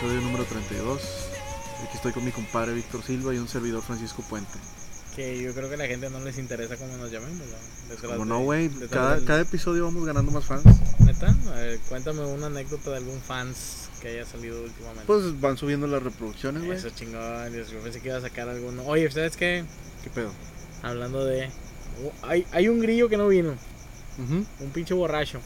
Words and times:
episodio 0.00 0.20
número 0.22 0.44
32. 0.44 1.00
Aquí 1.84 1.96
estoy 1.96 2.12
con 2.12 2.24
mi 2.24 2.30
compadre 2.30 2.72
Víctor 2.74 3.02
Silva 3.02 3.34
y 3.34 3.38
un 3.38 3.48
servidor 3.48 3.82
Francisco 3.82 4.22
Puente. 4.28 4.58
Que 5.14 5.42
yo 5.42 5.52
creo 5.52 5.68
que 5.68 5.74
a 5.74 5.78
la 5.78 5.86
gente 5.86 6.08
no 6.08 6.20
les 6.20 6.38
interesa 6.38 6.76
cómo 6.76 6.96
nos 6.96 7.10
llamemos, 7.10 7.42
Como 8.00 8.24
no, 8.24 8.40
güey, 8.40 8.70
cada, 8.90 9.16
del- 9.16 9.24
cada 9.24 9.40
episodio 9.42 9.84
vamos 9.84 10.04
ganando 10.06 10.30
más 10.30 10.44
fans. 10.44 10.64
¿Neta? 11.00 11.34
A 11.48 11.54
ver, 11.56 11.78
cuéntame 11.88 12.20
una 12.24 12.46
anécdota 12.46 12.90
de 12.90 12.96
algún 12.98 13.20
fans 13.20 13.88
que 14.00 14.08
haya 14.08 14.24
salido 14.24 14.62
últimamente. 14.62 15.04
Pues 15.06 15.38
van 15.40 15.56
subiendo 15.58 15.86
las 15.86 16.02
reproducciones, 16.02 16.64
güey. 16.64 16.78
Eso 16.78 16.90
chingón, 16.90 17.52
Dios, 17.52 17.70
yo 17.70 17.80
pensé 17.80 18.00
que 18.00 18.08
iba 18.08 18.18
a 18.18 18.20
sacar 18.22 18.48
alguno. 18.48 18.84
Oye, 18.86 19.10
¿sabes 19.10 19.36
qué? 19.36 19.64
¿Qué 20.02 20.10
pedo? 20.10 20.30
Hablando 20.82 21.24
de... 21.24 21.50
Oh, 22.04 22.12
Hay, 22.26 22.46
hay 22.52 22.68
un 22.68 22.80
grillo 22.80 23.08
que 23.08 23.16
no 23.18 23.28
vino, 23.28 23.50
Ujú. 24.18 24.46
un 24.60 24.70
pinche 24.72 24.94
borracho, 24.94 25.40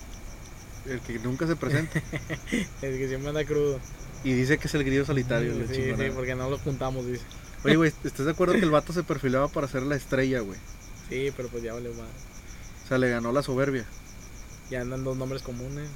El 0.86 1.00
que 1.00 1.18
nunca 1.18 1.46
se 1.46 1.56
presenta. 1.56 1.98
el 2.82 2.98
que 2.98 3.08
siempre 3.08 3.30
anda 3.30 3.44
crudo. 3.44 3.80
Y 4.24 4.32
dice 4.32 4.58
que 4.58 4.66
es 4.68 4.74
el 4.74 4.84
grillo 4.84 5.04
solitario. 5.04 5.54
la 5.54 5.66
sí, 5.66 5.74
chingona. 5.74 6.04
sí, 6.04 6.10
porque 6.14 6.34
no 6.34 6.50
lo 6.50 6.58
juntamos, 6.58 7.06
dice. 7.06 7.22
Oye, 7.64 7.76
güey, 7.76 7.92
¿estás 8.04 8.26
de 8.26 8.32
acuerdo 8.32 8.54
que 8.54 8.60
el 8.60 8.70
vato 8.70 8.92
se 8.92 9.02
perfilaba 9.04 9.48
para 9.48 9.68
ser 9.68 9.82
la 9.82 9.96
estrella, 9.96 10.40
güey? 10.40 10.58
Sí, 11.08 11.32
pero 11.36 11.48
pues 11.48 11.62
ya 11.62 11.72
vale 11.74 11.90
más. 11.90 12.08
O 12.84 12.88
sea, 12.88 12.98
le 12.98 13.10
ganó 13.10 13.32
la 13.32 13.42
soberbia. 13.42 13.84
Ya 14.70 14.80
andan 14.80 15.04
dos 15.04 15.16
nombres 15.16 15.42
comunes. 15.42 15.88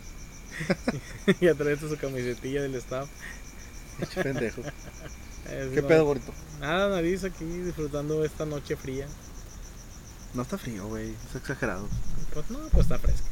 ya 1.40 1.54
trae 1.54 1.76
su 1.76 1.96
camisetilla 1.96 2.62
del 2.62 2.74
staff. 2.76 3.08
Pinche 3.98 4.22
pendejo. 4.22 4.62
Es 5.50 5.70
¿Qué 5.74 5.82
no- 5.82 5.88
pedo, 5.88 6.04
gordito? 6.04 6.32
Nada, 6.60 6.88
nariz 6.88 7.24
aquí 7.24 7.44
disfrutando 7.44 8.24
esta 8.24 8.44
noche 8.44 8.76
fría. 8.76 9.06
No 10.34 10.42
está 10.42 10.58
frío, 10.58 10.86
güey. 10.86 11.14
Es 11.30 11.36
exagerado. 11.36 11.88
Pues 12.34 12.50
no, 12.50 12.58
pues 12.70 12.84
está 12.84 12.98
fresca. 12.98 13.26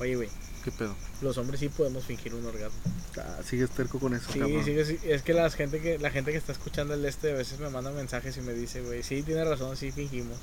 Oye, 0.00 0.16
güey, 0.16 0.28
¿Qué 0.64 0.70
pedo? 0.72 0.94
los 1.22 1.36
hombres 1.38 1.60
sí 1.60 1.68
podemos 1.68 2.04
fingir 2.04 2.34
un 2.34 2.44
orgasmo. 2.46 2.78
Ah, 3.16 3.38
sigues 3.44 3.70
terco 3.70 3.98
con 3.98 4.14
eso, 4.14 4.30
Sí, 4.32 4.38
cabrón. 4.38 4.64
sí, 4.64 4.76
sí, 4.84 4.98
es 5.04 5.22
que 5.22 5.32
la 5.34 5.50
gente 5.50 5.80
que 5.80 5.98
la 5.98 6.10
gente 6.10 6.30
que 6.32 6.38
está 6.38 6.52
escuchando 6.52 6.94
el 6.94 7.04
este 7.04 7.30
a 7.32 7.34
veces 7.34 7.58
me 7.58 7.68
manda 7.70 7.90
mensajes 7.90 8.36
y 8.36 8.40
me 8.40 8.52
dice, 8.52 8.82
güey, 8.82 9.02
sí, 9.02 9.22
tiene 9.22 9.44
razón, 9.44 9.76
sí 9.76 9.90
fingimos. 9.92 10.36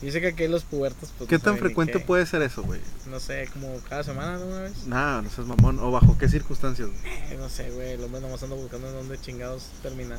Dice 0.00 0.20
que 0.20 0.28
aquí 0.28 0.48
los 0.48 0.64
pubertos, 0.64 1.10
pues 1.16 1.30
¿Qué 1.30 1.36
no 1.38 1.44
tan 1.44 1.58
frecuente 1.58 1.92
qué. 1.92 2.00
puede 2.00 2.26
ser 2.26 2.42
eso, 2.42 2.64
güey? 2.64 2.80
No 3.08 3.20
sé, 3.20 3.48
como 3.52 3.78
cada 3.88 4.02
semana, 4.02 4.36
¿no? 4.36 4.46
Una 4.46 4.60
vez. 4.62 4.86
Nah, 4.86 5.22
no 5.22 5.30
seas 5.30 5.46
mamón. 5.46 5.78
¿O 5.78 5.92
bajo 5.92 6.18
qué 6.18 6.28
circunstancias? 6.28 6.88
güey? 6.88 7.12
Eh, 7.30 7.36
no 7.38 7.48
sé, 7.48 7.70
güey, 7.70 7.92
el 7.92 8.02
hombre 8.02 8.20
nomás 8.20 8.42
anda 8.42 8.56
buscando 8.56 8.88
en 8.88 8.94
dónde 8.94 9.20
chingados 9.20 9.66
terminar. 9.80 10.18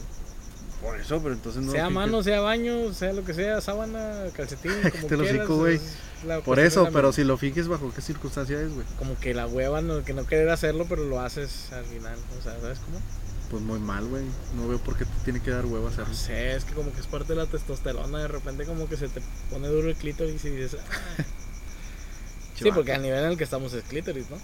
Por 0.84 1.00
eso, 1.00 1.20
pero 1.23 1.34
entonces 1.34 1.64
no. 1.64 1.72
sea 1.72 1.89
mano, 1.89 2.22
sea 2.23 2.42
baño, 2.42 2.92
sea 2.94 3.14
lo 3.14 3.23
que 3.23 3.34
sea, 3.34 3.62
sábana, 3.62 4.26
calcetín, 4.36 4.73
como 4.92 5.08
Te 5.08 5.16
lo 5.17 5.23
quieras. 5.23 5.48
güey. 5.48 5.75
es 5.78 6.42
Por 6.44 6.59
eso, 6.59 6.90
pero 6.92 7.14
si 7.14 7.23
lo 7.23 7.38
finges, 7.38 7.67
¿bajo 7.70 7.92
qué 7.94 8.02
circunstancia 8.02 8.59
es, 8.62 8.73
güey? 8.73 8.86
Como 9.00 9.17
que 9.17 9.34
la 9.34 9.48
hueva, 9.48 9.81
no, 9.81 10.03
que 10.03 10.14
no 10.14 10.25
querer 10.28 10.50
hacerlo, 10.50 10.86
pero 10.90 11.06
lo 11.06 11.22
haces 11.22 11.72
al 11.72 11.86
final. 11.86 12.17
O 12.38 12.44
sea, 12.44 12.59
¿sabes 12.59 12.80
cómo? 12.80 13.00
Pues 13.50 13.62
muy 13.64 13.80
mal, 13.80 14.06
güey. 14.08 14.23
No 14.58 14.67
veo 14.67 14.78
por 14.80 14.98
qué 14.98 15.06
te 15.06 15.12
tiene 15.23 15.40
que 15.42 15.52
dar 15.52 15.66
huevo 15.66 15.88
hacerlo. 15.88 16.09
No 16.09 16.16
sé, 16.16 16.56
es 16.56 16.66
que 16.66 16.73
como 16.73 16.92
que 16.92 17.00
es 17.00 17.08
parte 17.08 17.34
de 17.34 17.40
la 17.40 17.45
testosterona. 17.45 18.20
De 18.20 18.28
repente, 18.28 18.66
como 18.66 18.90
que 18.90 18.97
se 18.97 19.08
te 19.08 19.22
pone 19.50 19.68
duro 19.70 19.88
el 19.90 19.95
clítoris 19.95 20.44
y 20.44 20.50
dices. 20.50 20.78
"Ah". 20.81 21.23
sí, 22.56 22.72
porque 22.73 22.94
al 22.94 23.02
nivel 23.03 23.23
en 23.23 23.31
el 23.31 23.38
que 23.38 23.44
estamos 23.45 23.73
es 23.73 23.84
clítoris, 23.86 24.30
¿no? 24.30 24.38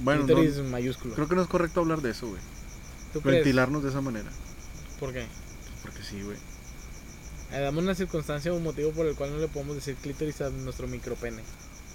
Bueno, 0.00 0.20
no- 0.22 0.26
clítoris 0.26 0.58
mayúsculo. 0.58 1.14
creo 1.14 1.28
que 1.28 1.36
no 1.36 1.42
es 1.42 1.48
correcto 1.48 1.80
hablar 1.80 2.00
de 2.02 2.10
eso, 2.10 2.26
güey. 2.28 2.40
Ventilarnos 3.24 3.82
de 3.82 3.88
esa 3.90 4.00
manera. 4.00 4.28
¿Por 4.98 5.12
qué? 5.12 5.26
Porque 5.82 6.02
sí, 6.02 6.22
güey. 6.22 6.36
Dame 7.50 7.78
una 7.80 7.94
circunstancia 7.94 8.52
o 8.52 8.56
un 8.56 8.62
motivo 8.62 8.92
por 8.92 9.06
el 9.06 9.14
cual 9.16 9.32
no 9.32 9.38
le 9.38 9.48
podemos 9.48 9.74
decir 9.74 9.96
clítoris 9.96 10.40
a 10.40 10.50
nuestro 10.50 10.86
micropene. 10.86 11.42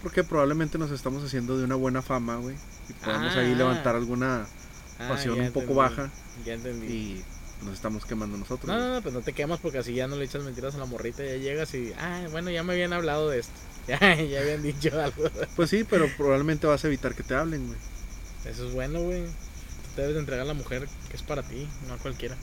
Porque 0.04 0.24
probablemente 0.24 0.78
nos 0.78 0.92
estamos 0.92 1.24
haciendo 1.24 1.58
de 1.58 1.64
una 1.64 1.76
buena 1.76 2.02
fama, 2.02 2.36
güey. 2.38 2.56
Y 2.90 2.94
podemos 2.94 3.34
Ah. 3.36 3.40
ahí 3.40 3.56
levantar 3.56 3.96
alguna 3.96 4.46
Ah, 5.00 5.10
pasión 5.10 5.40
un 5.40 5.48
poco 5.48 5.60
entendí, 5.62 5.76
baja. 5.78 6.12
Ya 6.46 6.54
entendí. 6.54 6.86
Y 6.88 7.24
nos 7.64 7.74
estamos 7.74 8.06
quemando 8.06 8.38
nosotros. 8.38 8.68
No, 8.68 8.78
no, 8.78 8.94
no, 8.96 9.02
pues 9.02 9.14
no 9.14 9.22
te 9.22 9.34
quemas 9.34 9.60
porque 9.60 9.78
así 9.80 9.94
ya 9.94 10.08
no 10.08 10.16
le 10.18 10.26
echas 10.26 10.44
mentiras 10.44 10.76
a 10.76 10.78
la 10.78 10.86
morrita. 10.86 11.24
Ya 11.24 11.38
llegas 11.38 11.74
y, 11.74 11.94
ah, 11.98 12.28
bueno, 12.32 12.50
ya 12.52 12.64
me 12.64 12.74
habían 12.74 12.94
hablado 12.94 13.30
de 13.30 13.40
esto. 13.40 13.54
Ya, 13.88 14.00
ya 14.00 14.42
habían 14.42 14.64
dicho 14.64 14.90
algo. 15.00 15.30
Pues 15.56 15.70
sí, 15.70 15.84
pero 15.88 16.08
probablemente 16.18 16.66
vas 16.66 16.84
a 16.84 16.88
evitar 16.88 17.14
que 17.14 17.22
te 17.22 17.36
hablen, 17.36 17.68
güey. 17.68 17.78
Eso 18.46 18.68
es 18.68 18.74
bueno, 18.74 19.00
güey. 19.02 19.24
Tú 19.26 19.90
te 19.96 20.02
debes 20.02 20.16
de 20.16 20.22
entregar 20.22 20.44
a 20.44 20.48
la 20.48 20.56
mujer 20.56 20.88
que 21.10 21.16
es 21.16 21.22
para 21.22 21.44
ti, 21.44 21.68
no 21.88 21.94
a 21.94 21.98
cualquiera. 21.98 22.36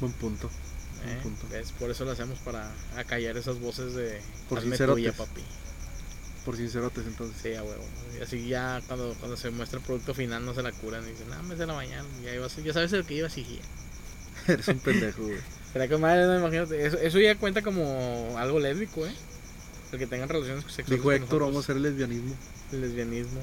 Buen 0.00 0.12
punto. 0.12 0.46
¿eh? 0.48 1.06
Buen 1.06 1.18
punto. 1.20 1.46
¿Ves? 1.50 1.72
Por 1.72 1.90
eso 1.90 2.04
lo 2.04 2.10
hacemos 2.12 2.38
para 2.40 2.70
acallar 2.96 3.36
esas 3.36 3.58
voces 3.60 3.94
de 3.94 4.20
Por 4.48 4.60
sincerotes. 4.60 5.12
papi. 5.14 5.42
Por 6.44 6.56
sincerotes, 6.56 7.06
entonces. 7.06 7.36
Sí, 7.42 7.54
a 7.54 7.62
huevo. 7.62 7.84
Y 8.18 8.22
así 8.22 8.48
ya 8.48 8.80
cuando, 8.86 9.14
cuando 9.18 9.36
se 9.36 9.50
muestra 9.50 9.78
el 9.78 9.84
producto 9.84 10.14
final 10.14 10.44
no 10.44 10.54
se 10.54 10.62
la 10.62 10.72
curan 10.72 11.04
y 11.06 11.10
dicen, 11.10 11.26
ah, 11.32 11.42
me 11.42 11.56
se 11.56 11.66
la 11.66 11.74
mañana. 11.74 12.08
Ya, 12.24 12.34
ibas- 12.34 12.56
ya 12.62 12.72
sabes 12.72 12.92
el 12.94 13.04
que 13.04 13.14
iba 13.14 13.26
a 13.26 13.30
seguir. 13.30 13.60
Eres 14.48 14.66
un 14.68 14.78
pendejo, 14.78 15.22
güey. 15.22 15.38
Pero 15.72 15.88
que 15.88 15.96
madre, 15.98 16.26
no 16.26 16.38
imagínate. 16.38 16.84
Eso, 16.86 16.98
eso 16.98 17.18
ya 17.20 17.36
cuenta 17.36 17.62
como 17.62 18.34
algo 18.38 18.58
lésbico, 18.58 19.06
¿eh? 19.06 19.12
El 19.92 19.98
que 19.98 20.06
tengan 20.06 20.28
relaciones 20.28 20.64
sexuales. 20.64 20.90
Dijo 20.90 21.12
Héctor, 21.12 21.40
vamos 21.42 21.56
a 21.56 21.60
hacer 21.60 21.76
lesbianismo. 21.76 22.34
El 22.72 22.80
lesbianismo. 22.80 23.40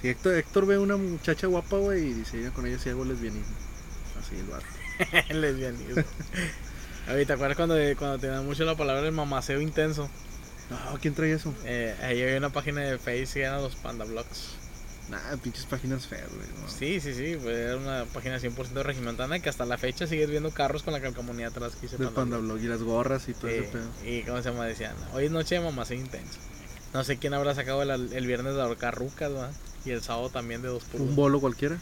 Si 0.00 0.08
Héctor, 0.08 0.34
Héctor 0.34 0.66
ve 0.66 0.78
una 0.78 0.96
muchacha 0.96 1.46
guapa, 1.46 1.76
güey, 1.76 2.08
y 2.08 2.14
dice, 2.14 2.38
"Mira, 2.38 2.50
con 2.52 2.66
ella 2.66 2.78
sí 2.78 2.88
hago 2.88 3.04
lesbianismo. 3.04 3.54
Así 4.18 4.36
el 4.36 4.46
vato. 4.46 4.64
El 5.28 5.40
lesbianismo. 5.40 6.02
Oye, 7.12 7.26
¿te 7.26 7.32
acuerdas 7.32 7.56
cuando, 7.56 7.74
cuando 7.98 8.18
tenían 8.18 8.44
mucho 8.44 8.64
la 8.64 8.76
palabra 8.76 9.06
el 9.06 9.12
mamaceo 9.12 9.60
intenso? 9.60 10.08
No, 10.70 10.98
¿quién 11.00 11.14
trae 11.14 11.32
eso? 11.32 11.52
Eh, 11.64 11.94
ahí 12.02 12.22
había 12.22 12.38
una 12.38 12.50
página 12.50 12.82
de 12.82 12.98
Facebook 12.98 13.34
que 13.34 13.42
eran 13.42 13.62
los 13.62 13.74
Panda 13.76 14.04
Blogs. 14.04 14.54
Nah, 15.08 15.36
pinches 15.42 15.64
páginas 15.66 16.06
feas, 16.06 16.28
güey. 16.28 16.46
no. 16.62 16.68
Sí, 16.68 17.00
sí, 17.00 17.12
sí, 17.14 17.36
pues 17.42 17.56
era 17.56 17.76
una 17.76 18.04
página 18.04 18.38
100% 18.38 18.82
regimontana 18.84 19.40
que 19.40 19.48
hasta 19.48 19.64
la 19.66 19.76
fecha 19.76 20.06
sigues 20.06 20.30
viendo 20.30 20.52
carros 20.52 20.84
con 20.84 20.92
la 20.92 21.00
calcamonía 21.00 21.48
atrás 21.48 21.72
que 21.74 21.88
Del 21.88 22.10
Panda 22.10 22.38
Blog. 22.38 22.60
Y 22.60 22.68
las 22.68 22.84
gorras 22.84 23.28
y 23.28 23.34
todo 23.34 23.48
Sí, 23.50 23.56
ese 23.56 23.68
pedo. 23.72 23.88
y 24.06 24.22
cómo 24.22 24.40
se 24.40 24.50
llama, 24.50 24.66
decían, 24.66 24.94
hoy 25.12 25.24
es 25.24 25.32
noche 25.32 25.56
de 25.56 25.62
mamaceo 25.62 25.98
intenso. 25.98 26.38
No 26.94 27.02
sé 27.02 27.16
quién 27.18 27.34
habrá 27.34 27.56
sacado 27.56 27.82
el, 27.82 27.90
el 28.12 28.26
viernes 28.28 28.54
de 28.54 28.62
ahorcar 28.62 28.94
rucas, 28.94 29.32
¿verdad? 29.32 29.50
Y 29.84 29.90
el 29.90 30.02
sábado 30.02 30.30
también 30.30 30.62
de 30.62 30.68
dos 30.68 30.84
por 30.84 31.00
Un 31.00 31.16
bolo 31.16 31.40
cualquiera. 31.40 31.76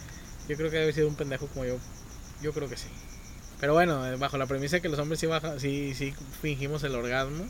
Yo 0.49 0.57
creo 0.57 0.71
que 0.71 0.79
debe 0.79 0.95
sido 0.95 1.09
un 1.09 1.15
pendejo 1.17 1.49
como 1.49 1.67
yo. 1.67 1.77
Yo 2.43 2.53
creo 2.53 2.69
que 2.69 2.77
sí. 2.77 2.89
Pero 3.61 3.73
bueno, 3.75 4.07
eh, 4.07 4.17
bajo 4.17 4.39
la 4.39 4.47
premisa 4.47 4.77
de 4.77 4.83
que 4.83 4.89
los 4.89 4.99
hombres 4.99 5.19
sí, 5.21 5.27
baja, 5.27 5.59
sí, 5.59 5.95
sí 5.95 6.15
fingimos 6.41 6.85
el 6.85 6.95
orgasmo. 6.95 7.45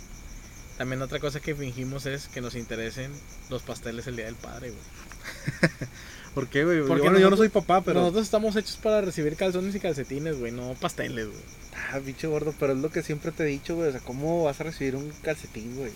También 0.78 1.02
otra 1.02 1.18
cosa 1.18 1.40
que 1.40 1.54
fingimos 1.54 2.06
es 2.06 2.28
que 2.28 2.40
nos 2.40 2.54
interesen 2.54 3.10
los 3.50 3.62
pasteles 3.62 4.06
el 4.06 4.16
Día 4.16 4.26
del 4.26 4.36
Padre, 4.36 4.70
güey. 4.70 4.80
¿Por 6.34 6.48
qué, 6.48 6.64
güey? 6.64 6.82
Porque 6.86 7.02
Bueno, 7.02 7.18
yo 7.18 7.30
no 7.30 7.36
soy 7.36 7.48
papá, 7.48 7.82
pero. 7.82 8.00
Nosotros 8.00 8.24
estamos 8.24 8.54
hechos 8.56 8.76
para 8.76 9.00
recibir 9.00 9.36
calzones 9.36 9.74
y 9.74 9.80
calcetines, 9.80 10.38
güey, 10.38 10.52
no 10.52 10.74
pasteles, 10.80 11.26
güey. 11.26 11.40
Ah, 11.74 11.98
bicho 11.98 12.30
gordo, 12.30 12.54
pero 12.58 12.74
es 12.74 12.78
lo 12.78 12.90
que 12.90 13.02
siempre 13.02 13.32
te 13.32 13.42
he 13.42 13.46
dicho, 13.46 13.74
güey. 13.74 13.88
O 13.88 13.92
sea, 13.92 14.00
¿cómo 14.00 14.44
vas 14.44 14.60
a 14.60 14.64
recibir 14.64 14.94
un 14.94 15.10
calcetín, 15.22 15.76
güey? 15.76 15.92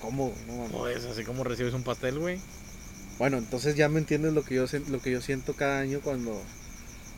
¿Cómo? 0.00 0.30
güey? 0.30 0.46
No 0.46 0.56
mames. 0.56 0.72
Pues 0.72 1.04
así 1.04 1.24
como 1.24 1.44
recibes 1.44 1.74
un 1.74 1.82
pastel, 1.82 2.18
güey. 2.18 2.40
Bueno, 3.18 3.36
entonces 3.36 3.74
ya 3.74 3.88
me 3.88 3.98
entiendes 3.98 4.32
lo 4.32 4.44
que 4.44 4.54
yo 4.54 4.64
lo 4.88 5.00
que 5.00 5.10
yo 5.10 5.20
siento 5.20 5.54
cada 5.54 5.80
año 5.80 6.00
cuando 6.00 6.40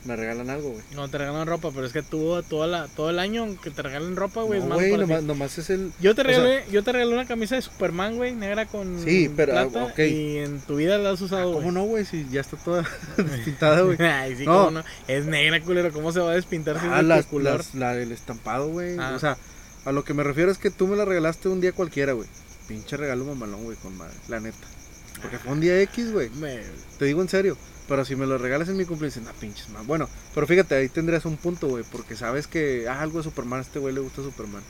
me 0.03 0.15
regalan 0.15 0.49
algo, 0.49 0.69
güey. 0.71 0.83
No 0.95 1.07
te 1.09 1.17
regalan 1.19 1.45
ropa, 1.45 1.69
pero 1.73 1.85
es 1.85 1.93
que 1.93 2.01
tú 2.01 2.41
toda 2.49 2.65
la, 2.67 2.87
todo 2.87 3.09
el 3.11 3.19
año 3.19 3.55
que 3.61 3.69
te 3.69 3.81
regalen 3.83 4.15
ropa, 4.15 4.41
güey, 4.41 4.59
No, 4.59 4.73
güey, 4.75 4.97
nomás, 4.97 5.23
nomás 5.23 5.57
es 5.59 5.69
el. 5.69 5.91
Yo 6.01 6.15
te 6.15 6.21
o 6.21 6.25
sea- 6.25 6.33
regalé, 6.37 6.63
yo 6.71 6.83
te 6.83 6.91
regalé 6.91 7.13
una 7.13 7.27
camisa 7.27 7.55
de 7.55 7.61
Superman, 7.61 8.15
güey, 8.15 8.33
negra 8.33 8.65
con 8.65 8.99
Sí, 9.03 9.31
pero, 9.35 9.57
ah, 9.57 9.67
plata 9.69 9.85
ok. 9.93 9.99
y 9.99 10.37
en 10.37 10.59
tu 10.61 10.77
vida 10.77 10.97
la 10.97 11.11
has 11.11 11.21
usado, 11.21 11.45
¿Cómo 11.53 11.61
güey. 11.61 11.71
no, 11.73 11.83
güey? 11.83 12.05
Si 12.05 12.27
ya 12.31 12.41
está 12.41 12.57
toda 12.57 12.83
despintada, 13.17 13.81
güey. 13.81 14.01
Ay, 14.01 14.35
sí, 14.37 14.45
No. 14.45 14.65
cómo 14.65 14.71
no. 14.71 14.83
Es 15.07 15.25
negra, 15.25 15.61
culero. 15.61 15.91
¿Cómo 15.93 16.11
se 16.11 16.19
va 16.19 16.31
a 16.31 16.35
despintar 16.35 16.77
Ah, 16.81 16.97
de 16.97 17.03
las, 17.03 17.25
color? 17.27 17.57
las- 17.57 17.75
la, 17.75 17.95
el 17.95 18.11
estampado, 18.11 18.69
güey. 18.69 18.97
Ah. 18.99 19.13
O 19.15 19.19
sea, 19.19 19.37
a 19.85 19.91
lo 19.91 20.03
que 20.03 20.13
me 20.13 20.23
refiero 20.23 20.51
es 20.51 20.57
que 20.57 20.71
tú 20.71 20.87
me 20.87 20.95
la 20.95 21.05
regalaste 21.05 21.47
un 21.49 21.61
día 21.61 21.73
cualquiera, 21.73 22.13
güey. 22.13 22.27
Pinche 22.67 22.97
regalo 22.97 23.25
mamalón, 23.25 23.63
güey, 23.65 23.77
con 23.77 23.95
madre. 23.97 24.13
La 24.29 24.39
neta. 24.39 24.57
Porque 25.21 25.37
fue 25.37 25.53
un 25.53 25.61
día 25.61 25.79
X, 25.81 26.11
güey. 26.11 26.29
Te 26.97 27.05
digo 27.05 27.21
en 27.21 27.29
serio. 27.29 27.57
Pero 27.87 28.05
si 28.05 28.15
me 28.15 28.25
lo 28.25 28.37
regalas 28.37 28.69
en 28.69 28.77
mi 28.77 28.85
cumpleaños, 28.85 29.15
dicen, 29.15 29.29
ah, 29.29 29.35
pinches, 29.39 29.69
man. 29.69 29.85
Bueno, 29.85 30.07
pero 30.33 30.47
fíjate, 30.47 30.75
ahí 30.75 30.87
tendrías 30.87 31.25
un 31.25 31.35
punto, 31.35 31.67
güey. 31.67 31.83
Porque 31.91 32.15
sabes 32.15 32.47
que, 32.47 32.87
ah, 32.87 33.01
algo 33.01 33.17
de 33.17 33.25
Superman, 33.25 33.59
a 33.59 33.63
este 33.63 33.79
güey 33.79 33.93
le 33.93 33.99
gusta 33.99 34.21
Superman. 34.21 34.61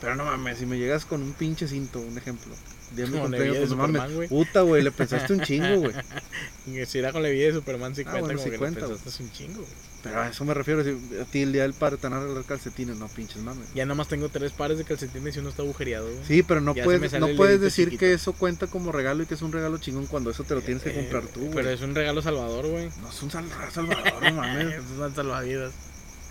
Pero 0.00 0.14
no 0.14 0.24
mames, 0.24 0.58
si 0.58 0.66
me 0.66 0.78
llegas 0.78 1.04
con 1.04 1.22
un 1.22 1.32
pinche 1.32 1.66
cinto, 1.66 1.98
un 2.00 2.16
ejemplo. 2.16 2.54
Día 2.94 3.06
de 3.06 3.10
mi 3.10 3.18
cumpleaños, 3.18 3.56
pues 3.56 3.70
no 3.70 3.76
mames. 3.76 3.90
Superman, 4.02 4.14
güey. 4.14 4.28
Puta, 4.28 4.60
güey, 4.60 4.82
le 4.82 4.92
pensaste 4.92 5.32
un 5.32 5.40
chingo, 5.40 5.80
güey. 5.80 5.94
y 6.66 6.86
si 6.86 6.98
era 6.98 7.12
con 7.12 7.22
la 7.22 7.28
vida 7.28 7.46
de 7.46 7.54
Superman, 7.54 7.94
sí 7.96 8.02
Ah, 8.02 8.10
cuenta 8.10 8.20
bueno, 8.20 8.38
como 8.38 8.44
sí 8.44 8.50
que 8.50 8.58
cuenta, 8.58 8.80
le 8.82 8.86
pensaste 8.88 9.22
un 9.24 9.32
chingo, 9.32 9.54
güey. 9.62 9.87
Pero 10.02 10.20
a 10.22 10.28
eso 10.28 10.44
me 10.44 10.54
refiero. 10.54 10.84
Si 10.84 10.90
a 11.20 11.24
ti 11.24 11.42
el 11.42 11.52
día 11.52 11.62
del 11.62 11.74
padre 11.74 11.96
te 11.96 12.08
van 12.08 12.18
a 12.18 12.22
regalar 12.22 12.44
calcetines, 12.44 12.96
no 12.96 13.08
pinches 13.08 13.42
mames. 13.42 13.66
Ya 13.74 13.84
nomás 13.84 14.06
tengo 14.08 14.28
tres 14.28 14.52
pares 14.52 14.78
de 14.78 14.84
calcetines 14.84 15.34
y 15.36 15.40
uno 15.40 15.48
está 15.48 15.62
agujereado, 15.62 16.06
güey. 16.06 16.24
Sí, 16.26 16.42
pero 16.44 16.60
no 16.60 16.74
Ya 16.74 16.84
puedes, 16.84 17.12
no 17.14 17.28
puedes 17.36 17.60
decir 17.60 17.86
chiquito. 17.86 18.00
que 18.00 18.12
eso 18.12 18.32
cuenta 18.32 18.68
como 18.68 18.92
regalo 18.92 19.24
y 19.24 19.26
que 19.26 19.34
es 19.34 19.42
un 19.42 19.50
regalo 19.52 19.78
chingón 19.78 20.06
cuando 20.06 20.30
eso 20.30 20.44
te 20.44 20.54
lo 20.54 20.60
tienes 20.62 20.82
que 20.84 20.94
comprar 20.94 21.24
tú, 21.26 21.40
Eh, 21.40 21.44
güey. 21.44 21.54
Pero 21.56 21.70
es 21.70 21.80
un 21.80 21.94
regalo 21.96 22.22
salvador, 22.22 22.66
güey. 22.68 22.90
No 23.02 23.08
es 23.10 23.22
un 23.22 23.30
sal- 23.30 23.48
salvador, 23.72 24.22
no 24.22 24.32
mames. 24.32 24.74
Es 24.74 24.84
un 24.98 25.14
salvavidas. 25.14 25.72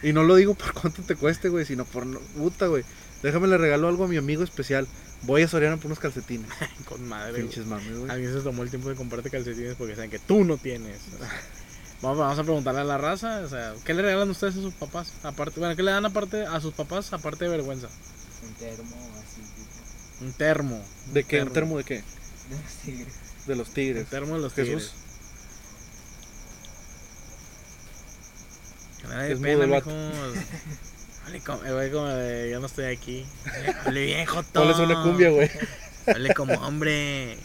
Y 0.01 0.13
no 0.13 0.23
lo 0.23 0.35
digo 0.35 0.53
por 0.55 0.73
cuánto 0.73 1.01
te 1.01 1.15
cueste, 1.15 1.49
güey, 1.49 1.65
sino 1.65 1.83
por 1.83 2.05
puta, 2.37 2.67
güey. 2.67 2.83
Déjame 3.23 3.47
le 3.47 3.57
regalo 3.57 3.87
algo 3.89 4.05
a 4.05 4.07
mi 4.07 4.15
amigo 4.17 4.43
especial. 4.43 4.87
Voy 5.23 5.41
a 5.41 5.47
Soriana 5.47 5.77
por 5.77 5.87
unos 5.87 5.99
calcetines. 5.99 6.47
Con 6.85 7.05
madre. 7.07 7.41
Pinches 7.41 7.65
mames, 7.65 7.97
güey. 7.97 8.11
Alguien 8.11 8.31
se 8.31 8.41
tomó 8.41 8.61
el 8.63 8.69
tiempo 8.69 8.89
de 8.89 8.95
comprarte 8.95 9.29
calcetines 9.31 9.75
porque 9.75 9.95
saben 9.95 10.11
que 10.11 10.19
tú 10.19 10.43
no 10.45 10.57
tienes. 10.57 10.99
Vamos, 12.01 12.17
vamos 12.19 12.37
a 12.39 12.43
preguntarle 12.43 12.81
a 12.81 12.83
la 12.83 12.97
raza, 12.99 13.41
o 13.43 13.49
sea, 13.49 13.73
¿qué 13.83 13.93
le 13.93 14.03
regalan 14.03 14.29
ustedes 14.29 14.55
a 14.55 14.61
sus 14.61 14.73
papás? 14.73 15.13
Aparte, 15.23 15.59
bueno, 15.59 15.75
¿qué 15.75 15.81
le 15.81 15.91
dan 15.91 16.05
aparte 16.05 16.45
a 16.45 16.59
sus 16.61 16.73
papás 16.73 17.11
aparte 17.11 17.45
de 17.45 17.51
vergüenza? 17.51 17.87
Un 18.43 18.53
termo 18.53 18.95
así, 19.17 19.41
tipo. 19.41 20.25
Un 20.25 20.33
termo. 20.33 20.85
¿De 21.11 21.23
qué? 21.23 21.41
¿Un 21.41 21.53
termo 21.53 21.77
de 21.77 21.83
qué? 21.83 22.03
De 22.47 22.55
los 22.55 22.75
tigres. 22.83 23.13
De 23.47 23.55
los 23.55 23.67
Un 23.69 23.73
tigres. 23.73 24.07
termo 24.09 24.35
de 24.35 24.41
los 24.41 24.53
Jesús. 24.53 24.91
tigres. 24.91 25.07
Que 29.01 29.07
nadie 29.07 29.33
Es 29.33 29.39
pena, 29.39 29.63
el 29.63 29.69
mijo. 29.69 29.91
Hable 31.25 31.41
como, 31.41 31.59
güey, 31.59 31.91
como 31.91 32.05
de, 32.07 32.49
yo 32.51 32.59
no 32.59 32.67
estoy 32.67 32.85
aquí. 32.85 33.25
Hable 33.85 34.05
bien, 34.05 34.25
Joto. 34.27 34.47
Ponles 34.53 34.77
una 34.77 35.03
cumbia, 35.03 35.29
güey. 35.29 35.49
Hable 36.07 36.33
como 36.35 36.53
hombre. 36.53 37.37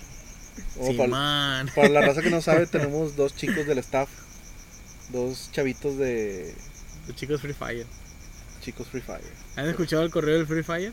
O 0.79 0.95
para, 0.97 1.65
para 1.75 1.89
la 1.89 2.01
raza 2.03 2.21
que 2.23 2.31
no 2.31 2.43
sabe, 2.43 2.67
tenemos 2.67 3.17
dos 3.17 3.35
chicos 3.35 3.67
del 3.67 3.79
staff. 3.79 4.09
Dos 5.13 5.51
chavitos 5.53 5.97
de 5.99 6.55
Los 7.07 7.17
chicos 7.17 7.41
Free 7.41 7.53
Fire. 7.55 7.87
chicos 8.63 8.87
Free 8.89 9.01
Fire. 9.03 9.21
¿Han 9.57 9.67
escuchado 9.69 10.03
el 10.03 10.11
correo 10.11 10.37
del 10.39 10.47
Free 10.47 10.63
Fire? 10.63 10.93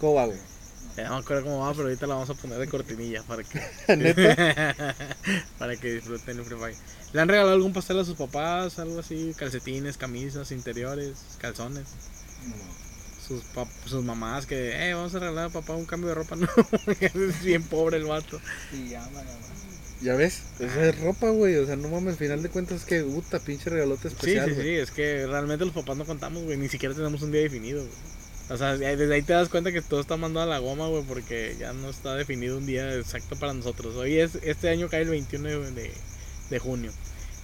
¿Cómo 0.00 0.14
va, 0.14 0.26
güey? 0.26 0.38
Ya 0.96 1.04
no 1.08 1.14
me 1.14 1.20
acuerdo 1.20 1.44
cómo 1.44 1.60
va, 1.60 1.70
pero 1.72 1.84
ahorita 1.84 2.06
la 2.06 2.14
vamos 2.14 2.30
a 2.30 2.34
poner 2.34 2.58
de 2.58 2.66
cortinilla 2.66 3.22
para 3.22 3.44
que, 3.44 3.60
para 5.58 5.76
que 5.76 5.92
disfruten 5.94 6.38
el 6.38 6.44
Free 6.44 6.58
Fire. 6.58 6.76
¿Le 7.12 7.20
han 7.20 7.28
regalado 7.28 7.54
algún 7.54 7.72
pastel 7.72 7.98
a 8.00 8.04
sus 8.04 8.16
papás? 8.16 8.78
Algo 8.78 8.98
así, 9.00 9.32
calcetines, 9.36 9.96
camisas, 9.96 10.50
interiores, 10.52 11.18
calzones. 11.38 11.86
No. 12.48 12.54
Sus, 13.26 13.44
pap- 13.54 13.68
sus 13.86 14.02
mamás 14.02 14.46
que, 14.46 14.88
eh, 14.88 14.94
vamos 14.94 15.14
a 15.14 15.20
regalar 15.20 15.46
a 15.46 15.50
papá 15.50 15.74
un 15.74 15.84
cambio 15.86 16.08
de 16.08 16.14
ropa. 16.16 16.34
No, 16.36 16.48
es 17.24 17.42
bien 17.42 17.62
pobre 17.62 17.98
el 17.98 18.04
vato. 18.04 18.40
Sí, 18.72 18.88
llama, 18.88 19.06
llama. 19.22 19.46
Ya 20.00 20.14
ves, 20.14 20.42
esa 20.58 20.86
es 20.88 20.98
ropa, 21.00 21.28
güey. 21.30 21.56
O 21.56 21.66
sea, 21.66 21.76
no 21.76 21.88
mames, 21.88 22.12
al 22.12 22.18
final 22.18 22.42
de 22.42 22.48
cuentas 22.48 22.78
es 22.78 22.84
que, 22.86 23.02
puta, 23.02 23.38
pinche 23.38 23.68
regalote 23.70 24.08
Sí, 24.08 24.14
especial. 24.14 24.48
sí, 24.48 24.54
güey. 24.54 24.66
sí, 24.66 24.74
es 24.76 24.90
que 24.90 25.26
realmente 25.26 25.64
los 25.64 25.74
papás 25.74 25.96
no 25.96 26.06
contamos, 26.06 26.42
güey, 26.44 26.56
ni 26.56 26.68
siquiera 26.68 26.94
tenemos 26.94 27.20
un 27.22 27.32
día 27.32 27.42
definido, 27.42 27.80
güey. 27.82 27.92
O 28.48 28.56
sea, 28.56 28.76
desde 28.76 29.14
ahí 29.14 29.22
te 29.22 29.32
das 29.34 29.48
cuenta 29.48 29.70
que 29.72 29.82
todo 29.82 30.00
está 30.00 30.16
mandado 30.16 30.46
a 30.46 30.54
la 30.54 30.58
goma, 30.58 30.88
güey, 30.88 31.04
porque 31.04 31.54
ya 31.60 31.72
no 31.72 31.90
está 31.90 32.14
definido 32.16 32.56
un 32.58 32.66
día 32.66 32.94
exacto 32.96 33.36
para 33.38 33.52
nosotros. 33.54 33.94
Hoy 33.96 34.18
es, 34.18 34.36
este 34.42 34.70
año 34.70 34.88
cae 34.88 35.02
el 35.02 35.10
21 35.10 35.48
de, 35.48 35.70
de, 35.72 35.90
de 36.50 36.58
junio, 36.58 36.90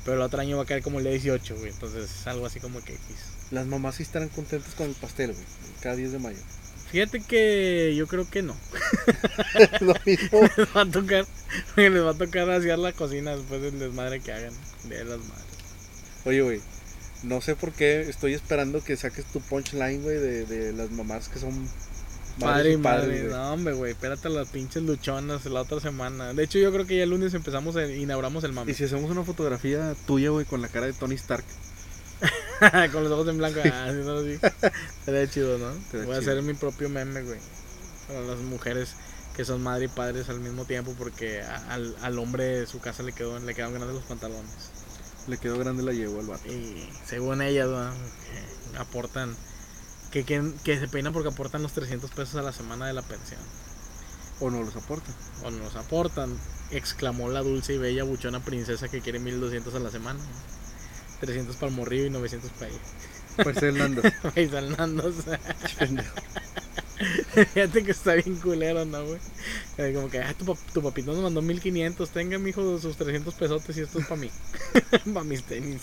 pero 0.04 0.16
el 0.16 0.22
otro 0.22 0.40
año 0.40 0.56
va 0.56 0.62
a 0.64 0.66
caer 0.66 0.82
como 0.82 0.98
el 0.98 1.04
día 1.04 1.12
18, 1.12 1.56
güey, 1.56 1.70
entonces 1.70 2.10
es 2.10 2.26
algo 2.26 2.46
así 2.46 2.58
como 2.58 2.80
que 2.82 2.94
X. 2.94 3.02
Las 3.52 3.66
mamás 3.66 3.96
sí 3.96 4.02
estarán 4.02 4.30
contentas 4.30 4.74
con 4.74 4.88
el 4.88 4.94
pastel, 4.94 5.32
güey. 5.32 5.44
Cada 5.80 5.94
10 5.94 6.12
de 6.12 6.18
mayo. 6.18 6.38
Fíjate 6.96 7.20
que 7.20 7.94
yo 7.94 8.06
creo 8.06 8.26
que 8.26 8.40
no. 8.40 8.56
Lo 9.82 9.94
mismo. 10.06 10.40
les 10.56 10.68
va 10.74 10.80
a 10.80 10.90
tocar, 10.90 11.26
les 11.76 12.02
va 12.02 12.10
a 12.12 12.14
tocar 12.14 12.48
hacer 12.48 12.78
la 12.78 12.92
cocina 12.94 13.36
después 13.36 13.60
del 13.60 13.78
desmadre 13.78 14.20
que 14.20 14.32
hagan 14.32 14.54
de 14.84 15.04
las 15.04 15.18
madres. 15.18 15.44
Oye, 16.24 16.40
güey. 16.40 16.60
No 17.22 17.42
sé 17.42 17.54
por 17.54 17.72
qué 17.72 18.00
estoy 18.00 18.32
esperando 18.32 18.82
que 18.82 18.96
saques 18.96 19.26
tu 19.26 19.42
punchline, 19.42 20.00
güey, 20.00 20.16
de, 20.16 20.46
de 20.46 20.72
las 20.72 20.90
mamás 20.90 21.28
que 21.28 21.38
son 21.38 21.68
Padre 22.40 22.72
y 22.72 22.76
madre, 22.78 23.24
no 23.24 23.52
hombre, 23.52 23.74
güey, 23.74 23.92
espérate 23.92 24.28
a 24.28 24.30
las 24.30 24.48
pinches 24.48 24.82
luchonas 24.82 25.44
la 25.44 25.60
otra 25.60 25.80
semana. 25.80 26.32
De 26.32 26.44
hecho, 26.44 26.58
yo 26.58 26.72
creo 26.72 26.86
que 26.86 26.96
ya 26.96 27.02
el 27.02 27.10
lunes 27.10 27.34
empezamos, 27.34 27.76
el, 27.76 27.94
inauguramos 27.96 28.42
el 28.44 28.54
mame. 28.54 28.72
Y 28.72 28.74
si 28.74 28.84
hacemos 28.84 29.10
una 29.10 29.22
fotografía 29.22 29.94
tuya, 30.06 30.30
güey, 30.30 30.46
con 30.46 30.62
la 30.62 30.68
cara 30.68 30.86
de 30.86 30.94
Tony 30.94 31.14
Stark. 31.16 31.44
Con 32.92 33.04
los 33.04 33.12
ojos 33.12 33.28
en 33.28 33.38
blanco, 33.38 33.60
ah, 33.64 33.84
así 33.88 33.98
no 33.98 34.18
así. 34.18 34.38
Sería 35.04 35.28
chido, 35.30 35.58
¿no? 35.58 35.66
Voy 35.92 36.00
a 36.16 36.20
chido. 36.20 36.32
hacer 36.32 36.42
mi 36.42 36.54
propio 36.54 36.88
meme, 36.88 37.22
güey. 37.22 37.38
Para 38.08 38.20
las 38.22 38.38
mujeres 38.38 38.94
que 39.36 39.44
son 39.44 39.62
madre 39.62 39.84
y 39.84 39.88
padres 39.88 40.30
al 40.30 40.40
mismo 40.40 40.64
tiempo 40.64 40.94
porque 40.96 41.42
a- 41.42 41.74
al, 41.74 41.94
al 42.02 42.18
hombre 42.18 42.44
de 42.60 42.66
su 42.66 42.80
casa 42.80 43.02
le 43.02 43.12
quedó 43.12 43.38
le 43.38 43.54
quedaron 43.54 43.74
grandes 43.74 43.94
los 43.96 44.04
pantalones. 44.04 44.50
Le 45.28 45.36
quedó 45.38 45.58
grande 45.58 45.82
la 45.82 45.92
yegua 45.92 46.20
al 46.20 46.26
vato. 46.26 46.46
Y 46.50 46.88
según 47.04 47.42
ellas, 47.42 47.68
¿no? 47.68 47.90
que 48.72 48.78
aportan 48.78 49.36
que, 50.10 50.24
que, 50.24 50.52
que 50.64 50.78
se 50.78 50.88
peinan 50.88 51.12
porque 51.12 51.28
aportan 51.28 51.62
los 51.62 51.72
300 51.72 52.10
pesos 52.12 52.36
a 52.36 52.42
la 52.42 52.52
semana 52.52 52.86
de 52.86 52.92
la 52.94 53.02
pensión. 53.02 53.40
O 54.40 54.50
no 54.50 54.62
los 54.62 54.76
aporta. 54.76 55.10
O 55.44 55.50
nos 55.50 55.74
aportan, 55.76 56.34
exclamó 56.70 57.28
la 57.28 57.40
dulce 57.42 57.74
y 57.74 57.78
bella 57.78 58.04
buchona 58.04 58.42
princesa 58.44 58.88
que 58.88 59.00
quiere 59.00 59.18
1200 59.18 59.74
a 59.74 59.78
la 59.80 59.90
semana. 59.90 60.20
300 61.20 61.56
para 61.56 61.68
el 61.70 61.74
morrillo 61.76 62.06
y 62.06 62.10
900 62.10 62.50
para 62.52 62.68
ella. 62.70 62.78
Parece 63.36 63.68
el 63.68 63.78
Nando. 63.78 64.02
Ahí 64.36 64.48
salnando, 64.48 65.06
o 65.08 65.12
sea, 65.22 65.38
Pendejo. 65.78 66.14
Fíjate 67.52 67.84
que 67.84 67.90
está 67.90 68.14
bien 68.14 68.36
culero, 68.36 68.84
¿no, 68.86 69.04
güey? 69.04 69.18
Eh, 69.76 69.92
Como 69.94 70.08
que, 70.08 70.18
ah, 70.20 70.34
tu, 70.38 70.46
pap- 70.46 70.72
tu 70.72 70.82
papito 70.82 71.12
nos 71.12 71.22
mandó 71.22 71.42
1500, 71.42 72.08
tenga, 72.10 72.38
mijo, 72.38 72.78
sus 72.78 72.96
300 72.96 73.34
pesotes 73.34 73.76
y 73.76 73.80
esto 73.82 73.98
es 73.98 74.06
para 74.06 74.20
mí. 74.20 74.30
para 75.12 75.24
mis 75.24 75.42
tenis. 75.42 75.82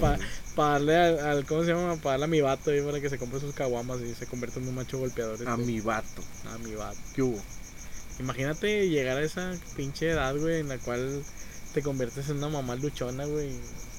Pa-. 0.00 0.18
Para 0.54 0.72
darle 0.72 0.96
al, 0.96 1.18
al- 1.20 1.44
¿cómo 1.46 1.62
se 1.64 1.68
llama? 1.72 1.96
Para 1.96 2.12
darle 2.12 2.24
a 2.24 2.28
mi 2.28 2.40
vato 2.40 2.70
ahí 2.70 2.80
para 2.80 3.00
que 3.00 3.10
se 3.10 3.18
compre 3.18 3.40
sus 3.40 3.54
caguamas 3.54 4.00
y 4.00 4.14
se 4.14 4.26
convierta 4.26 4.58
en 4.60 4.68
un 4.68 4.74
macho 4.74 4.98
golpeador. 4.98 5.46
A 5.46 5.56
mi 5.58 5.80
vato. 5.80 6.22
A 6.54 6.58
mi 6.58 6.74
vato. 6.74 6.98
¿Qué 7.14 7.22
hubo? 7.22 7.40
Imagínate 8.18 8.88
llegar 8.88 9.16
a 9.18 9.22
esa 9.22 9.54
pinche 9.76 10.10
edad, 10.10 10.34
güey, 10.36 10.60
en 10.60 10.68
la 10.68 10.78
cual 10.78 11.22
te 11.74 11.82
conviertes 11.82 12.28
en 12.28 12.38
una 12.38 12.48
mamá 12.48 12.74
luchona, 12.76 13.24
güey, 13.24 13.50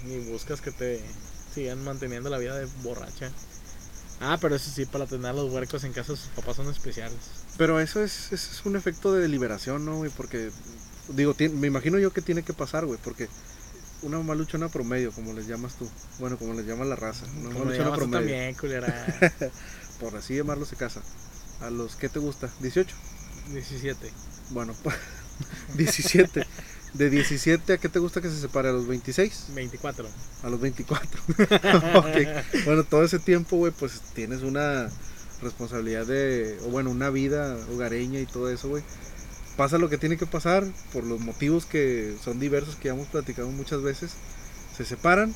y 0.06 0.18
buscas 0.29 0.62
que 0.62 0.71
te 0.71 1.01
sigan 1.53 1.83
manteniendo 1.83 2.29
la 2.29 2.38
vida 2.38 2.57
de 2.57 2.65
borracha. 2.83 3.31
Ah, 4.19 4.38
pero 4.39 4.56
eso 4.56 4.69
sí, 4.69 4.85
para 4.85 5.07
tener 5.07 5.27
a 5.27 5.33
los 5.33 5.51
huercos 5.51 5.83
en 5.83 5.94
casa, 5.94 6.15
sus 6.15 6.27
papás 6.35 6.56
son 6.57 6.69
especiales. 6.69 7.18
Pero 7.57 7.79
eso 7.79 8.03
es, 8.03 8.31
eso 8.31 8.51
es 8.51 8.65
un 8.65 8.75
efecto 8.75 9.13
de 9.13 9.27
liberación, 9.27 9.83
¿no, 9.85 9.97
güey? 9.97 10.12
Porque, 10.15 10.51
digo, 11.09 11.33
ti- 11.33 11.50
me 11.50 11.68
imagino 11.68 11.97
yo 11.97 12.13
que 12.13 12.21
tiene 12.21 12.44
que 12.44 12.53
pasar, 12.53 12.85
güey, 12.85 13.00
porque 13.03 13.27
una 14.03 14.17
mamá 14.17 14.35
luchona 14.35 14.69
promedio, 14.69 15.12
como 15.12 15.33
les 15.33 15.47
llamas 15.47 15.74
tú, 15.75 15.89
bueno, 16.19 16.38
como 16.38 16.53
les 16.53 16.65
llama 16.67 16.85
la 16.85 16.95
raza, 16.95 17.25
una 17.25 17.50
mamá 17.50 17.53
Como 17.53 17.65
luchona 17.71 17.95
promedio, 17.95 18.19
también, 18.19 18.56
culera. 18.56 19.19
por 20.00 20.15
así 20.15 20.35
llamarlo, 20.35 20.65
se 20.65 20.75
casa. 20.75 21.01
¿A 21.62 21.69
los 21.69 21.95
qué 21.95 22.09
te 22.09 22.19
gusta? 22.19 22.50
¿18? 22.62 22.88
17. 23.53 24.12
Bueno, 24.51 24.75
17. 25.75 26.46
De 26.93 27.10
17 27.10 27.74
a 27.74 27.77
qué 27.77 27.88
te 27.89 28.00
gusta 28.00 28.19
que 28.21 28.29
se 28.29 28.39
separe, 28.39 28.69
a 28.69 28.74
los 28.74 28.86
26, 28.88 29.45
24. 29.55 30.07
a 30.43 30.50
los 30.50 30.60
24. 30.60 31.21
Ok. 31.95 32.63
Bueno, 32.65 32.83
todo 32.83 33.03
ese 33.03 33.19
tiempo, 33.19 33.55
güey, 33.57 33.71
pues 33.71 34.01
tienes 34.13 34.41
una 34.41 34.89
responsabilidad 35.41 36.05
de, 36.05 36.57
o 36.65 36.69
bueno, 36.69 36.91
una 36.91 37.10
vida 37.10 37.57
hogareña 37.74 38.19
y 38.19 38.25
todo 38.25 38.51
eso, 38.51 38.67
güey. 38.69 38.83
Pasa 39.57 39.77
lo 39.77 39.89
que 39.89 39.98
tiene 39.98 40.17
que 40.17 40.25
pasar 40.25 40.65
por 40.91 41.03
los 41.03 41.19
motivos 41.19 41.65
que 41.65 42.15
son 42.24 42.39
diversos 42.39 42.75
que 42.75 42.86
ya 42.89 42.93
hemos 42.93 43.07
platicado 43.07 43.50
muchas 43.50 43.81
veces. 43.81 44.12
Se 44.75 44.86
separan 44.86 45.33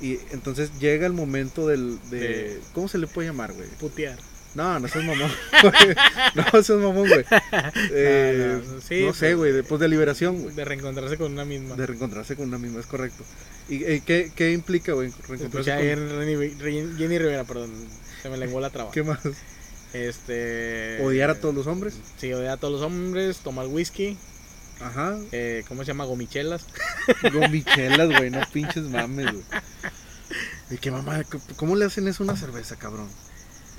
y 0.00 0.18
entonces 0.30 0.70
llega 0.80 1.06
el 1.06 1.12
momento 1.12 1.66
del 1.66 1.98
de, 2.10 2.18
De- 2.20 2.60
¿cómo 2.74 2.88
se 2.88 2.98
le 2.98 3.06
puede 3.06 3.28
llamar, 3.28 3.52
güey? 3.52 3.68
Putear. 3.80 4.18
No, 4.54 4.78
no 4.78 4.86
seas 4.88 5.04
mamón. 5.04 5.30
no 6.34 6.62
seas 6.62 6.78
mamón, 6.78 7.08
güey. 7.08 7.24
Eh, 7.90 8.58
No, 8.62 8.66
no, 8.68 8.74
no, 8.74 8.80
sí, 8.80 8.86
sé, 8.88 9.04
pues, 9.12 9.36
güey, 9.36 9.52
después 9.52 9.80
de 9.80 9.88
liberación, 9.88 10.42
güey. 10.42 10.54
De 10.54 10.64
reencontrarse 10.64 11.16
con 11.16 11.32
una 11.32 11.44
misma. 11.44 11.74
De 11.74 11.86
reencontrarse 11.86 12.36
con 12.36 12.48
una 12.48 12.58
misma, 12.58 12.80
es 12.80 12.86
correcto. 12.86 13.24
¿Y 13.68 13.84
eh, 13.84 14.02
qué, 14.04 14.30
qué 14.34 14.52
implica, 14.52 14.92
güey? 14.92 15.10
Reencontrarse 15.28 15.70
Escuché 15.70 15.94
con... 15.96 16.08
Jenny, 16.26 16.50
Jenny- 16.58 16.96
Jenny 16.98 17.18
Rivera, 17.18 17.44
perdón. 17.44 17.70
Se 18.22 18.28
me 18.28 18.36
lenguó 18.36 18.60
la 18.60 18.70
traba. 18.70 18.90
¿Qué 18.90 19.02
más? 19.02 19.20
Este. 19.92 20.98
¿Odiar 21.02 21.30
a 21.30 21.34
todos 21.40 21.54
los 21.54 21.66
hombres? 21.66 21.94
Sí, 22.18 22.32
odiar 22.32 22.52
a 22.52 22.56
todos 22.56 22.72
los 22.72 22.82
hombres, 22.82 23.38
tomar 23.38 23.66
whisky, 23.66 24.16
Ajá. 24.80 25.18
eh, 25.32 25.64
¿cómo 25.68 25.82
se 25.82 25.88
llama? 25.88 26.04
Gomichelas. 26.04 26.64
Gomichelas, 27.32 28.08
güey, 28.08 28.30
no 28.30 28.40
pinches 28.52 28.84
mames, 28.84 29.32
güey. 29.32 29.44
¿Y 30.70 30.78
qué 30.78 30.90
mamá? 30.90 31.22
¿Cómo 31.56 31.76
le 31.76 31.84
hacen 31.84 32.08
eso 32.08 32.22
a 32.22 32.26
una 32.26 32.36
cerveza, 32.36 32.76
cabrón? 32.76 33.08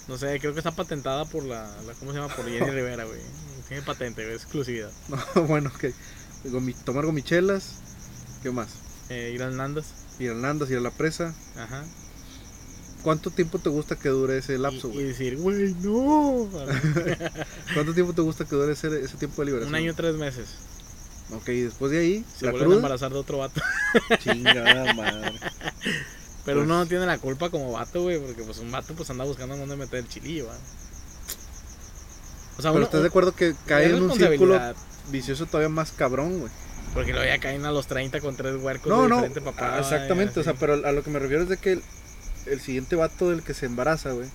No 0.07 0.17
sé, 0.17 0.39
creo 0.39 0.53
que 0.53 0.59
está 0.59 0.71
patentada 0.71 1.25
por 1.25 1.43
la, 1.45 1.63
la- 1.85 1.93
¿cómo 1.93 2.11
se 2.11 2.19
llama? 2.19 2.33
Por 2.35 2.45
Jenny 2.45 2.59
Rivera, 2.71 3.05
güey. 3.05 3.19
Tiene 3.67 3.83
patente, 3.83 4.23
güey, 4.23 4.35
exclusividad. 4.35 4.91
No, 5.07 5.43
bueno, 5.47 5.71
ok. 5.73 5.85
Gomi- 6.45 6.75
tomar 6.83 7.05
gomichelas. 7.05 7.75
¿Qué 8.41 8.51
más? 8.51 8.67
Eh, 9.09 9.31
ir 9.33 9.43
al 9.43 9.55
Nandas. 9.55 9.85
Ir 10.19 10.31
a 10.31 10.33
Nandas, 10.35 10.69
ir 10.69 10.77
a 10.77 10.81
la 10.81 10.91
presa. 10.91 11.33
Ajá. 11.57 11.83
¿Cuánto 13.01 13.31
tiempo 13.31 13.59
te 13.59 13.69
gusta 13.69 13.97
que 13.97 14.07
dure 14.09 14.37
ese 14.37 14.57
lapso, 14.57 14.87
y, 14.87 14.91
y 14.91 14.93
güey? 14.93 15.05
decir, 15.07 15.37
güey, 15.37 15.73
no. 15.81 16.49
¿Cuánto 17.73 17.93
tiempo 17.93 18.13
te 18.13 18.21
gusta 18.21 18.45
que 18.45 18.55
dure 18.55 18.73
ese, 18.73 18.87
ese 19.01 19.17
tiempo 19.17 19.41
de 19.41 19.45
liberación? 19.47 19.69
Un 19.73 19.75
año, 19.75 19.93
tres 19.93 20.15
meses. 20.15 20.47
Ok, 21.31 21.49
y 21.49 21.61
después 21.61 21.91
de 21.91 21.99
ahí, 21.99 22.25
Se 22.37 22.45
la 22.45 22.51
vuelven 22.51 22.65
a 22.65 22.65
cruda. 22.67 22.75
embarazar 22.77 23.11
de 23.11 23.17
otro 23.19 23.37
vato. 23.39 23.61
Chingada 24.19 24.93
madre. 24.93 25.33
Pero 26.45 26.57
Pues- 26.59 26.65
uno 26.65 26.77
no 26.79 26.85
tiene 26.85 27.05
la 27.05 27.17
culpa 27.17 27.49
como 27.49 27.71
vato, 27.71 28.01
güey, 28.01 28.19
porque 28.19 28.43
pues 28.43 28.57
un 28.59 28.71
vato 28.71 28.93
pues 28.95 29.09
anda 29.09 29.23
buscando 29.23 29.55
dónde 29.55 29.75
meter 29.77 29.99
el 29.99 30.07
chilillo, 30.09 30.47
¿va? 30.47 30.55
O 32.57 32.61
sea, 32.61 32.71
Pero 32.71 32.75
uno, 32.75 32.85
estás 32.85 33.01
de 33.01 33.07
acuerdo 33.07 33.33
que 33.35 33.55
cae 33.65 33.85
en 33.89 34.03
un 34.03 34.13
círculo 34.15 34.59
vicioso 35.09 35.45
todavía 35.45 35.69
más 35.69 35.91
cabrón, 35.91 36.39
güey. 36.39 36.51
Porque 36.93 37.11
luego 37.11 37.25
ya 37.25 37.39
caen 37.39 37.65
a 37.65 37.71
los 37.71 37.87
30 37.87 38.19
con 38.19 38.35
tres 38.35 38.55
huercos 38.61 38.87
No, 38.87 39.03
de 39.03 39.09
no, 39.09 39.15
diferente 39.15 39.41
papá. 39.41 39.75
ah, 39.75 39.79
exactamente, 39.79 40.39
o 40.39 40.43
sea, 40.43 40.53
pero 40.53 40.73
a 40.85 40.91
lo 40.91 41.03
que 41.03 41.09
me 41.09 41.17
refiero 41.19 41.43
es 41.43 41.49
de 41.49 41.57
que 41.57 41.79
el 42.45 42.59
siguiente 42.61 42.95
vato 42.95 43.31
del 43.31 43.41
que 43.41 43.53
se 43.55 43.65
embaraza, 43.65 44.11
güey, 44.11 44.27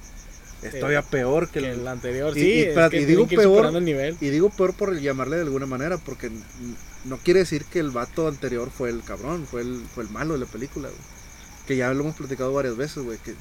es 0.62 0.72
todavía 0.80 1.02
peor 1.02 1.48
que 1.50 1.60
Que 1.60 1.70
el, 1.70 1.80
el 1.80 1.88
anterior, 1.88 2.36
Y- 2.36 2.40
sí. 2.40 2.46
y 2.48 2.58
es 2.62 2.68
espérate, 2.68 2.96
que 2.96 3.02
y 3.02 3.06
digo 3.06 3.28
peor, 3.28 3.66
el 3.66 3.84
nivel. 3.84 4.16
Y 4.20 4.30
digo 4.30 4.50
peor 4.50 4.74
por 4.74 4.98
llamarle 4.98 5.36
de 5.36 5.42
alguna 5.42 5.66
manera, 5.66 5.98
porque 5.98 6.32
no 7.04 7.18
quiere 7.18 7.40
decir 7.40 7.64
que 7.66 7.78
el 7.78 7.90
vato 7.90 8.26
anterior 8.26 8.70
fue 8.76 8.90
el 8.90 9.04
cabrón, 9.04 9.46
fue 9.48 9.60
el, 9.60 9.80
fue 9.94 10.02
el 10.02 10.10
malo 10.10 10.34
de 10.34 10.40
la 10.40 10.46
película, 10.46 10.88
güey. 10.88 11.00
Que 11.68 11.76
ya 11.76 11.92
lo 11.94 12.00
hemos 12.02 12.16
platicado 12.16 12.52
varias 12.52 12.76
veces, 12.76 13.04
güey, 13.04 13.18
que 13.18 13.34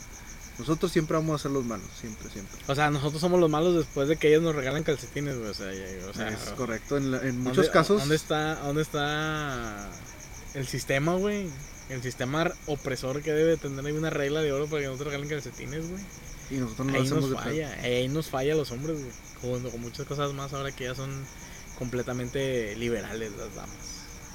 nosotros 0.60 0.92
siempre 0.92 1.16
vamos 1.16 1.40
a 1.40 1.44
ser 1.44 1.52
los 1.52 1.66
malos, 1.66 1.88
siempre, 2.00 2.30
siempre. 2.30 2.60
O 2.68 2.76
sea, 2.76 2.92
nosotros 2.92 3.20
somos 3.22 3.40
los 3.40 3.50
malos 3.50 3.76
después 3.76 4.08
de 4.10 4.18
que 4.18 4.28
ellos 4.28 4.44
nos 4.44 4.54
regalan 4.56 4.84
calcetines, 4.84 5.38
güey. 5.38 5.50
O 5.50 5.54
sea, 5.56 5.68
o 6.10 6.14
sea, 6.14 6.28
es 6.30 6.40
correcto, 6.58 6.98
en, 6.98 7.12
la- 7.12 7.20
en 7.20 7.36
¿dónde- 7.44 7.50
muchos 7.50 7.70
casos... 7.70 8.02
¿Dónde 8.02 8.16
está, 8.16 8.56
dónde 8.56 8.82
está 8.84 9.90
el 10.54 10.68
sistema, 10.68 11.16
güey? 11.16 11.48
El 11.90 12.02
sistema 12.04 12.52
opresor 12.66 13.22
que 13.22 13.32
debe 13.32 13.56
tener 13.56 13.86
ahí 13.86 13.94
una 13.94 14.10
regla 14.10 14.42
de 14.42 14.52
oro 14.52 14.68
para 14.68 14.82
que 14.82 14.88
no 14.90 14.96
te 14.98 15.06
regalen 15.06 15.30
calcetines, 15.30 15.90
güey. 15.90 16.04
Y 16.50 16.56
nosotros 16.56 16.88
no 16.88 16.92
lo 16.94 17.00
Ahí 17.00 17.06
hacemos 17.06 17.22
nos 17.24 17.30
de 17.32 17.36
falla, 17.38 17.78
ahí 17.82 18.08
nos 18.10 18.28
falla 18.30 18.54
a 18.54 18.58
los 18.58 18.72
hombres, 18.72 18.98
güey. 19.00 19.62
Con 19.72 19.82
muchas 19.82 20.06
cosas 20.06 20.34
más 20.34 20.52
ahora 20.54 20.72
que 20.74 20.84
ya 20.86 20.96
son 20.96 21.10
completamente 21.78 22.76
liberales 22.76 23.32
las 23.38 23.54
damas. 23.56 23.76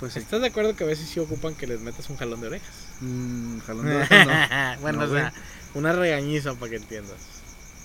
Pues 0.01 0.15
sí. 0.15 0.21
¿Estás 0.21 0.41
de 0.41 0.47
acuerdo 0.47 0.75
que 0.77 0.85
a 0.85 0.87
veces 0.87 1.09
sí 1.09 1.21
ocupan 1.21 1.55
que 1.55 1.67
les 1.67 1.81
metas 1.81 2.09
un 2.11 2.17
jalón 2.17 2.41
de 2.41 2.47
orejas? 2.49 2.75
Mm, 3.03 3.59
jalón 3.61 3.87
de 3.87 3.97
orejas, 3.97 4.27
no. 4.27 4.81
bueno, 4.81 4.99
No, 5.01 5.05
o 5.05 5.15
sea, 5.15 5.33
una 5.75 5.93
regañiza 5.93 6.55
para 6.55 6.71
que 6.71 6.77
entiendas. 6.77 7.17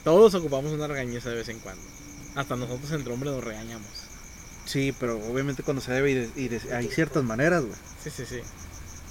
Todos 0.04 0.34
ocupamos 0.36 0.72
una 0.72 0.88
regañiza 0.88 1.30
de 1.30 1.36
vez 1.38 1.50
en 1.50 1.60
cuando. 1.60 1.82
Hasta 2.36 2.56
nosotros 2.56 2.92
entre 2.92 3.12
hombres 3.14 3.34
nos 3.34 3.44
regañamos. 3.44 3.88
Sí, 4.66 4.94
pero 5.00 5.18
obviamente 5.28 5.64
cuando 5.64 5.82
se 5.82 5.92
debe 5.92 6.12
y, 6.12 6.14
de- 6.14 6.30
y 6.36 6.48
de- 6.50 6.74
hay 6.76 6.88
ciertas 6.88 7.24
maneras, 7.24 7.64
güey. 7.64 7.76
Sí, 8.04 8.10
sí, 8.10 8.26
sí. 8.26 8.42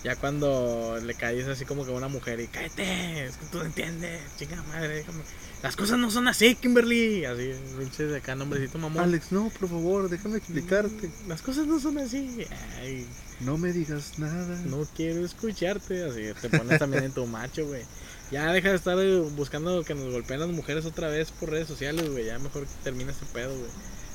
Ya 0.06 0.14
cuando 0.14 1.00
le 1.04 1.14
caes 1.14 1.48
así 1.48 1.64
como 1.64 1.84
que 1.84 1.90
a 1.90 1.94
una 1.96 2.06
mujer 2.06 2.38
y 2.38 2.46
cállate, 2.46 3.26
es 3.26 3.36
que 3.38 3.46
tú 3.46 3.58
no 3.58 3.64
entiendes, 3.64 4.20
chica 4.38 4.62
madre, 4.68 4.88
déjame. 4.98 5.25
Las 5.64 5.75
cosas 5.75 5.98
no 5.98 6.12
son 6.12 6.28
así, 6.28 6.54
Kimberly. 6.54 7.25
Así, 7.25 7.50
pinche 7.76 8.04
de 8.04 8.18
acá, 8.18 8.36
nombrecito 8.36 8.78
mamón. 8.78 9.02
Alex, 9.02 9.32
no, 9.32 9.50
por 9.58 9.68
favor, 9.68 10.08
déjame 10.08 10.36
explicarte. 10.38 11.10
Las 11.26 11.42
cosas 11.42 11.66
no 11.66 11.80
son 11.80 11.98
así. 11.98 12.46
Ay, 12.80 13.04
No 13.40 13.58
me 13.58 13.72
digas 13.72 14.16
nada. 14.20 14.60
no 14.66 14.86
quiero 14.94 15.25
escucharte. 15.25 16.04
Así 16.04 16.22
te 16.40 16.56
pones 16.56 16.78
también 16.78 17.02
en 17.02 17.10
tu 17.12 17.26
macho, 17.26 17.66
güey. 17.66 17.82
Ya 18.30 18.52
deja 18.52 18.68
de 18.70 18.76
estar 18.76 18.96
eh, 19.00 19.18
buscando 19.34 19.82
que 19.82 19.96
nos 19.96 20.12
golpeen 20.12 20.38
las 20.38 20.50
mujeres 20.50 20.84
otra 20.84 21.08
vez 21.08 21.32
por 21.32 21.50
redes 21.50 21.66
sociales, 21.66 22.08
güey. 22.10 22.26
Ya 22.26 22.38
mejor 22.38 22.64
termina 22.84 23.10
este 23.10 23.26
pedo, 23.26 23.50
güey. 23.58 23.70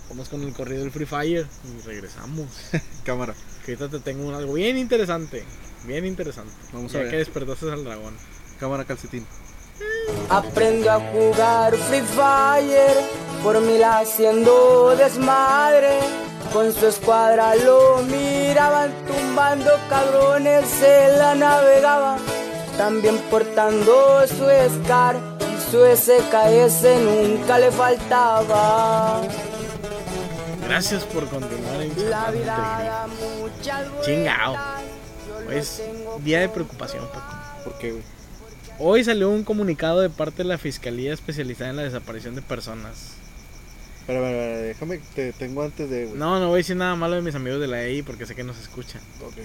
Vamos 0.08 0.30
con 0.30 0.42
el 0.44 0.54
corrido 0.54 0.84
del 0.84 0.92
Free 0.92 1.06
Fire 1.06 1.46
y 1.66 1.86
regresamos. 1.86 2.48
Cámara. 3.04 3.34
Que 3.66 3.74
ahorita 3.74 3.90
te 3.90 4.00
tengo 4.00 4.26
un- 4.26 4.36
algo 4.36 4.54
bien 4.54 4.78
interesante. 4.78 5.44
Bien 5.84 6.06
interesante. 6.06 6.54
Vamos 6.74 6.94
a 6.94 6.98
ya 6.98 7.04
ver. 7.04 7.12
que 7.12 7.18
despertaste 7.18 7.72
al 7.72 7.84
dragón. 7.84 8.16
Cámara 8.60 8.86
calcetín. 8.86 9.26
Aprendo 10.30 10.92
a 10.92 11.00
jugar 11.00 11.76
Free 11.76 12.02
Fire, 12.02 12.98
por 13.44 13.60
mil 13.62 13.84
haciendo 13.84 14.96
desmadre. 14.96 16.00
Con 16.54 16.72
su 16.74 16.88
escuadra 16.88 17.56
lo 17.56 18.04
miraban, 18.04 18.92
tumbando 19.08 19.72
cabrones, 19.90 20.68
se 20.68 21.18
la 21.18 21.34
navegaban. 21.34 22.20
También 22.78 23.18
portando 23.30 24.28
su 24.28 24.46
Scar 24.84 25.16
y 25.40 25.72
su 25.72 25.80
SKS 25.86 26.84
nunca 27.02 27.58
le 27.58 27.72
faltaba. 27.72 29.22
Gracias 30.68 31.04
por 31.06 31.28
continuar 31.28 31.82
en 31.82 32.10
La 32.10 32.26
Charlando 32.26 32.32
vida 32.32 32.78
Entre 32.78 32.90
da 32.90 33.08
muchas 33.08 33.90
vueltas. 33.90 34.06
Chingao. 34.06 34.56
Es 35.52 35.82
día 36.24 36.40
de 36.40 36.50
preocupación, 36.50 37.06
Paco. 37.08 37.36
¿Por 37.64 37.78
qué, 37.78 37.92
güey? 37.92 38.04
Hoy 38.80 39.04
salió 39.04 39.30
un 39.30 39.44
comunicado 39.44 40.00
de 40.00 40.10
parte 40.10 40.44
de 40.44 40.50
la 40.50 40.58
Fiscalía 40.58 41.14
especializada 41.14 41.70
en 41.70 41.76
la 41.76 41.84
desaparición 41.84 42.36
de 42.36 42.42
personas. 42.42 43.16
Espera, 44.00 44.20
espera, 44.20 44.44
espera, 44.44 44.62
déjame, 44.62 45.00
te 45.14 45.34
tengo 45.34 45.62
antes 45.62 45.90
de, 45.90 46.06
güey. 46.06 46.18
No, 46.18 46.40
no 46.40 46.48
voy 46.48 46.56
a 46.56 46.58
decir 46.58 46.76
nada 46.76 46.96
malo 46.96 47.16
de 47.16 47.22
mis 47.22 47.36
amigos 47.36 47.60
de 47.60 47.68
la 47.68 47.84
EI 47.84 48.02
porque 48.02 48.26
sé 48.26 48.34
que 48.34 48.44
nos 48.44 48.60
escuchan. 48.60 49.02
Ok. 49.22 49.36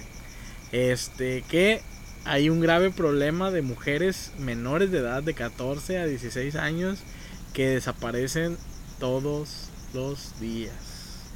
Este, 0.71 1.43
que 1.43 1.81
hay 2.25 2.49
un 2.49 2.61
grave 2.61 2.89
problema 2.89 3.51
de 3.51 3.61
mujeres 3.61 4.31
menores 4.39 4.91
de 4.91 4.99
edad 4.99 5.23
de 5.23 5.33
14 5.33 5.99
a 5.99 6.05
16 6.05 6.55
años 6.55 6.99
que 7.53 7.67
desaparecen 7.69 8.57
todos 8.99 9.69
los 9.93 10.39
días. 10.39 10.73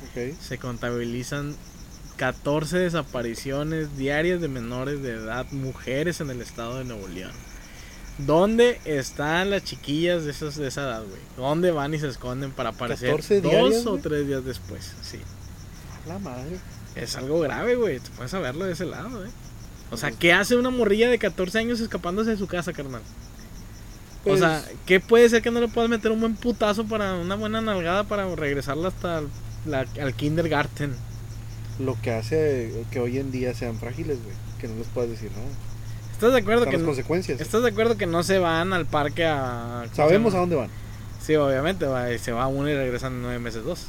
Ok. 0.10 0.40
Se 0.42 0.58
contabilizan 0.58 1.56
14 2.22 2.78
desapariciones 2.78 3.98
diarias 3.98 4.40
de 4.42 4.48
menores 4.48 5.02
de 5.02 5.14
edad, 5.14 5.48
mujeres 5.50 6.22
en 6.22 6.30
el 6.30 6.40
estado 6.40 6.78
de 6.78 6.84
Nuevo 6.84 7.08
León. 7.08 7.32
¿Dónde 8.20 8.80
están 8.86 9.50
las 9.50 9.64
chiquillas 9.64 10.24
de, 10.26 10.30
esas, 10.30 10.56
de 10.56 10.68
esa 10.68 10.82
edad, 10.84 11.04
güey? 11.04 11.20
¿Dónde 11.36 11.72
van 11.72 11.96
y 11.96 12.00
se 12.00 12.08
esconden 12.08 12.52
para 12.52 12.70
aparecer 12.70 13.10
14 13.10 13.42
dos 13.42 13.52
diarias, 13.52 13.88
o 13.88 13.98
tres 13.98 14.28
días 14.28 14.46
después? 14.46 14.94
Sí. 15.02 15.18
La 16.08 16.20
madre. 16.20 16.60
Es 16.94 17.16
algo 17.16 17.40
grave, 17.40 17.74
güey. 17.76 18.00
Te 18.00 18.12
puedes 18.12 18.30
saberlo 18.30 18.66
de 18.66 18.74
ese 18.74 18.86
lado, 18.86 19.26
eh. 19.26 19.30
O 19.90 19.98
sea, 19.98 20.12
¿qué 20.12 20.32
hace 20.32 20.56
una 20.56 20.70
morrilla 20.70 21.10
de 21.10 21.18
14 21.18 21.58
años 21.58 21.80
escapándose 21.80 22.30
de 22.30 22.38
su 22.38 22.46
casa, 22.46 22.72
carnal? 22.72 23.02
Pues, 24.24 24.36
o 24.36 24.46
sea, 24.46 24.64
¿qué 24.86 25.00
puede 25.00 25.28
ser 25.28 25.42
que 25.42 25.50
no 25.50 25.60
le 25.60 25.70
puedas 25.70 25.90
meter 25.90 26.12
un 26.12 26.20
buen 26.20 26.36
putazo 26.36 26.86
para 26.86 27.16
una 27.16 27.34
buena 27.34 27.62
nalgada 27.62 28.04
para 28.04 28.36
regresarla 28.36 28.90
hasta 28.90 29.24
la- 29.66 29.88
al 30.00 30.14
kindergarten? 30.14 30.94
Lo 31.86 31.98
que 32.02 32.12
hace 32.12 32.72
que 32.92 33.00
hoy 33.00 33.18
en 33.18 33.32
día 33.32 33.54
sean 33.54 33.78
frágiles, 33.78 34.18
güey. 34.24 34.36
Que 34.60 34.68
no 34.68 34.76
les 34.76 34.88
puedas 34.88 35.10
decir 35.10 35.32
nada. 35.32 35.44
¿Estás 36.14 36.34
de 36.34 36.40
acuerdo 36.40 36.62
Están 36.62 36.72
que 36.72 36.78
las 36.78 36.82
no, 36.84 36.88
consecuencias. 36.88 37.42
¿Estás 37.42 37.64
de 37.64 37.70
acuerdo 37.70 37.98
que 37.98 38.06
no 38.06 38.22
se 38.24 38.38
van 38.40 38.74
al 38.74 38.86
parque 38.86 39.26
a... 39.26 39.80
¿cómo 39.84 39.90
se 39.90 39.96
Sabemos 39.96 40.34
a 40.36 40.38
dónde 40.38 40.56
van. 40.56 40.70
Sí, 41.22 41.36
obviamente, 41.36 41.86
va, 41.86 42.12
y 42.12 42.20
se 42.20 42.32
va 42.32 42.48
uno 42.48 42.70
y 42.70 42.76
regresan 42.76 43.22
nueve 43.22 43.40
meses 43.40 43.64
dos. 43.64 43.88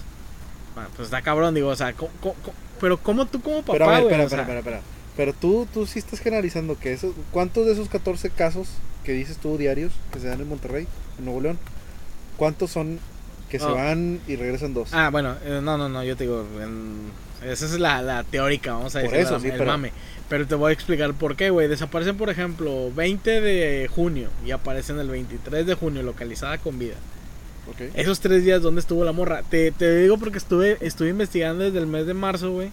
Bueno, 0.74 0.88
pues 0.96 1.06
está 1.06 1.20
cabrón, 1.22 1.54
digo, 1.54 1.68
o 1.68 1.76
sea, 1.76 1.92
¿cómo- 1.92 2.10
cómo- 2.20 2.34
pero 2.80 2.96
como 2.98 3.26
tú 3.26 3.40
como 3.42 3.58
papá, 3.62 3.72
Pero 3.72 3.84
a 3.84 3.88
ver, 3.92 4.02
güey, 4.02 4.14
espera, 4.14 4.26
o 4.26 4.28
sea, 4.30 4.40
espera, 4.40 4.58
espera, 4.60 4.76
espera. 4.78 4.92
Pero 5.16 5.32
tú, 5.34 5.66
tú 5.72 5.86
sí 5.86 5.98
estás 5.98 6.20
generalizando 6.20 6.78
que 6.78 6.92
esos, 6.94 7.14
¿cuántos 7.30 7.66
de 7.66 7.72
esos 7.72 7.88
14 7.88 8.30
casos 8.30 8.68
que 9.04 9.12
dices 9.12 9.36
tú 9.36 9.58
diarios 9.58 9.92
que 10.12 10.18
se 10.20 10.28
dan 10.28 10.40
en 10.40 10.48
Monterrey, 10.48 10.86
en 11.18 11.24
Nuevo 11.26 11.40
León, 11.42 11.58
cuántos 12.38 12.70
son 12.70 12.98
que 13.50 13.58
se 13.58 13.66
Oh. 13.66 13.74
van 13.74 14.20
y 14.26 14.36
regresan 14.36 14.72
dos? 14.72 14.88
Ah, 14.94 15.10
bueno, 15.10 15.36
eh, 15.44 15.60
no, 15.62 15.76
no, 15.76 15.88
no, 15.90 16.02
yo 16.02 16.16
te 16.16 16.24
digo, 16.24 16.46
en- 16.62 17.10
esa 17.44 17.66
es 17.66 17.78
la, 17.78 18.02
la 18.02 18.24
teórica, 18.24 18.72
vamos 18.72 18.94
a 18.96 19.00
Por 19.00 19.10
decir, 19.10 19.24
eso, 19.26 19.34
la- 19.34 19.40
sí, 19.40 19.46
el 19.48 19.52
pero- 19.52 19.66
mame. 19.66 19.92
Pero 20.28 20.46
te 20.46 20.54
voy 20.54 20.70
a 20.70 20.72
explicar 20.72 21.12
por 21.12 21.36
qué, 21.36 21.50
güey. 21.50 21.68
Desaparecen, 21.68 22.16
por 22.16 22.30
ejemplo, 22.30 22.90
20 22.94 23.40
de 23.42 23.88
junio 23.94 24.30
y 24.46 24.50
aparecen 24.52 24.98
el 24.98 25.08
23 25.08 25.66
de 25.66 25.74
junio, 25.74 26.02
localizada 26.02 26.56
con 26.56 26.78
vida. 26.78 26.94
Ok. 27.70 27.92
Esos 27.94 28.20
tres 28.20 28.42
días, 28.42 28.62
¿dónde 28.62 28.80
estuvo 28.80 29.04
la 29.04 29.12
morra? 29.12 29.42
Te, 29.42 29.70
te 29.72 29.94
digo 29.98 30.16
porque 30.16 30.38
estuve, 30.38 30.78
estuve 30.80 31.10
investigando 31.10 31.64
desde 31.64 31.78
el 31.78 31.86
mes 31.86 32.06
de 32.06 32.14
marzo, 32.14 32.50
güey. 32.50 32.70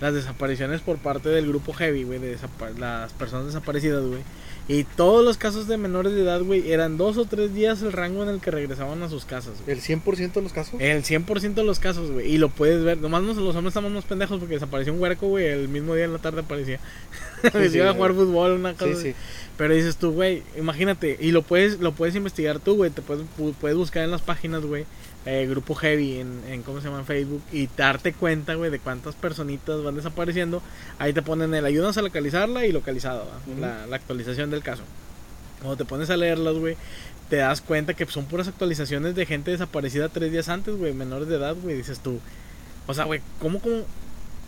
Las 0.00 0.14
desapariciones 0.14 0.80
por 0.80 0.96
parte 0.98 1.28
del 1.28 1.46
grupo 1.48 1.72
Heavy, 1.74 2.04
güey. 2.04 2.18
De 2.18 2.36
las 2.78 3.12
personas 3.12 3.46
desaparecidas, 3.46 4.02
güey. 4.04 4.22
Y 4.68 4.84
todos 4.84 5.24
los 5.24 5.38
casos 5.38 5.66
de 5.66 5.76
menores 5.76 6.14
de 6.14 6.22
edad, 6.22 6.40
güey, 6.42 6.70
eran 6.70 6.96
dos 6.96 7.18
o 7.18 7.24
tres 7.24 7.52
días 7.52 7.82
el 7.82 7.92
rango 7.92 8.22
en 8.22 8.28
el 8.28 8.40
que 8.40 8.50
regresaban 8.52 9.02
a 9.02 9.08
sus 9.08 9.24
casas, 9.24 9.54
güey. 9.64 9.76
¿El 9.76 9.82
100% 9.82 10.32
de 10.34 10.42
los 10.42 10.52
casos? 10.52 10.80
El 10.80 11.02
100% 11.02 11.54
de 11.54 11.64
los 11.64 11.78
casos, 11.80 12.10
güey. 12.12 12.32
Y 12.32 12.38
lo 12.38 12.48
puedes 12.48 12.82
ver. 12.84 12.98
Nomás 12.98 13.22
nos- 13.22 13.36
los 13.38 13.56
hombres 13.56 13.72
estamos 13.72 13.90
más 13.90 14.04
pendejos 14.04 14.38
porque 14.38 14.54
desapareció 14.54 14.92
un 14.94 15.00
huerco, 15.00 15.26
güey. 15.26 15.46
El 15.46 15.68
mismo 15.68 15.94
día 15.96 16.04
en 16.04 16.12
la 16.12 16.18
tarde 16.20 16.40
aparecía. 16.42 16.78
Se 17.50 17.70
sí, 17.70 17.76
iba 17.78 17.90
a 17.90 17.94
jugar 17.94 18.14
fútbol, 18.14 18.52
una 18.52 18.74
cosa. 18.74 18.94
sí, 18.94 19.02
sí. 19.10 19.14
Pero 19.56 19.74
dices 19.74 19.96
tú, 19.96 20.12
güey, 20.12 20.42
imagínate, 20.56 21.18
y 21.20 21.30
lo 21.32 21.42
puedes, 21.42 21.78
lo 21.80 21.92
puedes 21.92 22.14
investigar 22.14 22.58
tú, 22.58 22.76
güey, 22.76 22.90
te 22.90 23.02
puedes, 23.02 23.24
pu- 23.38 23.52
puedes 23.60 23.76
buscar 23.76 24.02
en 24.02 24.10
las 24.10 24.22
páginas, 24.22 24.62
güey, 24.64 24.86
eh, 25.24 25.46
Grupo 25.48 25.74
Heavy 25.74 26.18
en, 26.18 26.42
en, 26.48 26.62
¿cómo 26.62 26.80
se 26.80 26.88
llama? 26.88 27.00
En 27.00 27.06
Facebook, 27.06 27.42
y 27.52 27.68
darte 27.76 28.12
cuenta, 28.12 28.54
güey, 28.54 28.70
de 28.70 28.80
cuántas 28.80 29.14
personitas 29.14 29.82
van 29.82 29.94
desapareciendo. 29.94 30.62
Ahí 30.98 31.12
te 31.12 31.22
ponen 31.22 31.54
el 31.54 31.64
ayudas 31.64 31.96
a 31.96 32.02
localizarla 32.02 32.66
y. 32.66 32.74
Ujú. 32.74 32.86
la, 33.60 33.86
la 33.86 33.96
actualización 33.96 34.50
del 34.50 34.62
caso. 34.62 34.82
Cuando 35.60 35.76
te 35.76 35.84
pones 35.84 36.10
a 36.10 36.16
leerlas, 36.16 36.56
güey, 36.56 36.76
te 37.28 37.36
das 37.36 37.60
cuenta 37.60 37.94
que 37.94 38.04
son 38.06 38.26
puras 38.26 38.48
actualizaciones 38.48 39.14
de 39.14 39.24
gente 39.26 39.52
desaparecida 39.52 40.08
tres 40.08 40.32
días 40.32 40.48
antes, 40.48 40.76
güey, 40.76 40.92
menores 40.92 41.28
de 41.28 41.36
edad, 41.36 41.54
güey, 41.62 41.76
dices 41.76 42.00
tú. 42.00 42.18
O 42.86 42.94
sea, 42.94 43.04
güey, 43.04 43.20
¿cómo, 43.40 43.60
cómo, 43.60 43.84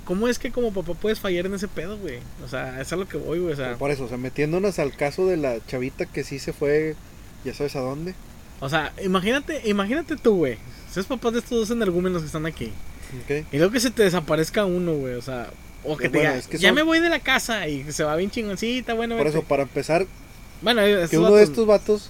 ¿cómo 0.04 0.28
es 0.28 0.38
que 0.38 0.50
como 0.50 0.72
papá 0.72 0.94
puedes 0.94 1.20
fallar 1.20 1.46
en 1.46 1.54
ese 1.54 1.68
pedo, 1.68 1.96
güey? 1.98 2.18
O 2.44 2.48
sea, 2.48 2.80
es 2.80 2.92
a 2.92 2.96
lo 2.96 3.06
que 3.06 3.16
voy, 3.16 3.38
güey, 3.38 3.52
o 3.52 3.56
sea... 3.56 3.76
Por 3.76 3.90
eso, 3.92 4.04
o 4.04 4.08
sea, 4.08 4.18
metiéndonos 4.18 4.78
al 4.80 4.94
caso 4.94 5.26
de 5.26 5.36
la 5.36 5.64
chavita 5.64 6.04
que 6.06 6.24
sí 6.24 6.40
se 6.40 6.52
fue, 6.52 6.96
ya 7.44 7.54
sabes 7.54 7.76
a 7.76 7.80
dónde. 7.80 8.14
O 8.64 8.68
sea, 8.70 8.92
imagínate, 9.02 9.60
imagínate 9.68 10.16
tú, 10.16 10.36
güey. 10.36 10.56
Seas 10.90 11.04
papás 11.06 11.34
de 11.34 11.40
estos 11.40 11.58
dos 11.58 11.70
energúmenos 11.70 12.22
que 12.22 12.26
están 12.26 12.46
aquí. 12.46 12.72
Y 13.52 13.58
luego 13.58 13.70
que 13.72 13.80
se 13.80 13.90
te 13.90 14.02
desaparezca 14.04 14.64
uno, 14.64 14.94
güey. 14.94 15.14
O 15.14 15.22
sea, 15.22 15.50
o 15.84 15.96
que 15.98 16.04
te 16.08 16.16
bueno, 16.16 16.30
diga, 16.30 16.38
es 16.40 16.46
que 16.48 16.56
ya 16.56 16.68
son- 16.70 16.76
me 16.76 16.82
voy 16.82 16.98
de 17.00 17.10
la 17.10 17.20
casa 17.20 17.68
y 17.68 17.84
se 17.92 18.04
va 18.04 18.16
bien 18.16 18.30
chingoncita, 18.30 18.94
bueno, 18.94 19.16
Por 19.16 19.26
vete". 19.26 19.38
eso, 19.38 19.46
para 19.46 19.64
empezar, 19.64 20.06
Bueno, 20.62 20.80
que 21.10 21.18
uno 21.18 21.32
de 21.34 21.42
estos 21.42 21.66
vatos, 21.66 22.08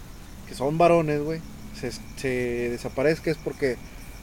que 0.49 0.54
son 0.54 0.78
varones, 0.78 1.20
güey, 1.23 1.40
se, 1.78 1.90
se 2.16 2.28
desaparezca 2.70 3.32
es 3.32 3.37
porque 3.37 3.76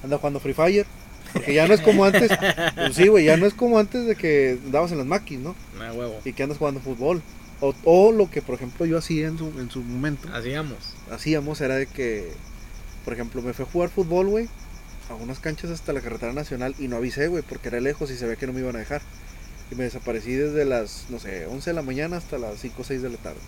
anda 0.04 0.18
jugando 0.18 0.40
Free 0.40 0.54
Fire. 0.54 0.86
Porque 1.34 1.54
ya 1.54 1.68
no 1.68 1.74
es 1.74 1.82
como 1.82 2.04
antes. 2.06 2.30
pues 2.76 2.96
sí, 2.96 3.08
güey, 3.08 3.26
ya 3.26 3.36
no 3.38 3.46
es 3.46 3.54
como 3.54 3.78
antes 3.78 4.06
de 4.06 4.16
que 4.16 4.58
andabas 4.66 4.92
en 4.92 4.98
las 5.00 5.08
maquis, 5.08 5.40
¿no? 5.40 5.56
Ah, 5.80 5.92
huevo. 5.94 6.20
Y 6.26 6.34
que 6.34 6.44
andas 6.44 6.58
jugando 6.58 6.80
fútbol. 6.82 7.22
O, 7.62 7.74
o 7.86 8.12
lo 8.12 8.30
que, 8.30 8.42
por 8.42 8.56
ejemplo, 8.56 8.86
yo 8.86 8.98
hacía 8.98 9.28
en 9.28 9.38
su, 9.38 9.48
en 9.60 9.70
su 9.70 9.82
momento, 9.82 10.28
Hacíamos. 10.34 10.78
hacíamos 11.12 11.62
era 11.62 11.76
de 11.76 11.86
que, 11.88 12.32
por 13.06 13.14
ejemplo, 13.14 13.42
me 13.42 13.54
fui 13.54 13.66
a 13.66 13.70
jugar 13.72 13.90
fútbol, 13.90 14.28
güey, 14.28 14.50
a 15.10 15.14
unas 15.16 15.40
canchas 15.40 15.70
hasta 15.72 15.94
la 15.94 16.02
carretera 16.02 16.34
nacional 16.34 16.74
y 16.80 16.88
no 16.88 16.98
avisé, 16.98 17.28
güey, 17.28 17.44
porque 17.44 17.68
era 17.70 17.80
lejos 17.80 18.10
y 18.12 18.18
se 18.18 18.26
ve 18.26 18.36
que 18.38 18.48
no 18.48 18.54
me 18.54 18.62
iban 18.62 18.76
a 18.76 18.80
dejar. 18.80 19.02
Y 19.72 19.76
me 19.76 19.84
desaparecí 19.86 20.34
desde 20.34 20.66
las, 20.66 21.06
no 21.10 21.20
sé, 21.20 21.46
11 21.46 21.70
de 21.70 21.74
la 21.74 21.82
mañana 21.82 22.18
hasta 22.18 22.38
las 22.38 22.60
5 22.60 22.82
o 22.82 22.84
6 22.84 23.02
de 23.02 23.10
la 23.10 23.18
tarde. 23.18 23.40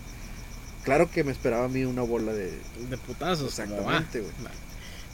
Claro 0.84 1.10
que 1.10 1.24
me 1.24 1.32
esperaba 1.32 1.64
a 1.64 1.68
mí 1.68 1.84
una 1.84 2.02
bola 2.02 2.32
de... 2.32 2.50
De 2.88 2.96
putazos. 2.98 3.58
Exactamente, 3.58 4.20
güey. 4.20 4.32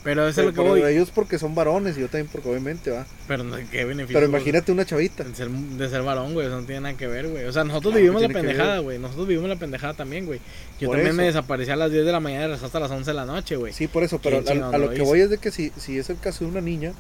Pero 0.03 0.27
eso 0.27 0.41
es 0.41 0.47
lo 0.47 0.53
que 0.55 0.61
voy. 0.61 0.83
ellos 0.83 1.11
porque 1.15 1.39
son 1.39 1.55
varones 1.55 1.97
y 1.99 2.01
yo 2.01 2.09
también 2.09 2.29
porque 2.33 2.49
obviamente 2.49 2.91
va. 2.91 3.07
Pero 3.29 3.45
no, 3.45 3.57
qué 3.71 3.85
beneficio. 3.85 4.15
Pero 4.19 4.27
imagínate 4.27 4.73
una 4.73 4.87
chavita. 4.87 5.25
De 5.25 5.35
ser, 5.35 5.51
de 5.51 5.89
ser 5.91 6.03
varón, 6.03 6.33
güey, 6.33 6.47
eso 6.47 6.59
no 6.59 6.67
tiene 6.67 6.81
nada 6.83 6.97
que 6.97 7.07
ver, 7.07 7.29
güey. 7.29 7.45
O 7.45 7.53
sea, 7.53 7.65
nosotros 7.65 7.93
Claro, 7.93 8.03
vivimos 8.03 8.23
la 8.23 8.29
pendejada, 8.29 8.79
güey. 8.79 8.99
Nosotros 8.99 9.29
vivimos 9.29 9.49
la 9.51 9.57
pendejada 9.57 9.95
también, 9.95 10.25
güey. 10.27 10.41
Yo 10.81 10.89
Por 10.89 10.97
también 10.97 11.17
me 11.17 11.25
desaparecí 11.25 11.71
a 11.71 11.77
las 11.77 11.91
10 11.93 12.07
de 12.07 12.13
la 12.13 12.21
mañana 12.21 12.49
y 12.49 12.65
hasta 12.65 12.81
las 12.81 12.91
11 12.91 13.11
de 13.11 13.15
la 13.15 13.27
noche, 13.27 13.57
güey. 13.57 13.73
Sí, 13.75 13.89
por 13.89 14.03
eso, 14.03 14.19
pero 14.23 14.43
¿Quién 14.43 14.63
a, 14.63 14.79
lo 14.79 14.87
lo 14.87 14.95
que 14.95 15.03
hizo? 15.03 15.05
voy 15.05 15.21
es 15.21 15.31
de 15.31 15.39
que 15.39 15.51
si, 15.51 15.71
si 15.77 15.99
es 15.99 16.09
el 16.09 16.19
caso 16.19 16.45
de 16.45 16.51
una 16.51 16.61
niña 16.63 16.95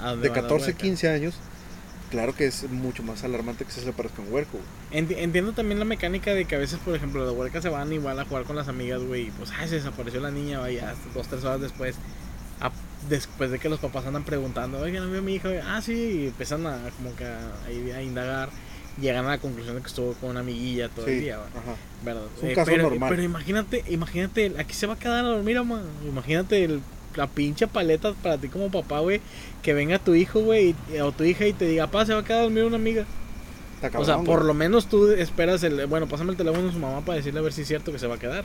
¿A 0.00 0.10
dónde 0.10 0.28
de 0.28 0.28
van 0.28 0.36
las 0.42 0.42
14, 0.44 0.66
huercas? 0.66 0.82
15 0.82 1.08
años, 1.08 1.34
claro 2.10 2.34
que 2.34 2.46
es 2.46 2.68
mucho 2.70 3.02
más 3.02 3.24
alarmante 3.24 3.64
que 3.64 3.70
se 3.70 3.84
le 3.84 3.92
parezca 3.92 4.22
un 4.22 4.32
huerco. 4.32 4.58
entiendo 4.90 5.52
también 5.52 5.78
la 5.78 5.84
mecánica 5.84 6.34
de 6.34 6.44
que 6.44 6.56
a 6.56 6.58
veces, 6.58 6.78
por 6.84 6.94
ejemplo, 6.94 7.24
las 7.24 7.34
huercas 7.34 7.62
se 7.62 7.68
van 7.68 7.92
igual 7.92 8.18
a 8.18 8.24
jugar 8.24 8.44
con 8.44 8.56
las 8.56 8.68
amigas, 8.68 9.00
güey. 9.02 9.28
Y 9.28 9.30
pues, 9.32 9.50
ay, 9.58 9.68
se 9.68 9.76
desapareció 9.76 10.20
la 10.20 10.30
niña, 10.30 10.58
vaya, 10.60 10.90
hasta 10.90 11.08
dos, 11.14 11.28
tres 11.28 11.44
horas 11.44 11.60
después. 11.60 11.96
a- 12.60 12.72
después 13.08 13.50
de 13.52 13.60
que 13.60 13.68
los 13.68 13.78
papás 13.78 14.04
andan 14.06 14.24
preguntando, 14.24 14.78
oye, 14.80 14.98
no 14.98 15.08
vio 15.08 15.20
a 15.20 15.22
mi 15.22 15.34
hija, 15.36 15.48
güey?". 15.48 15.60
ah, 15.64 15.80
sí, 15.80 15.92
y 15.92 16.26
empiezan 16.26 16.66
a, 16.66 16.78
como 16.96 17.14
que 17.14 17.24
a, 17.24 17.38
a- 17.96 18.02
indagar. 18.02 18.50
Llegan 19.00 19.26
a 19.26 19.28
la 19.28 19.38
conclusión 19.38 19.76
de 19.76 19.82
que 19.82 19.86
estuvo 19.86 20.12
con 20.14 20.30
una 20.30 20.40
amiguilla 20.40 20.88
todo 20.88 21.06
el 21.06 21.20
día, 21.20 21.36
güey. 21.36 21.48
ajá. 21.50 21.76
¿verdad? 22.04 22.24
Es 22.36 22.42
un 22.42 22.48
Eh, 22.48 22.54
caso 22.54 22.70
pero, 22.72 22.82
normal. 22.90 23.08
pero 23.10 23.22
imagínate, 23.22 23.84
imagínate, 23.90 24.52
aquí 24.58 24.74
se 24.74 24.88
va 24.88 24.94
a 24.94 24.98
quedar 24.98 25.24
a 25.24 25.28
dormir, 25.28 25.62
man. 25.62 25.82
Imagínate 26.04 26.64
el- 26.64 26.80
la 27.16 27.26
pinche 27.26 27.66
paleta 27.66 28.12
para 28.14 28.38
ti 28.38 28.48
como 28.48 28.70
papá, 28.70 29.00
güey. 29.00 29.20
Que 29.62 29.74
venga 29.74 29.98
tu 29.98 30.14
hijo, 30.14 30.40
güey, 30.40 30.74
y- 30.92 30.98
o 30.98 31.12
tu 31.12 31.24
hija 31.24 31.46
y 31.46 31.52
te 31.52 31.66
diga, 31.66 31.86
papá, 31.86 32.06
se 32.06 32.14
va 32.14 32.20
a 32.20 32.24
quedar 32.24 32.40
a 32.40 32.42
dormir 32.44 32.64
una 32.64 32.76
amiga. 32.76 33.04
O 33.96 34.04
sea, 34.04 34.16
por 34.18 34.38
güey. 34.38 34.46
lo 34.48 34.54
menos 34.54 34.88
tú 34.88 35.10
esperas 35.12 35.62
el. 35.62 35.86
Bueno, 35.86 36.08
pásame 36.08 36.32
el 36.32 36.36
teléfono 36.36 36.66
de 36.66 36.72
su 36.72 36.78
mamá 36.80 37.00
para 37.04 37.16
decirle 37.18 37.38
a 37.40 37.42
ver 37.42 37.52
si 37.52 37.62
es 37.62 37.68
cierto 37.68 37.92
que 37.92 37.98
se 37.98 38.06
va 38.08 38.16
a 38.16 38.18
quedar. 38.18 38.44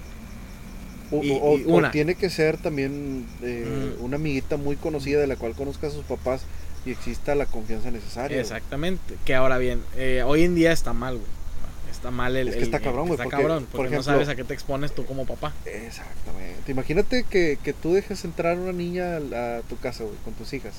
O, 1.11 1.23
y- 1.23 1.31
o- 1.31 1.57
y 1.57 1.63
o 1.65 1.75
una. 1.75 1.91
tiene 1.91 2.15
que 2.15 2.29
ser 2.29 2.57
también 2.57 3.25
eh, 3.41 3.95
Mm. 3.99 4.03
una 4.03 4.15
amiguita 4.17 4.57
muy 4.57 4.75
conocida 4.75 5.19
de 5.19 5.27
la 5.27 5.35
cual 5.35 5.53
conozca 5.53 5.87
a 5.87 5.89
sus 5.91 6.03
papás 6.05 6.43
y 6.85 6.91
exista 6.91 7.33
la 7.35 7.45
confianza 7.45 7.89
necesaria. 7.91 8.37
güey. 8.37 8.41
Exactamente. 8.41 9.15
Que 9.25 9.33
ahora 9.35 9.57
bien, 9.57 9.81
eh, 9.97 10.23
hoy 10.25 10.43
en 10.43 10.53
día 10.55 10.71
está 10.71 10.93
mal, 10.93 11.15
güey. 11.15 11.27
Está 12.03 12.11
mal 12.11 12.35
el. 12.35 12.49
Es 12.49 12.55
que 12.57 12.63
está 12.63 12.77
el- 12.77 12.83
cabrón, 12.83 13.07
güey, 13.07 13.13
Está 13.13 13.23
porque, 13.23 13.37
cabrón, 13.37 13.65
por 13.71 13.81
porque 13.81 13.95
no 13.95 14.03
sabes 14.03 14.27
a 14.27 14.35
qué 14.35 14.43
te 14.43 14.53
expones 14.53 14.93
tú 14.93 15.05
como 15.05 15.25
papá. 15.25 15.53
Exactamente. 15.65 16.69
Imagínate 16.69 17.23
que, 17.23 17.57
que 17.63 17.71
tú 17.71 17.93
dejes 17.93 18.25
entrar 18.25 18.57
una 18.57 18.73
niña 18.73 19.15
a, 19.15 19.57
a 19.57 19.61
tu 19.61 19.77
casa, 19.77 20.03
güey, 20.03 20.17
con 20.25 20.33
tus 20.33 20.51
hijas. 20.51 20.73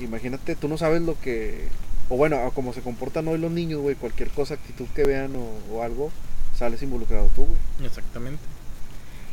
Imagínate, 0.00 0.56
tú 0.56 0.68
no 0.68 0.76
sabes 0.78 1.02
lo 1.02 1.18
que... 1.20 1.68
O 2.08 2.16
bueno, 2.16 2.36
a 2.38 2.50
cómo 2.52 2.72
se 2.72 2.80
comportan 2.80 3.28
hoy 3.28 3.38
los 3.38 3.50
niños, 3.52 3.80
güey, 3.80 3.94
cualquier 3.94 4.30
cosa, 4.30 4.54
actitud 4.54 4.86
que 4.94 5.04
vean 5.04 5.36
o, 5.36 5.74
o 5.76 5.82
algo, 5.84 6.10
sales 6.56 6.82
involucrado 6.82 7.28
tú, 7.36 7.44
güey. 7.46 7.86
Exactamente. 7.86 8.42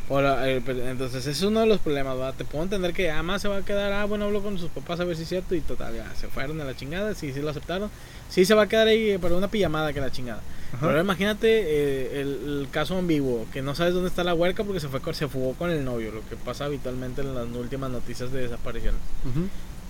Ahora, 0.08 0.48
eh, 0.48 0.62
pero 0.64 0.86
entonces, 0.88 1.20
ese 1.26 1.30
es 1.32 1.42
uno 1.42 1.60
de 1.60 1.66
los 1.66 1.80
problemas, 1.80 2.16
¿va? 2.16 2.32
Te 2.32 2.44
puedo 2.44 2.62
entender 2.62 2.92
que 2.92 3.10
además 3.10 3.42
se 3.42 3.48
va 3.48 3.56
a 3.56 3.62
quedar, 3.62 3.92
ah, 3.92 4.04
bueno, 4.04 4.26
hablo 4.26 4.40
con 4.40 4.56
sus 4.58 4.70
papás 4.70 5.00
a 5.00 5.04
ver 5.04 5.16
si 5.16 5.24
es 5.24 5.28
cierto 5.28 5.54
y 5.56 5.60
total, 5.60 5.94
ya 5.96 6.14
se 6.14 6.28
fueron 6.28 6.60
a 6.60 6.64
la 6.64 6.76
chingada, 6.76 7.12
sí, 7.14 7.32
sí 7.32 7.40
lo 7.40 7.50
aceptaron. 7.50 7.90
Sí 8.28 8.44
se 8.44 8.54
va 8.54 8.62
a 8.62 8.68
quedar 8.68 8.86
ahí 8.88 9.18
para 9.18 9.34
una 9.36 9.48
pijamada 9.48 9.92
que 9.92 10.00
la 10.00 10.10
chingada. 10.12 10.40
Pero 10.72 10.86
ahora 10.90 11.00
imagínate 11.02 11.48
eh, 11.48 12.20
el, 12.20 12.28
el 12.62 12.68
caso 12.70 12.96
ambiguo, 12.98 13.46
que 13.52 13.62
no 13.62 13.74
sabes 13.74 13.94
dónde 13.94 14.08
está 14.08 14.22
la 14.24 14.34
huerca 14.34 14.62
porque 14.64 14.80
se 14.80 14.88
fue 14.88 15.00
con- 15.00 15.14
se 15.14 15.26
fugó 15.28 15.54
con 15.54 15.70
el 15.70 15.84
novio, 15.84 16.10
lo 16.12 16.28
que 16.28 16.36
pasa 16.36 16.64
habitualmente 16.66 17.22
en 17.22 17.34
las 17.34 17.46
últimas 17.48 17.90
noticias 17.90 18.30
de 18.32 18.42
desaparición. 18.42 18.94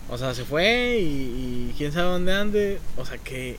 O 0.09 0.17
sea, 0.19 0.35
se 0.35 0.45
fue 0.45 0.99
y, 1.01 1.71
y 1.71 1.75
quién 1.77 1.93
sabe 1.93 2.09
dónde 2.11 2.33
ande. 2.33 2.79
O 2.97 3.05
sea, 3.05 3.19
¿qué, 3.19 3.57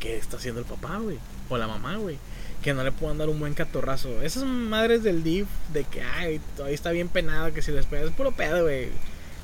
qué 0.00 0.16
está 0.16 0.36
haciendo 0.38 0.60
el 0.60 0.66
papá, 0.66 0.98
güey? 0.98 1.18
O 1.48 1.56
la 1.58 1.66
mamá, 1.68 1.96
güey. 1.96 2.16
Que 2.64 2.74
no 2.74 2.82
le 2.82 2.90
puedan 2.90 3.18
dar 3.18 3.28
un 3.28 3.38
buen 3.38 3.54
catorrazo. 3.54 4.22
Esas 4.22 4.44
madres 4.44 5.02
del 5.04 5.22
DIF 5.22 5.46
de 5.72 5.84
que, 5.84 6.02
ay, 6.02 6.40
todavía 6.56 6.74
está 6.74 6.90
bien 6.90 7.08
penado, 7.08 7.52
que 7.52 7.62
si 7.62 7.70
les 7.70 7.86
pegas. 7.86 8.06
Es 8.06 8.12
puro 8.12 8.32
pedo, 8.32 8.62
güey. 8.62 8.88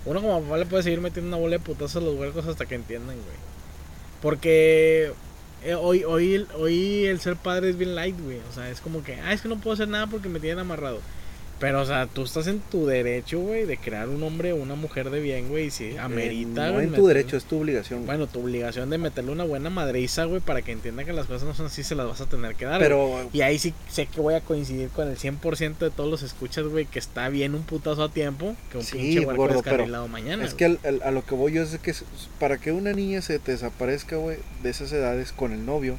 Uno 0.06 0.22
como 0.22 0.42
papá 0.42 0.56
le 0.56 0.66
puede 0.66 0.83
seguir 0.83 1.00
metiendo 1.00 1.28
una 1.28 1.37
bola 1.37 1.59
de 1.59 1.62
putazos 1.62 2.02
a 2.02 2.04
los 2.04 2.16
huercos 2.16 2.46
hasta 2.46 2.64
que 2.64 2.74
entiendan, 2.74 3.16
güey. 3.16 3.37
Porque 4.22 5.12
eh, 5.62 5.74
hoy, 5.74 6.04
hoy, 6.04 6.46
hoy 6.54 7.04
el 7.04 7.20
ser 7.20 7.37
padre 7.37 7.70
es 7.70 7.76
bien 7.76 7.94
light, 7.94 8.18
güey. 8.18 8.38
O 8.50 8.54
sea, 8.54 8.70
es 8.70 8.80
como 8.80 9.04
que, 9.04 9.16
ah, 9.16 9.33
es 9.33 9.42
que 9.42 9.48
no 9.48 9.61
puedo 9.61 9.74
hacer 9.74 9.88
nada 9.88 10.06
porque 10.06 10.28
me 10.28 10.40
tienen 10.40 10.61
amarrado. 10.61 11.00
Pero, 11.61 11.83
o 11.83 11.85
sea, 11.85 12.07
tú 12.07 12.23
estás 12.25 12.46
en 12.46 12.59
tu 12.61 12.87
derecho, 12.87 13.38
güey, 13.38 13.66
de 13.66 13.77
crear 13.77 14.09
un 14.09 14.23
hombre 14.23 14.53
o 14.53 14.57
una 14.57 14.77
mujer 14.77 15.11
de 15.11 15.20
bien, 15.20 15.49
güey. 15.51 15.66
Y 15.66 15.70
si 15.70 15.94
amerita, 15.99 16.70
Eh, 16.70 16.73
no 16.73 16.81
en 16.81 16.92
tu 16.94 17.07
derecho, 17.07 17.37
es 17.37 17.44
tu 17.44 17.61
obligación. 17.61 18.07
Bueno, 18.07 18.27
tu 18.27 18.40
obligación 18.40 18.88
de 18.88 18.96
meterle 18.96 19.31
una 19.31 19.44
buena 19.44 19.68
madriza, 19.68 20.25
güey, 20.25 20.40
para 20.40 20.62
que 20.62 20.73
entienda 20.73 21.05
que 21.05 21.12
las 21.12 21.27
cosas 21.27 21.42
no 21.46 21.55
son 21.55 21.66
así, 21.66 21.83
se 21.83 21.94
las 21.94 22.07
vas 22.07 22.20
a 22.23 22.27
tener 22.27 22.55
que 22.55 22.64
dar. 22.64 22.81
pero 22.81 23.29
Y 23.35 23.42
ahí 23.42 23.59
sí 23.59 23.75
sé 23.90 24.07
que 24.07 24.23
voy 24.23 24.33
a 24.33 24.40
coincidir 24.40 24.88
con 24.88 25.07
el 25.09 25.18
100% 25.18 25.85
de 25.85 25.90
todos 25.90 26.11
los 26.11 26.23
escuchas, 26.23 26.64
güey, 26.64 26.87
que 26.87 26.99
está 26.99 27.29
bien 27.29 27.55
un 27.55 27.62
putazo 27.62 28.05
a 28.05 28.09
tiempo 28.11 28.57
que 28.73 28.79
un 28.79 28.85
Sí, 28.85 28.96
pinche 28.96 29.20
huerco 29.27 29.49
descarrilado 29.49 30.09
mañana. 30.09 30.44
es 30.46 30.55
que 30.55 30.64
al- 30.64 30.81
al- 30.83 31.03
a 31.03 31.11
lo 31.11 31.27
que 31.27 31.35
voy 31.35 31.53
yo 31.53 31.62
es 31.62 31.77
que 31.79 31.92
para 32.38 32.57
que 32.57 32.73
una 32.73 32.94
niña 32.94 33.20
se 33.20 33.38
te 33.38 33.53
desaparezca, 33.53 34.16
güey, 34.16 34.38
de 34.62 34.70
esas 34.70 34.90
edades 34.92 35.33
con 35.33 35.53
el 35.53 35.66
novio, 35.66 35.99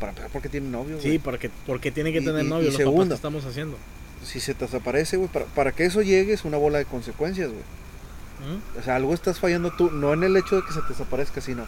para 0.00 0.12
empezar 0.12 0.30
porque 0.32 0.48
tiene 0.48 0.68
novio, 0.70 0.96
güey. 0.98 1.10
Sí, 1.12 1.18
porque, 1.18 1.50
porque 1.66 1.90
tiene 1.90 2.12
que 2.12 2.20
Y- 2.20 2.24
tener 2.24 2.46
y- 2.46 2.48
novio, 2.48 2.62
y 2.62 2.66
los 2.66 2.74
papás 2.76 2.84
segundo. 2.86 3.08
que 3.14 3.16
estamos 3.16 3.44
haciendo. 3.44 3.76
Si 4.24 4.40
se 4.40 4.54
te 4.54 4.64
desaparece, 4.64 5.16
güey, 5.16 5.28
para, 5.28 5.46
para 5.46 5.72
que 5.72 5.84
eso 5.84 6.02
llegue 6.02 6.32
es 6.32 6.44
una 6.44 6.56
bola 6.56 6.78
de 6.78 6.84
consecuencias, 6.84 7.48
güey. 7.48 7.62
¿Mm? 7.62 8.78
O 8.78 8.82
sea, 8.82 8.96
algo 8.96 9.14
estás 9.14 9.38
fallando 9.40 9.70
tú, 9.70 9.90
no 9.90 10.12
en 10.12 10.24
el 10.24 10.36
hecho 10.36 10.56
de 10.56 10.62
que 10.66 10.72
se 10.72 10.80
te 10.82 10.88
desaparezca, 10.88 11.40
sino 11.40 11.66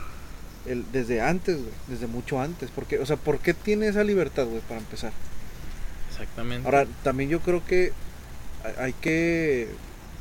el, 0.66 0.84
desde 0.92 1.20
antes, 1.20 1.56
güey, 1.58 1.70
desde 1.86 2.06
mucho 2.06 2.40
antes. 2.40 2.70
Porque, 2.74 2.98
o 2.98 3.06
sea, 3.06 3.16
¿por 3.16 3.38
qué 3.38 3.54
tiene 3.54 3.88
esa 3.88 4.04
libertad, 4.04 4.46
güey, 4.46 4.60
para 4.62 4.80
empezar? 4.80 5.12
Exactamente. 6.10 6.66
Ahora, 6.66 6.86
también 7.02 7.30
yo 7.30 7.40
creo 7.40 7.64
que 7.64 7.92
hay- 8.78 8.92
que 8.94 9.68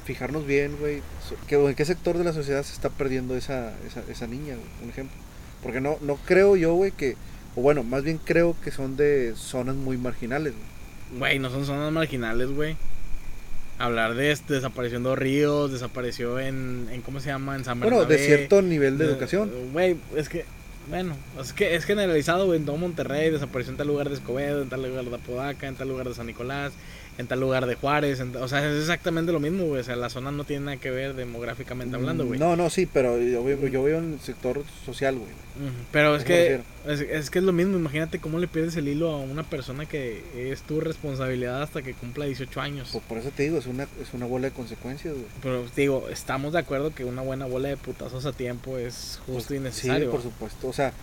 fijarnos 0.06 0.46
bien, 0.46 0.78
güey, 0.80 1.02
que, 1.48 1.56
en 1.56 1.76
qué 1.76 1.84
sector 1.86 2.18
de 2.18 2.24
la 2.24 2.32
sociedad 2.34 2.63
se 2.63 2.74
está 2.74 2.90
perdiendo 2.90 3.36
esa, 3.36 3.74
esa, 3.86 4.02
esa 4.10 4.28
niña, 4.28 4.56
güey, 4.56 4.68
un 4.84 4.90
ejemplo. 4.90 5.18
Porque 5.62 5.82
no, 5.82 5.98
no 6.02 6.16
creo 6.18 6.56
yo, 6.56 6.74
güey, 6.76 6.92
que, 6.92 7.18
o 7.56 7.62
bueno, 7.62 7.84
más 7.84 8.04
bien 8.04 8.20
creo 8.24 8.56
que 8.63 8.72
son 8.72 8.96
de 8.96 9.34
zonas 9.36 9.76
muy 9.76 9.98
marginales, 9.98 10.54
güey. 10.54 10.77
Güey, 11.17 11.39
no 11.39 11.50
son 11.50 11.65
zonas 11.65 11.91
marginales, 11.91 12.50
güey. 12.50 12.76
Hablar 13.80 14.15
de 14.15 14.32
este, 14.32 14.56
desaparición 14.56 15.04
de 15.04 15.15
ríos, 15.15 15.72
desapareció 15.72 16.39
en, 16.39 16.88
en, 16.91 17.02
¿cómo 17.02 17.20
se 17.20 17.30
llama? 17.30 17.56
En 17.56 17.63
San 17.63 17.80
Bueno, 17.80 18.00
de 18.02 18.06
Bernabé. 18.08 18.26
cierto 18.26 18.62
nivel 18.63 18.98
de 18.98 19.06
educación. 19.06 19.52
Güey, 19.72 19.98
es 20.15 20.30
que, 20.30 20.46
bueno, 20.89 21.15
es 21.39 21.54
que 21.54 21.76
es 21.76 21.86
generalizado, 21.86 22.48
güey, 22.48 22.58
en 22.60 22.65
todo 22.65 22.78
Monterrey, 22.78 23.30
desapareció 23.30 23.72
en 23.72 23.78
tal 23.78 23.88
lugar 23.88 24.10
de 24.10 24.15
Escobedo, 24.15 24.63
en 24.63 24.70
tal 24.70 24.82
lugar 24.82 25.06
de 25.06 25.15
Apodaca, 25.15 25.67
en 25.67 25.76
tal 25.76 25.89
lugar 25.89 26.10
de 26.10 26.15
San 26.15 26.26
Nicolás, 26.26 26.74
en 27.17 27.25
tal 27.27 27.39
lugar 27.39 27.65
de 27.65 27.73
Juárez, 27.75 28.19
en 28.19 28.36
o 28.36 28.47
sea, 28.47 28.69
es 28.71 28.80
exactamente 28.82 29.32
lo 29.32 29.39
mismo, 29.39 29.65
güey, 29.65 29.82
o 29.82 29.84
sea, 29.84 29.95
la 29.95 30.10
zona 30.10 30.32
no 30.32 30.43
tiene 30.43 30.65
nada 30.65 30.77
que 30.77 30.91
ver 30.91 31.15
demográficamente 31.15 31.95
hablando, 31.95 32.25
güey. 32.25 32.39
No, 32.39 32.56
no, 32.56 32.69
sí, 32.69 32.86
pero 32.86 33.19
yo, 33.19 33.43
veo- 33.43 33.67
yo 33.67 33.82
veo 33.84 33.97
en 33.97 34.13
el 34.13 34.19
sector 34.19 34.63
social, 34.86 35.15
güey. 35.15 35.32
Pero 35.91 36.15
es 36.15 36.23
que 36.23 36.62
es, 36.86 37.01
es 37.01 37.30
que 37.32 37.39
es 37.39 37.43
lo 37.45 37.53
mismo, 37.53 37.75
imagínate 37.77 38.19
cómo 38.19 38.38
le 38.38 38.47
pierdes 38.47 38.75
el 38.75 38.88
hilo 38.88 39.10
a 39.12 39.17
una 39.17 39.41
persona 39.41 39.88
que 39.88 40.21
es 40.51 40.62
tu 40.62 40.80
responsabilidad 40.80 41.63
hasta 41.63 41.82
que 41.82 41.95
cumpla 41.95 42.25
18 42.25 42.62
años. 42.62 42.89
Por, 42.91 43.01
por 43.01 43.17
eso 43.17 43.32
te 43.36 43.41
digo, 43.43 43.58
es 43.58 43.65
una, 43.65 43.84
es 43.99 44.13
una 44.13 44.27
bola 44.27 44.49
de 44.49 44.53
consecuencias, 44.53 45.15
güey. 45.15 45.25
Pero 45.41 45.65
digo, 45.75 46.08
estamos 46.12 46.53
de 46.53 46.60
acuerdo 46.60 46.93
que 46.93 47.03
una 47.06 47.23
buena 47.23 47.47
bola 47.47 47.69
de 47.69 47.77
putazos 47.77 48.27
a 48.27 48.34
tiempo 48.34 48.77
es 48.77 49.19
justo 49.25 49.56
y 49.56 49.58
Sí, 49.58 49.63
necesario. 49.63 50.12
por 50.12 50.21
supuesto. 50.21 50.67
O 50.67 50.73
sea, 50.73 50.93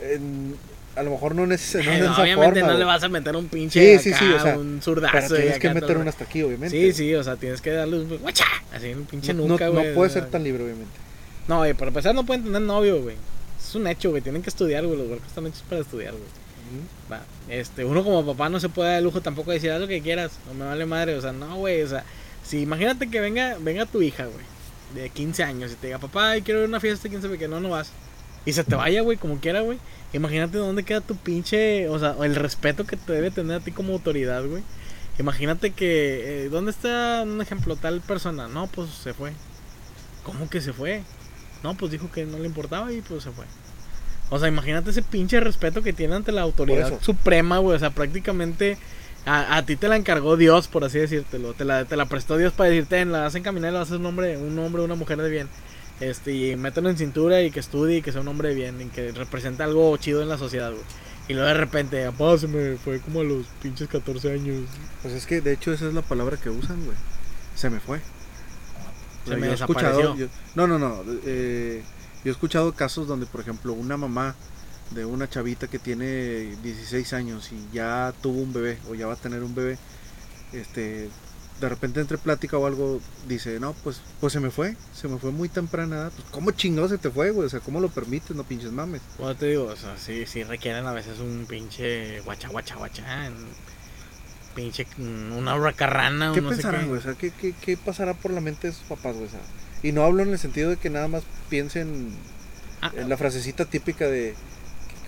en- 0.00 0.56
a 0.96 1.02
lo 1.02 1.10
mejor 1.10 1.34
no, 1.34 1.46
neces 1.46 1.84
no 1.86 1.92
esa 1.92 2.22
obviamente 2.22 2.60
forma, 2.60 2.72
no 2.72 2.78
le 2.78 2.84
güey. 2.84 2.86
vas 2.94 3.02
a 3.04 3.08
meter 3.08 3.36
un 3.36 3.48
pinche 3.48 3.98
Sí, 3.98 4.10
sí, 4.10 4.14
acá, 4.14 4.18
sí, 4.24 4.32
o 4.32 4.40
sea, 4.42 4.58
un 4.58 4.68
Pero 4.72 4.82
zurdazo 4.82 5.34
y 5.36 5.40
tienes 5.40 5.58
que 5.58 5.74
meter 5.74 5.96
una 5.98 6.10
hasta 6.10 6.24
aquí, 6.24 6.42
obviamente. 6.42 6.76
Sí, 6.76 6.92
sí, 6.92 7.14
o 7.14 7.22
sea, 7.22 7.36
tienes 7.36 7.60
que 7.60 7.70
darle 7.70 8.00
un 8.00 8.18
guacha, 8.18 8.44
así 8.74 8.92
un 8.92 9.04
pinche 9.04 9.32
no, 9.34 9.46
nuca, 9.46 9.66
no- 9.66 9.72
güey. 9.72 9.88
no 9.88 9.94
puede 9.94 10.10
o 10.10 10.12
ser 10.12 10.26
tan 10.26 10.42
libre, 10.44 10.64
obviamente. 10.64 10.92
No, 11.48 11.60
oye, 11.60 11.74
para 11.74 11.88
empezar 11.88 12.14
no 12.14 12.24
pueden 12.24 12.44
tener 12.44 12.62
novio, 12.62 13.00
güey. 13.02 13.16
Es 13.58 13.74
un 13.74 13.86
hecho, 13.86 14.10
güey. 14.10 14.22
Tienen 14.22 14.42
que 14.42 14.50
estudiar, 14.50 14.84
güey. 14.86 14.98
Los 14.98 15.08
huercos 15.08 15.28
están 15.28 15.46
hechos 15.46 15.62
para 15.68 15.80
estudiar, 15.80 16.12
güey. 16.12 16.24
Va, 17.10 17.22
este, 17.48 17.84
uno 17.84 18.04
como 18.04 18.24
papá 18.24 18.48
no 18.48 18.60
se 18.60 18.68
puede 18.68 18.90
dar 18.90 18.98
el 18.98 19.04
lujo 19.04 19.20
tampoco 19.20 19.50
de 19.50 19.56
decir 19.56 19.72
haz 19.72 19.80
lo 19.80 19.88
que 19.88 20.00
quieras, 20.00 20.32
no 20.46 20.54
me 20.54 20.64
vale 20.64 20.86
madre, 20.86 21.16
o 21.16 21.20
sea, 21.20 21.32
no, 21.32 21.56
güey, 21.56 21.82
o 21.82 21.88
sea, 21.88 22.04
si 22.44 22.60
imagínate 22.60 23.10
que 23.10 23.18
venga, 23.18 23.56
venga 23.58 23.86
tu 23.86 24.00
hija, 24.02 24.26
güey, 24.26 24.44
de 24.94 25.10
15 25.10 25.42
años 25.42 25.72
y 25.72 25.74
te 25.74 25.88
diga, 25.88 25.98
papá, 25.98 26.34
quiero 26.44 26.60
ir 26.60 26.66
a 26.66 26.68
una 26.68 26.78
fiesta, 26.78 27.08
quién 27.08 27.20
sabe 27.22 27.38
que 27.38 27.48
no, 27.48 27.58
no 27.58 27.70
vas. 27.70 27.90
Y 28.46 28.52
se 28.52 28.62
te 28.62 28.76
vaya, 28.76 29.00
güey, 29.02 29.16
como 29.18 29.40
quiera, 29.40 29.62
güey. 29.62 29.78
Imagínate 30.12 30.58
dónde 30.58 30.82
queda 30.82 31.00
tu 31.00 31.16
pinche, 31.16 31.88
o 31.88 31.98
sea, 31.98 32.16
el 32.22 32.34
respeto 32.34 32.84
que 32.84 32.96
te 32.96 33.12
debe 33.12 33.30
tener 33.30 33.56
a 33.58 33.60
ti 33.60 33.70
como 33.70 33.92
autoridad, 33.92 34.44
güey. 34.44 34.62
Imagínate 35.18 35.70
que, 35.72 36.44
eh, 36.44 36.48
¿dónde 36.48 36.70
está 36.70 37.22
un 37.24 37.40
ejemplo 37.40 37.76
tal 37.76 38.00
persona? 38.00 38.48
No, 38.48 38.66
pues 38.66 38.90
se 38.90 39.14
fue. 39.14 39.32
¿Cómo 40.24 40.48
que 40.48 40.60
se 40.60 40.72
fue? 40.72 41.02
No, 41.62 41.76
pues 41.76 41.92
dijo 41.92 42.10
que 42.10 42.24
no 42.24 42.38
le 42.38 42.46
importaba 42.46 42.90
y 42.92 43.02
pues 43.02 43.22
se 43.22 43.30
fue. 43.30 43.44
O 44.30 44.38
sea, 44.38 44.48
imagínate 44.48 44.90
ese 44.90 45.02
pinche 45.02 45.40
respeto 45.40 45.82
que 45.82 45.92
tiene 45.92 46.14
ante 46.14 46.32
la 46.32 46.42
autoridad 46.42 47.00
suprema, 47.02 47.58
güey. 47.58 47.76
O 47.76 47.78
sea, 47.78 47.90
prácticamente 47.90 48.78
a, 49.26 49.56
a 49.56 49.66
ti 49.66 49.76
te 49.76 49.88
la 49.88 49.96
encargó 49.96 50.36
Dios, 50.36 50.68
por 50.68 50.84
así 50.84 50.98
decírtelo. 50.98 51.52
Te 51.52 51.64
la, 51.64 51.84
te 51.84 51.96
la 51.96 52.06
prestó 52.06 52.36
Dios 52.36 52.52
para 52.52 52.70
decirte, 52.70 52.96
"Ten, 52.96 53.12
la 53.12 53.26
hacen 53.26 53.42
caminar 53.42 53.70
y 53.72 53.74
la 53.74 53.82
haces 53.82 53.96
un 53.96 54.06
hombre, 54.06 54.36
un 54.38 54.58
hombre, 54.58 54.82
una 54.82 54.94
mujer 54.94 55.18
de 55.18 55.28
bien. 55.30 55.48
Este, 56.00 56.32
y 56.32 56.56
mételo 56.56 56.88
en 56.88 56.96
cintura 56.96 57.42
y 57.42 57.50
que 57.50 57.60
estudie 57.60 57.98
y 57.98 58.02
que 58.02 58.10
sea 58.12 58.22
un 58.22 58.28
hombre 58.28 58.54
bien 58.54 58.80
y 58.80 58.86
que 58.86 59.12
represente 59.12 59.62
algo 59.62 59.94
chido 59.98 60.22
en 60.22 60.28
la 60.28 60.38
sociedad, 60.38 60.70
güey. 60.72 60.82
Y 61.28 61.34
luego 61.34 61.48
de 61.48 61.54
repente, 61.54 62.06
apá, 62.06 62.36
se 62.38 62.48
me 62.48 62.76
fue 62.76 63.00
como 63.00 63.20
a 63.20 63.24
los 63.24 63.46
pinches 63.62 63.86
14 63.88 64.32
años. 64.32 64.64
Pues 65.02 65.14
es 65.14 65.26
que 65.26 65.40
de 65.40 65.52
hecho 65.52 65.72
esa 65.72 65.86
es 65.88 65.94
la 65.94 66.02
palabra 66.02 66.36
que 66.38 66.50
usan, 66.50 66.82
güey. 66.84 66.96
Se 67.54 67.68
me 67.70 67.78
fue. 67.80 68.00
Se 69.26 69.36
me 69.36 69.46
yo 69.46 69.52
desapareció. 69.52 70.16
yo- 70.16 70.26
no, 70.54 70.66
no, 70.66 70.78
no. 70.78 71.02
eh, 71.26 71.82
yo 72.24 72.30
he 72.30 72.32
escuchado 72.32 72.72
casos 72.72 73.06
donde, 73.06 73.26
por 73.26 73.40
ejemplo, 73.42 73.74
una 73.74 73.96
mamá 73.96 74.34
de 74.90 75.04
una 75.04 75.28
chavita 75.28 75.68
que 75.68 75.78
tiene 75.78 76.56
16 76.62 77.12
años 77.12 77.50
y 77.52 77.74
ya 77.74 78.12
tuvo 78.22 78.40
un 78.40 78.52
bebé 78.52 78.78
o 78.90 78.94
ya 78.94 79.06
va 79.06 79.12
a 79.12 79.16
tener 79.16 79.42
un 79.44 79.54
bebé, 79.54 79.78
este, 80.52 81.08
de 81.60 81.68
repente 81.68 82.00
entre 82.00 82.18
plática 82.18 82.56
o 82.56 82.66
algo 82.66 83.00
dice, 83.28 83.60
no, 83.60 83.74
pues, 83.84 84.00
pues 84.20 84.32
se 84.32 84.40
me 84.40 84.50
fue, 84.50 84.76
se 84.94 85.08
me 85.08 85.18
fue 85.18 85.30
muy 85.30 85.48
temprana. 85.48 86.10
Pues, 86.14 86.28
¿cómo 86.30 86.50
chingado 86.52 86.88
se 86.88 86.98
te 86.98 87.10
fue, 87.10 87.30
güey? 87.30 87.46
O 87.46 87.50
sea, 87.50 87.60
¿cómo 87.60 87.80
lo 87.80 87.88
permites? 87.88 88.34
No 88.36 88.44
pinches 88.44 88.72
mames. 88.72 89.02
Bueno, 89.18 89.34
te 89.36 89.46
digo, 89.46 89.64
o 89.66 89.76
sea, 89.76 89.96
sí, 89.98 90.24
sí 90.26 90.42
requieren 90.42 90.86
a 90.86 90.92
veces 90.92 91.18
un 91.20 91.46
pinche 91.48 92.20
guacha, 92.20 92.48
guacha, 92.48 92.76
guacha. 92.76 93.04
un 93.28 93.70
Pinche, 94.54 94.86
mm, 94.96 95.36
una 95.36 95.54
hurracarrana 95.54 96.32
o 96.32 96.34
¿Qué 96.34 96.40
no 96.40 96.48
pensarán, 96.48 96.88
güey? 96.88 96.98
O 96.98 97.02
sea, 97.02 97.14
¿qué, 97.14 97.30
qué, 97.30 97.52
qué 97.52 97.76
pasará 97.76 98.14
por 98.14 98.32
la 98.32 98.40
mente 98.40 98.66
de 98.66 98.72
esos 98.72 98.84
papás, 98.84 99.14
güey? 99.14 99.26
O 99.26 99.30
sea, 99.30 99.40
y 99.82 99.92
no 99.92 100.02
hablo 100.04 100.22
en 100.22 100.30
el 100.30 100.38
sentido 100.38 100.70
de 100.70 100.76
que 100.76 100.90
nada 100.90 101.06
más 101.06 101.22
piensen 101.48 102.14
Ah, 102.82 102.92
en 102.96 103.08
la 103.10 103.16
frasecita 103.16 103.66
típica 103.66 104.06
de 104.06 104.34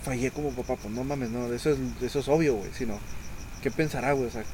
fallé 0.02 0.30
como 0.30 0.50
papá, 0.50 0.76
pues 0.76 0.92
no 0.92 1.04
mames, 1.04 1.30
no, 1.30 1.50
eso 1.52 1.70
es, 1.70 1.78
eso 2.02 2.18
es 2.18 2.28
obvio, 2.28 2.56
güey, 2.56 2.70
sino, 2.74 2.98
¿qué 3.62 3.70
pensará, 3.70 4.12
güey? 4.12 4.26
O 4.26 4.30
sea, 4.30 4.44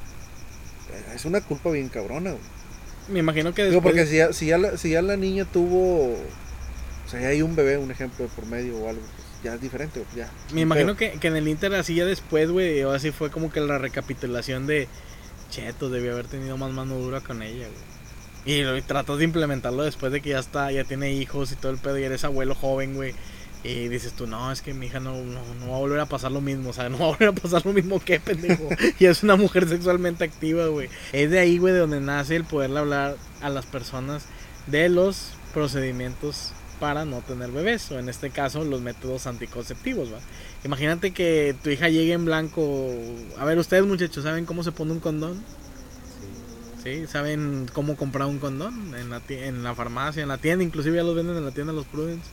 es 1.15 1.25
una 1.25 1.41
culpa 1.41 1.71
bien 1.71 1.89
cabrona, 1.89 2.31
güey. 2.31 2.43
me 3.09 3.19
imagino 3.21 3.55
que 3.55 3.63
Digo, 3.65 3.75
después... 3.77 3.95
porque 3.95 4.07
si 4.07 4.17
ya, 4.17 4.33
si, 4.33 4.47
ya 4.47 4.59
la, 4.59 4.77
si 4.77 4.91
ya 4.91 5.03
la 5.03 5.17
niña 5.17 5.45
tuvo, 5.45 6.13
o 6.15 7.09
sea, 7.11 7.21
ya 7.21 7.29
hay 7.29 7.43
un 7.43 7.57
bebé, 7.57 7.79
un 7.79 7.91
ejemplo 7.91 8.25
de 8.27 8.31
por 8.35 8.47
medio 8.47 8.77
o 8.79 8.89
algo, 8.89 9.01
pues 9.03 9.43
ya 9.45 9.55
es 9.55 9.61
diferente, 9.61 10.01
güey, 10.01 10.17
ya. 10.17 10.31
Me 10.53 10.61
imagino 10.63 10.97
que, 10.97 11.13
que 11.13 11.29
en 11.29 11.37
el 11.37 11.49
Inter 11.49 11.75
así 11.75 11.95
ya 11.95 12.05
después, 12.05 12.51
güey, 12.51 12.83
o 12.85 12.91
así 12.93 13.11
fue 13.11 13.31
como 13.31 13.51
que 13.51 13.61
la 13.61 13.79
recapitulación 13.79 14.67
de 14.67 14.89
Cheto, 15.51 15.89
debía 15.91 16.13
haber 16.13 16.27
tenido 16.27 16.57
más 16.59 16.71
mano 16.73 16.97
dura 16.97 17.21
con 17.21 17.43
ella, 17.43 17.67
güey. 17.67 17.89
Y, 18.59 18.63
lo- 18.63 18.77
y 18.77 18.83
tratas 18.83 19.19
de 19.19 19.25
implementarlo 19.25 19.83
después 19.83 20.13
de 20.13 20.21
que 20.21 20.31
ya 20.31 20.39
está, 20.39 20.71
ya 20.73 20.85
tiene 20.85 21.13
hijos 21.13 21.53
y 21.53 21.57
todo 21.57 21.73
el 21.73 21.79
pedo 21.79 21.99
y 21.99 22.05
eres 22.05 22.25
abuelo 22.25 22.55
joven, 22.55 22.95
güey. 22.95 23.15
Y 23.65 23.89
dices 23.89 24.13
tú, 24.13 24.27
no, 24.27 24.53
es 24.53 24.63
que 24.63 24.73
mi 24.73 24.87
hija 24.87 25.01
no, 25.01 25.15
no, 25.15 25.71
va 25.71 25.77
a 25.77 25.81
volver 25.81 25.99
a 26.01 26.07
pasar 26.07 26.31
lo 26.31 26.41
mismo, 26.41 26.71
o 26.71 26.73
sea, 26.73 26.89
no 26.89 26.99
va 26.99 27.07
a 27.07 27.09
volver 27.09 27.29
a 27.29 27.33
pasar 27.33 27.67
lo 27.67 27.73
mismo 27.73 28.01
que 28.01 28.21
pendejo. 28.21 28.69
y 28.99 29.07
es 29.07 29.23
una 29.23 29.37
mujer 29.37 29.69
sexualmente 29.69 30.25
activa, 30.25 30.67
güey. 30.67 30.89
Es 31.13 31.31
de 31.31 31.39
ahí, 31.39 31.59
güey, 31.59 31.75
de 31.75 31.81
donde 31.81 32.01
nace 32.01 32.37
el 32.37 32.45
poderle 32.45 32.79
hablar 32.79 33.17
a 33.41 33.49
las 33.51 33.67
personas 33.67 34.27
de 34.67 34.89
los 34.89 35.33
procedimientos 35.53 36.53
para 36.79 37.05
no 37.05 37.21
tener 37.23 37.51
bebés, 37.51 37.91
o 37.91 37.99
en 37.99 38.09
este 38.09 38.31
caso 38.31 38.65
los 38.65 38.81
métodos 38.81 39.27
anticonceptivos, 39.27 40.13
¿va? 40.13 40.19
Imagínate 40.65 41.13
que 41.13 41.57
tu 41.63 41.71
hija 41.71 41.89
llegue 41.89 42.13
en 42.13 42.25
blanco. 42.25 42.93
A 43.39 43.45
ver, 43.45 43.59
ustedes 43.59 43.85
muchachos, 43.85 44.25
¿saben 44.25 44.45
cómo 44.45 44.63
se 44.63 44.73
pone 44.73 44.93
un 44.93 45.01
condón? 45.01 45.43
Sí, 46.85 47.07
¿saben 47.09 47.69
cómo 47.73 47.97
comprar 47.97 48.29
un 48.29 48.39
condón? 48.39 48.95
En 48.95 49.11
la, 49.11 49.21
en 49.29 49.65
la 49.65 49.75
farmacia, 49.75 50.23
en 50.23 50.29
la 50.29 50.39
tienda, 50.39 50.65
inclusive 50.65 50.97
ya 50.97 51.03
los 51.03 51.17
venden 51.17 51.37
en 51.37 51.45
la 51.45 51.51
tienda 51.51 51.73
los 51.73 51.87
Prudence. 51.87 52.29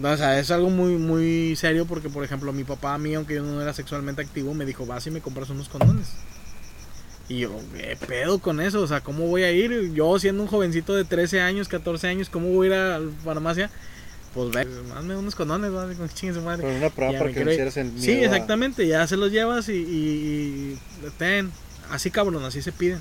O 0.00 0.16
sea, 0.16 0.38
es 0.38 0.50
algo 0.50 0.70
muy 0.70 0.94
muy 0.96 1.54
serio 1.56 1.84
porque, 1.86 2.08
por 2.08 2.24
ejemplo, 2.24 2.52
mi 2.52 2.64
papá 2.64 2.94
a 2.94 2.98
mí, 2.98 3.14
aunque 3.14 3.34
yo 3.34 3.42
no 3.42 3.60
era 3.60 3.74
sexualmente 3.74 4.22
activo, 4.22 4.54
me 4.54 4.64
dijo, 4.64 4.86
vas 4.86 5.06
y 5.06 5.10
me 5.10 5.20
compras 5.20 5.50
unos 5.50 5.68
condones. 5.68 6.08
Y 7.28 7.40
yo, 7.40 7.50
¿qué 7.76 7.96
pedo 8.06 8.38
con 8.38 8.60
eso? 8.60 8.80
O 8.82 8.86
sea, 8.86 9.00
¿cómo 9.00 9.26
voy 9.26 9.42
a 9.42 9.52
ir? 9.52 9.92
Yo 9.94 10.18
siendo 10.18 10.42
un 10.42 10.48
jovencito 10.48 10.94
de 10.94 11.04
13 11.04 11.40
años, 11.40 11.68
14 11.68 12.08
años, 12.08 12.28
¿cómo 12.28 12.48
voy 12.48 12.66
a 12.66 12.70
ir 12.70 12.74
a 12.76 12.98
la 12.98 13.10
farmacia? 13.24 13.70
Pues 14.34 14.50
ve, 14.50 14.66
hazme 14.96 15.14
unos 15.16 15.34
condones, 15.34 15.70
¿vale? 15.72 15.94
Con 15.94 16.08
chingue 16.08 16.34
su 16.34 16.40
madre. 16.40 16.62
Pero 16.62 16.76
una 16.78 16.88
prueba 16.90 17.18
para 17.18 17.32
que 17.32 17.44
no 17.44 17.50
hicieras 17.52 17.76
el 17.76 17.92
miedo 17.92 18.02
Sí, 18.02 18.12
exactamente, 18.24 18.86
ya 18.86 19.06
se 19.06 19.16
los 19.18 19.30
llevas 19.30 19.68
y, 19.68 19.72
y- 19.74 20.78
y 21.06 21.10
ten, 21.18 21.50
así 21.90 22.10
cabrón, 22.10 22.42
así 22.44 22.62
se 22.62 22.72
piden. 22.72 22.98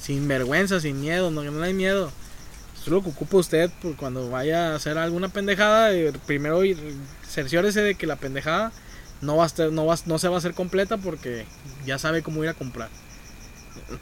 Sin 0.00 0.26
vergüenza, 0.28 0.80
sin 0.80 1.00
miedo, 1.00 1.30
no, 1.30 1.42
no 1.44 1.62
hay 1.62 1.72
miedo. 1.74 2.10
Es 2.84 2.90
lo 2.90 3.02
que 3.02 3.08
ocupa 3.08 3.38
usted 3.38 3.70
por 3.80 3.96
cuando 3.96 4.28
vaya 4.28 4.72
a 4.72 4.76
hacer 4.76 4.98
alguna 4.98 5.28
pendejada. 5.30 5.92
eh, 5.94 6.12
Primero 6.26 6.60
cerciórese 7.26 7.80
de 7.80 7.94
que 7.94 8.06
la 8.06 8.16
pendejada 8.16 8.72
no 9.22 9.36
va 9.36 9.44
a 9.44 9.46
estar, 9.46 9.72
no 9.72 9.86
va, 9.86 9.96
no 10.04 10.18
se 10.18 10.28
va 10.28 10.34
a 10.34 10.38
hacer 10.38 10.52
completa 10.52 10.98
porque 10.98 11.46
ya 11.86 11.98
sabe 11.98 12.22
cómo 12.22 12.44
ir 12.44 12.50
a 12.50 12.54
comprar. 12.54 12.90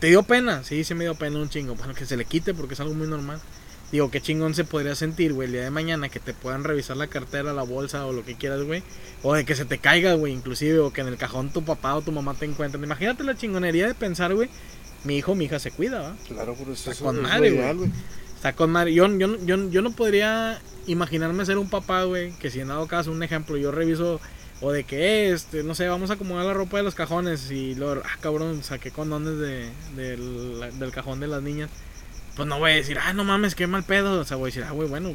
¿Te 0.01 0.09
dio 0.09 0.23
pena? 0.25 0.65
Sí, 0.65 0.83
sí 0.85 0.95
me 0.95 1.05
dio 1.05 1.15
pena 1.15 1.39
un 1.39 1.49
chingo. 1.49 1.77
Bueno, 1.77 1.95
que 1.95 2.07
se 2.07 2.17
le 2.17 2.25
quite 2.25 2.55
porque 2.55 2.75
es 2.75 2.81
algo 2.81 2.95
muy 2.95 3.07
normal. 3.07 3.41
Digo, 3.93 4.11
qué 4.11 4.21
chingón 4.21 4.55
se 4.55 4.65
podría 4.65 4.95
sentir, 4.95 5.35
güey, 5.35 5.47
el 5.47 5.53
día 5.53 5.63
de 5.65 5.71
mañana 5.71 6.09
que 6.09 6.19
te 6.19 6.33
puedan 6.33 6.65
revisar 6.65 6.97
la 6.97 7.09
cartera, 7.09 7.53
la 7.53 7.63
bolsa 7.63 8.07
o 8.07 8.13
lo 8.13 8.25
que 8.25 8.35
quieras, 8.37 8.63
güey. 8.63 8.83
O 9.23 9.35
de 9.35 9.45
que 9.45 9.55
se 9.55 9.65
te 9.67 9.79
caiga, 9.79 10.15
güey, 10.15 10.33
inclusive. 10.33 10.79
O 10.81 10.93
que 10.93 11.03
en 11.03 11.09
el 11.09 11.19
cajón 11.19 11.53
tu 11.53 11.63
papá 11.63 11.95
o 11.95 12.03
tu 12.03 12.11
mamá 12.11 12.35
te 12.35 12.47
encuentren. 12.47 12.83
Imagínate 12.83 13.23
la 13.23 13.37
chingonería 13.37 13.87
de 13.87 13.95
pensar, 13.95 14.35
güey. 14.35 14.49
Mi 15.05 15.17
hijo, 15.19 15.35
mi 15.35 15.45
hija 15.45 15.59
se 15.59 15.71
cuida, 15.73 16.01
¿va? 16.01 16.17
Claro, 16.27 16.55
pues 16.55 16.79
Está 16.79 16.93
eso 16.93 17.05
con 17.05 17.17
es 17.17 17.23
madre, 17.23 17.51
güey. 17.51 17.91
Está 18.43 18.55
con 18.55 18.73
madre. 18.73 18.93
Yo, 18.93 19.07
yo, 19.07 19.37
yo, 19.45 19.71
yo 19.71 19.83
no 19.83 19.93
podría 19.93 20.61
imaginarme 20.89 21.47
ser 21.47 21.59
un 21.59 21.71
papá, 21.71 22.03
güey, 22.03 22.33
que 22.41 22.51
si 22.51 22.59
en 22.59 22.67
dado 22.67 22.89
caso, 22.89 23.13
un 23.13 23.23
ejemplo, 23.23 23.57
yo 23.57 23.71
reviso, 23.71 24.21
o 24.61 24.73
de 24.73 24.83
que, 24.83 24.97
eh, 24.97 25.31
este, 25.31 25.63
no 25.63 25.77
sé, 25.77 25.87
vamos 25.87 26.11
a 26.11 26.15
acomodar 26.15 26.47
la 26.47 26.53
ropa 26.53 26.79
de 26.79 26.83
los 26.83 26.97
cajones 26.97 27.53
y 27.53 27.77
luego, 27.77 28.03
ah, 28.05 28.19
cabrón, 28.21 28.65
saqué 28.65 28.91
condones 28.91 29.39
de, 29.39 29.71
del, 29.95 30.77
del 30.77 30.91
cajón 30.91 31.21
de 31.21 31.29
las 31.29 31.41
niñas. 31.41 31.71
Pues 32.35 32.49
no 32.49 32.59
voy 32.59 32.73
a 32.73 32.75
decir, 32.75 32.99
ah, 33.01 33.13
no 33.13 33.23
mames, 33.23 33.55
qué 33.55 33.69
mal 33.69 33.85
pedo. 33.85 34.19
O 34.19 34.25
sea, 34.25 34.37
voy 34.37 34.47
a 34.47 34.53
decir, 34.53 34.65
ah, 34.65 34.73
güey, 34.73 34.89
bueno, 34.89 35.15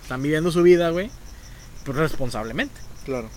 están 0.00 0.22
viviendo 0.22 0.50
su 0.50 0.62
vida, 0.62 0.88
güey, 0.88 1.10
pues 1.84 1.98
responsablemente. 1.98 2.80
Claro. 3.04 3.28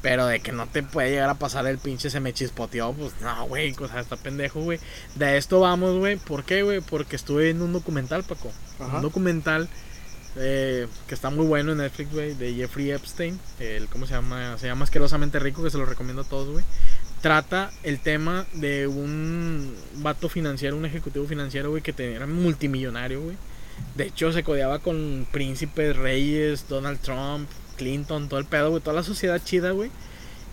Pero 0.00 0.26
de 0.26 0.40
que 0.40 0.52
no 0.52 0.66
te 0.66 0.82
puede 0.82 1.10
llegar 1.10 1.30
a 1.30 1.34
pasar 1.34 1.66
el 1.66 1.78
pinche 1.78 2.10
se 2.10 2.20
me 2.20 2.32
chispoteó, 2.32 2.92
pues 2.92 3.12
no, 3.20 3.46
güey, 3.46 3.74
o 3.78 3.88
sea, 3.88 4.00
está 4.00 4.16
pendejo, 4.16 4.60
güey. 4.60 4.78
De 5.14 5.36
esto 5.36 5.60
vamos, 5.60 5.98
güey. 5.98 6.16
¿Por 6.16 6.44
qué, 6.44 6.62
güey? 6.62 6.80
Porque 6.80 7.16
estuve 7.16 7.50
en 7.50 7.62
un 7.62 7.72
documental, 7.72 8.24
Paco. 8.24 8.50
Ajá. 8.78 8.96
Un 8.96 9.02
documental 9.02 9.68
eh, 10.36 10.86
que 11.06 11.14
está 11.14 11.28
muy 11.28 11.46
bueno 11.46 11.72
en 11.72 11.78
Netflix, 11.78 12.12
güey, 12.12 12.34
de 12.34 12.54
Jeffrey 12.54 12.90
Epstein. 12.90 13.38
El, 13.58 13.88
¿Cómo 13.88 14.06
se 14.06 14.14
llama? 14.14 14.56
Se 14.58 14.66
llama 14.66 14.84
Asquerosamente 14.84 15.38
Rico, 15.38 15.62
que 15.62 15.70
se 15.70 15.78
lo 15.78 15.84
recomiendo 15.84 16.22
a 16.22 16.28
todos, 16.28 16.48
güey. 16.48 16.64
Trata 17.20 17.70
el 17.82 18.00
tema 18.00 18.46
de 18.54 18.86
un 18.86 19.76
vato 19.96 20.28
financiero, 20.28 20.76
un 20.76 20.86
ejecutivo 20.86 21.26
financiero, 21.26 21.70
güey, 21.70 21.82
que 21.82 21.94
era 21.96 22.26
multimillonario, 22.26 23.20
güey. 23.20 23.36
De 23.94 24.04
hecho, 24.04 24.32
se 24.32 24.42
codeaba 24.42 24.78
con 24.78 25.26
príncipes, 25.30 25.96
reyes, 25.96 26.66
Donald 26.68 27.00
Trump, 27.00 27.48
Clinton, 27.82 28.28
todo 28.28 28.38
el 28.38 28.46
pedo, 28.46 28.70
güey, 28.70 28.82
toda 28.82 28.96
la 28.96 29.02
sociedad 29.02 29.40
chida, 29.42 29.72
güey. 29.72 29.90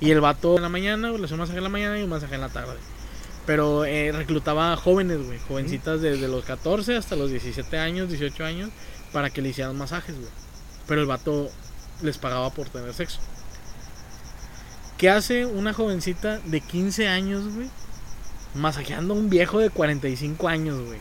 Y 0.02 0.12
el 0.12 0.22
vato 0.22 0.56
en 0.56 0.64
la 0.64 0.70
mañana, 0.70 1.10
güey, 1.10 1.20
le 1.20 1.26
hacía 1.26 1.36
un 1.36 1.42
masaje 1.42 1.58
en 1.58 1.64
la 1.64 1.70
mañana 1.70 2.00
y 2.00 2.04
un 2.04 2.10
masaje 2.10 2.36
en 2.36 2.42
la 2.42 2.50
tarde. 2.50 2.76
Pero 3.46 3.86
eh, 3.86 4.12
reclutaba 4.12 4.76
jóvenes, 4.76 5.26
güey, 5.26 5.40
jovencitas 5.48 6.02
desde 6.02 6.28
los 6.28 6.46
14 6.46 6.96
hasta 6.96 7.16
los 7.16 7.30
17 7.30 7.78
años, 7.78 8.10
18 8.10 8.46
años, 8.46 8.70
para 9.12 9.30
que 9.30 9.42
le 9.42 9.50
hicieran 9.50 9.78
masajes, 9.78 10.16
güey. 10.16 10.30
Pero 10.88 11.02
el 11.02 11.08
vato 11.08 11.50
les 12.02 12.18
pagaba 12.18 12.50
por 12.50 12.70
tener 12.70 12.94
sexo. 12.94 13.20
¿Qué 14.98 15.10
hace 15.10 15.46
una 15.46 15.74
jovencita 15.74 16.40
de 16.40 16.62
15 16.62 17.08
años, 17.08 17.54
güey? 17.54 17.70
Masajeando 18.56 19.14
a 19.14 19.18
un 19.18 19.30
viejo 19.30 19.60
de 19.60 19.70
45 19.70 20.48
años, 20.48 20.86
güey. 20.86 21.00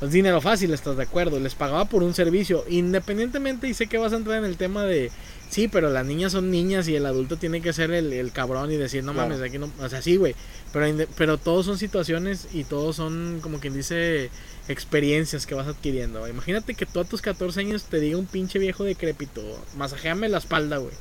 Es 0.00 0.10
dinero 0.10 0.40
fácil, 0.40 0.72
¿estás 0.74 0.96
de 0.96 1.04
acuerdo? 1.04 1.38
Les 1.40 1.54
pagaba 1.54 1.84
por 1.86 2.02
un 2.02 2.14
servicio. 2.14 2.64
Independientemente, 2.68 3.68
y 3.68 3.74
sé 3.74 3.86
que 3.86 3.96
vas 3.98 4.12
a 4.12 4.16
entrar 4.16 4.38
en 4.38 4.44
el 4.44 4.56
tema 4.56 4.84
de. 4.84 5.10
Sí, 5.48 5.68
pero 5.68 5.88
las 5.88 6.04
niñas 6.04 6.32
son 6.32 6.50
niñas 6.50 6.88
y 6.88 6.96
el 6.96 7.06
adulto 7.06 7.36
tiene 7.36 7.60
que 7.62 7.72
ser 7.72 7.92
el, 7.92 8.12
el 8.12 8.32
cabrón 8.32 8.72
y 8.72 8.76
decir, 8.76 9.04
no 9.04 9.12
Claro. 9.12 9.28
mames, 9.28 9.42
aquí 9.42 9.58
no. 9.58 9.70
O 9.80 9.88
sea, 9.88 10.02
sí, 10.02 10.16
güey. 10.16 10.34
Pero, 10.72 11.06
pero 11.16 11.38
todos 11.38 11.64
son 11.66 11.78
situaciones 11.78 12.48
y 12.52 12.64
todos 12.64 12.96
son, 12.96 13.38
como 13.40 13.60
quien 13.60 13.72
dice, 13.74 14.30
experiencias 14.68 15.46
que 15.46 15.54
vas 15.54 15.68
adquiriendo. 15.68 16.26
Imagínate 16.28 16.74
que 16.74 16.86
tú 16.86 16.98
a 17.00 17.04
tus 17.04 17.22
14 17.22 17.60
años 17.60 17.84
te 17.84 18.00
diga 18.00 18.18
un 18.18 18.26
pinche 18.26 18.58
viejo 18.58 18.82
decrépito, 18.84 19.42
masajéame 19.76 20.28
la 20.28 20.38
espalda, 20.38 20.78
güey. 20.78 20.92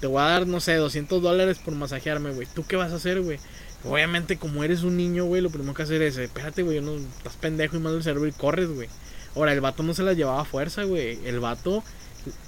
Te 0.00 0.06
voy 0.06 0.22
a 0.22 0.26
dar, 0.26 0.46
no 0.46 0.60
sé, 0.60 0.76
200 0.76 1.20
dólares 1.20 1.58
por 1.62 1.74
masajearme, 1.74 2.30
güey. 2.32 2.48
¿Tú 2.54 2.64
qué 2.66 2.76
vas 2.76 2.92
a 2.92 2.96
hacer, 2.96 3.20
güey? 3.20 3.38
Obviamente, 3.84 4.36
como 4.36 4.62
eres 4.62 4.82
un 4.82 4.96
niño, 4.96 5.24
güey, 5.24 5.40
lo 5.40 5.50
primero 5.50 5.72
que 5.74 5.82
hacer 5.82 6.02
es, 6.02 6.16
espérate, 6.18 6.62
güey, 6.62 6.80
no, 6.80 6.96
estás 6.96 7.36
pendejo 7.36 7.76
y 7.76 7.80
mal 7.80 7.94
el 7.94 8.02
cerebro 8.02 8.26
y 8.28 8.32
corres, 8.32 8.68
güey. 8.68 8.88
Ahora, 9.34 9.52
el 9.52 9.60
vato 9.60 9.82
no 9.82 9.94
se 9.94 10.02
las 10.02 10.16
llevaba 10.16 10.42
a 10.42 10.44
fuerza, 10.44 10.84
güey. 10.84 11.18
El 11.24 11.40
vato 11.40 11.82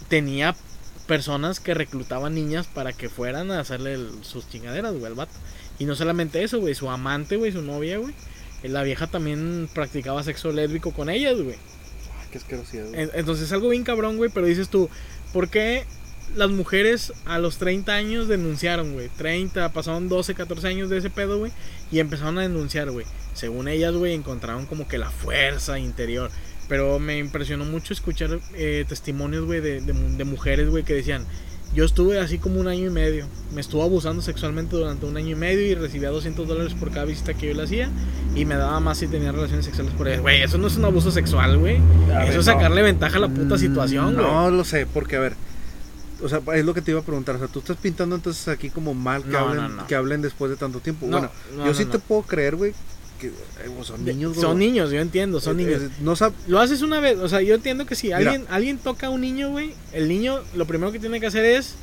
tenía 0.08 0.54
personas 1.06 1.58
que 1.60 1.74
reclutaban 1.74 2.34
niñas 2.34 2.66
para 2.66 2.92
que 2.92 3.08
fueran 3.08 3.50
a 3.50 3.60
hacerle 3.60 3.94
el- 3.94 4.24
sus 4.24 4.48
chingaderas, 4.48 4.92
güey, 4.92 5.06
al 5.06 5.14
vato. 5.14 5.32
Y 5.78 5.84
no 5.86 5.94
solamente 5.94 6.42
eso, 6.42 6.60
güey, 6.60 6.74
su 6.74 6.90
amante, 6.90 7.36
güey, 7.36 7.52
su 7.52 7.62
novia, 7.62 7.98
güey. 7.98 8.14
La 8.62 8.82
vieja 8.82 9.06
también 9.08 9.68
practicaba 9.74 10.22
sexo 10.22 10.52
lésbico 10.52 10.92
con 10.92 11.08
ellas, 11.10 11.34
güey. 11.40 11.56
Ay, 12.20 12.28
qué 12.30 12.38
asquerosidad, 12.38 12.88
güey. 12.88 13.00
En- 13.02 13.10
Entonces 13.14 13.46
es 13.46 13.52
algo 13.52 13.70
bien 13.70 13.84
cabrón, 13.84 14.16
güey, 14.18 14.30
pero 14.32 14.46
dices 14.46 14.68
tú, 14.68 14.88
¿por 15.32 15.48
qué 15.48 15.84
las 16.36 16.50
mujeres 16.50 17.12
a 17.24 17.38
los 17.38 17.58
30 17.58 17.92
años 17.92 18.28
denunciaron, 18.28 18.92
güey. 18.92 19.08
30, 19.16 19.72
pasaron 19.72 20.08
12, 20.08 20.34
14 20.34 20.68
años 20.68 20.90
de 20.90 20.98
ese 20.98 21.10
pedo, 21.10 21.38
güey. 21.38 21.52
Y 21.90 22.00
empezaron 22.00 22.38
a 22.38 22.42
denunciar, 22.42 22.90
güey. 22.90 23.06
Según 23.34 23.68
ellas, 23.68 23.94
güey, 23.94 24.14
encontraron 24.14 24.66
como 24.66 24.88
que 24.88 24.98
la 24.98 25.10
fuerza 25.10 25.78
interior. 25.78 26.30
Pero 26.68 26.98
me 26.98 27.18
impresionó 27.18 27.64
mucho 27.64 27.92
escuchar 27.92 28.40
eh, 28.54 28.84
testimonios, 28.88 29.44
güey, 29.44 29.60
de, 29.60 29.80
de, 29.80 29.92
de 29.92 30.24
mujeres, 30.24 30.70
güey, 30.70 30.84
que 30.84 30.94
decían, 30.94 31.26
yo 31.74 31.86
estuve 31.86 32.18
así 32.18 32.38
como 32.38 32.60
un 32.60 32.68
año 32.68 32.86
y 32.86 32.90
medio. 32.90 33.26
Me 33.54 33.62
estuvo 33.62 33.82
abusando 33.82 34.20
sexualmente 34.20 34.76
durante 34.76 35.06
un 35.06 35.16
año 35.16 35.30
y 35.30 35.34
medio 35.34 35.66
y 35.66 35.74
recibía 35.74 36.10
200 36.10 36.46
dólares 36.46 36.74
por 36.74 36.90
cada 36.90 37.06
visita 37.06 37.32
que 37.32 37.48
yo 37.48 37.54
le 37.54 37.62
hacía. 37.62 37.88
Y 38.34 38.44
me 38.44 38.56
daba 38.56 38.78
más 38.80 38.98
si 38.98 39.06
tenía 39.06 39.32
relaciones 39.32 39.64
sexuales 39.64 39.94
por 39.94 40.06
ella. 40.08 40.20
Güey, 40.20 40.42
eso 40.42 40.58
no 40.58 40.66
es 40.66 40.76
un 40.76 40.84
abuso 40.84 41.10
sexual, 41.10 41.56
güey. 41.58 41.76
Eso 41.76 42.14
ver, 42.14 42.28
es 42.28 42.36
no. 42.36 42.42
sacarle 42.42 42.82
ventaja 42.82 43.16
a 43.16 43.20
la 43.20 43.28
puta 43.28 43.56
situación, 43.56 44.14
güey. 44.14 44.26
No 44.26 44.50
lo 44.50 44.64
sé, 44.64 44.86
porque 44.86 45.16
a 45.16 45.20
ver. 45.20 45.32
O 46.22 46.28
sea, 46.28 46.40
es 46.54 46.64
lo 46.64 46.72
que 46.74 46.82
te 46.82 46.90
iba 46.92 47.00
a 47.00 47.04
preguntar. 47.04 47.36
O 47.36 47.38
sea, 47.38 47.48
tú 47.48 47.58
estás 47.60 47.76
pintando 47.76 48.14
entonces 48.16 48.46
aquí 48.48 48.70
como 48.70 48.94
mal 48.94 49.22
que, 49.22 49.30
No, 49.30 49.38
hablen, 49.38 49.56
no, 49.62 49.68
no. 49.68 49.86
que 49.86 49.94
hablen 49.94 50.22
después 50.22 50.50
de 50.50 50.56
tanto 50.56 50.80
tiempo. 50.80 51.06
No, 51.06 51.18
bueno, 51.18 51.30
no, 51.56 51.66
yo 51.66 51.74
sí 51.74 51.84
te 51.84 51.98
puedo 51.98 52.22
creer, 52.22 52.56
güey, 52.56 52.72
que 53.20 53.28
eh, 53.28 53.32
son 53.82 54.04
niños, 54.04 54.36
Son 54.36 54.56
güey. 54.56 54.66
niños, 54.68 54.90
yo 54.90 55.00
entiendo, 55.00 55.40
son 55.40 55.58
Eh, 55.60 55.64
niños. 55.64 55.82
eh, 55.82 55.88
no 56.00 56.12
sab- 56.16 56.32
Lo 56.48 56.58
haces 56.60 56.82
una 56.82 56.98
vez, 57.00 57.18
o 57.18 57.28
sea, 57.28 57.40
yo 57.42 57.54
entiendo 57.54 57.86
que 57.86 57.94
si 57.94 58.08
Mira. 58.08 58.18
alguien, 58.18 58.46
alguien 58.50 58.78
toca 58.78 59.08
a 59.08 59.10
un 59.10 59.20
niño, 59.20 59.50
güey, 59.50 59.74
el 59.92 60.08
niño 60.08 60.40
lo 60.54 60.66
primero 60.66 60.90
que 60.92 60.98
tiene 60.98 61.20
que 61.20 61.26
hacer 61.26 61.44
es, 61.44 61.74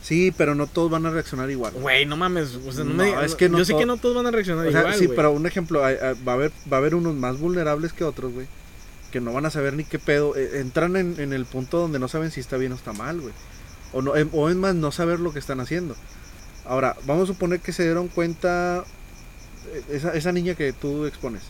Sí, 0.00 0.32
pero 0.36 0.54
no 0.54 0.66
todos 0.68 0.90
van 0.90 1.04
a 1.06 1.10
reaccionar 1.10 1.50
igual. 1.50 1.72
güey, 1.74 2.06
no 2.06 2.16
mames, 2.16 2.54
o 2.66 2.72
sea, 2.72 2.84
no, 2.84 2.90
No, 2.90 2.96
me 3.02 3.06
digas- 3.06 3.24
es 3.24 3.34
que 3.34 3.48
no 3.48 3.58
yo 3.58 3.64
sé 3.64 3.76
que 3.76 3.84
no 3.84 3.96
todos 3.96 4.14
van 4.16 4.26
a 4.26 4.30
reaccionar 4.30 4.66
O 4.66 4.70
sea, 4.70 4.80
igual, 4.80 4.94
sí, 4.94 5.08
pero 5.08 5.32
un 5.32 5.44
ejemplo, 5.46 5.80
va 5.80 5.88
a 5.88 6.34
haber 6.34 6.52
va 6.72 6.76
a 6.76 6.80
haber 6.80 6.94
unos 6.94 7.14
más 7.14 7.38
vulnerables 7.38 7.92
que 7.92 8.04
otros, 8.04 8.32
güey, 8.32 8.46
que 9.10 9.20
no 9.20 9.32
van 9.32 9.44
a 9.44 9.50
saber 9.50 9.74
ni 9.74 9.84
qué 9.84 9.98
pedo, 9.98 10.36
eh, 10.36 10.60
entran 10.60 10.96
en, 10.96 11.18
en 11.18 11.32
el 11.32 11.44
punto 11.46 11.78
donde 11.78 11.98
no 11.98 12.08
saben 12.08 12.30
si 12.30 12.40
está 12.40 12.56
bien 12.56 12.72
o 12.72 12.76
está 12.76 12.92
mal, 12.92 13.20
güey. 13.20 13.34
O 13.92 14.02
no 14.02 14.16
em- 14.16 14.30
o 14.32 14.48
es 14.50 14.56
más 14.56 14.74
no 14.74 14.92
saber 14.92 15.20
lo 15.20 15.32
que 15.32 15.38
están 15.38 15.60
haciendo. 15.60 15.96
Ahora, 16.64 16.96
vamos 17.06 17.24
a 17.30 17.32
suponer 17.32 17.60
que 17.60 17.72
se 17.72 17.84
dieron 17.84 18.08
cuenta 18.08 18.84
eh, 19.72 19.82
esa, 19.90 20.12
esa 20.14 20.32
niña 20.32 20.54
que 20.54 20.72
tú 20.72 21.06
expones. 21.06 21.42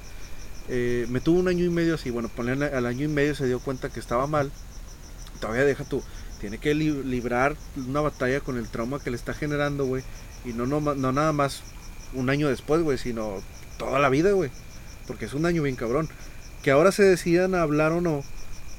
eh, 0.69 1.07
me 1.09 1.21
tuvo 1.21 1.41
un 1.41 1.49
año 1.49 1.65
y 1.65 1.71
medio 1.71 1.95
así, 1.95 2.11
bueno, 2.11 2.29
ponle 2.29 2.53
al- 2.53 2.87
año 2.87 3.05
y 3.07 3.09
medio 3.09 3.35
se 3.35 3.47
dio 3.47 3.59
cuenta 3.61 3.89
que 3.89 4.01
estaba 4.01 4.27
mal. 4.27 4.53
Todavía 5.41 5.65
deja 5.65 5.85
tú, 5.85 6.03
tiene 6.41 6.59
que 6.59 6.75
li- 6.75 7.03
librar 7.05 7.57
una 7.77 8.01
batalla 8.03 8.41
con 8.41 8.59
el 8.59 8.69
trauma 8.69 9.01
que 9.01 9.11
le 9.11 9.17
está 9.17 9.35
generando, 9.35 9.87
güey. 9.87 10.03
Y 10.45 10.53
no, 10.53 10.67
no, 10.67 10.81
no 10.81 11.13
nada 11.13 11.33
más 11.33 11.63
un 12.15 12.29
año 12.31 12.49
después, 12.49 12.83
güey, 12.83 12.99
sino 12.99 13.43
toda 13.79 13.99
la 13.99 14.09
vida, 14.11 14.33
güey. 14.33 14.51
Porque 15.07 15.25
es 15.25 15.33
un 15.35 15.47
año 15.47 15.63
bien 15.63 15.77
cabrón. 15.77 16.09
Que 16.63 16.71
ahora 16.71 16.93
se 16.93 17.03
decidan 17.05 17.55
a 17.55 17.63
hablar 17.63 17.93
o 17.93 18.01
no, 18.01 18.23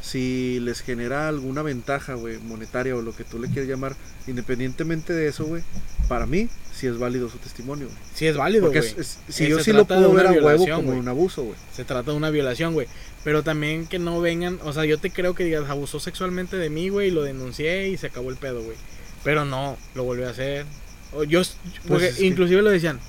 si 0.01 0.59
les 0.61 0.81
genera 0.81 1.27
alguna 1.27 1.61
ventaja, 1.61 2.13
güey, 2.13 2.37
monetaria 2.39 2.95
o 2.95 3.01
lo 3.01 3.15
que 3.15 3.23
tú 3.23 3.39
le 3.39 3.47
quieras 3.49 3.67
llamar, 3.69 3.95
independientemente 4.27 5.13
de 5.13 5.27
eso, 5.27 5.45
güey, 5.45 5.63
para 6.07 6.25
mí 6.25 6.47
sí 6.73 6.87
es 6.87 6.97
válido 6.97 7.29
su 7.29 7.37
testimonio, 7.37 7.87
güey. 7.87 7.97
sí 8.13 8.25
es 8.27 8.37
válido, 8.37 8.63
Porque 8.65 8.79
güey. 8.79 8.91
es- 8.93 8.97
es- 8.97 9.19
si 9.35 9.45
Eh, 9.45 9.49
yo 9.49 9.59
sí 9.59 9.73
lo 9.73 9.85
puedo 9.85 10.11
ver 10.13 10.27
a 10.27 10.31
huevo 10.31 10.65
como 10.75 10.91
un 10.93 11.07
abuso, 11.07 11.43
güey. 11.43 11.57
Se 11.73 11.83
trata 11.83 12.11
de 12.11 12.17
una 12.17 12.29
violación, 12.29 12.73
güey. 12.73 12.87
Pero 13.25 13.43
también 13.43 13.85
que 13.87 13.99
no 13.99 14.21
vengan, 14.21 14.59
o 14.63 14.71
sea, 14.71 14.85
yo 14.85 14.97
te 14.97 15.11
creo 15.11 15.35
que 15.35 15.43
digas, 15.43 15.69
abusó 15.69 15.99
sexualmente 15.99 16.55
de 16.55 16.69
mí, 16.69 16.87
güey, 16.87 17.09
y 17.09 17.11
lo 17.11 17.21
denuncié 17.23 17.89
y 17.89 17.97
se 17.97 18.07
acabó 18.07 18.29
el 18.29 18.37
pedo, 18.37 18.61
güey. 18.63 18.77
Pero 19.25 19.43
no, 19.43 19.77
lo 19.95 20.05
volvió 20.05 20.27
a 20.27 20.31
hacer. 20.31 20.65
O 21.11 21.25
yo, 21.25 21.41
porque 21.89 22.07
es 22.07 22.15
que- 22.15 22.25
inclusive 22.25 22.61
lo 22.61 22.69
decían 22.69 22.99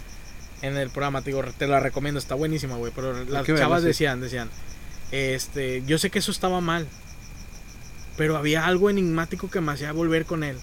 en 0.62 0.76
el 0.76 0.90
programa, 0.90 1.22
te 1.22 1.30
digo, 1.30 1.44
te 1.56 1.68
la 1.68 1.78
recomiendo, 1.78 2.18
está 2.18 2.34
buenísima, 2.34 2.76
güey. 2.76 2.92
Pero 2.94 3.24
las 3.24 3.46
chavas 3.46 3.82
sí. 3.82 3.86
decían, 3.86 4.20
decían, 4.20 4.50
este, 5.12 5.82
yo 5.86 5.98
sé 5.98 6.10
que 6.10 6.18
eso 6.20 6.30
estaba 6.30 6.60
mal. 6.60 6.86
Pero 8.16 8.36
había 8.36 8.66
algo 8.66 8.90
enigmático 8.90 9.48
que 9.50 9.60
me 9.60 9.72
hacía 9.72 9.92
volver 9.92 10.26
con 10.26 10.44
él. 10.44 10.56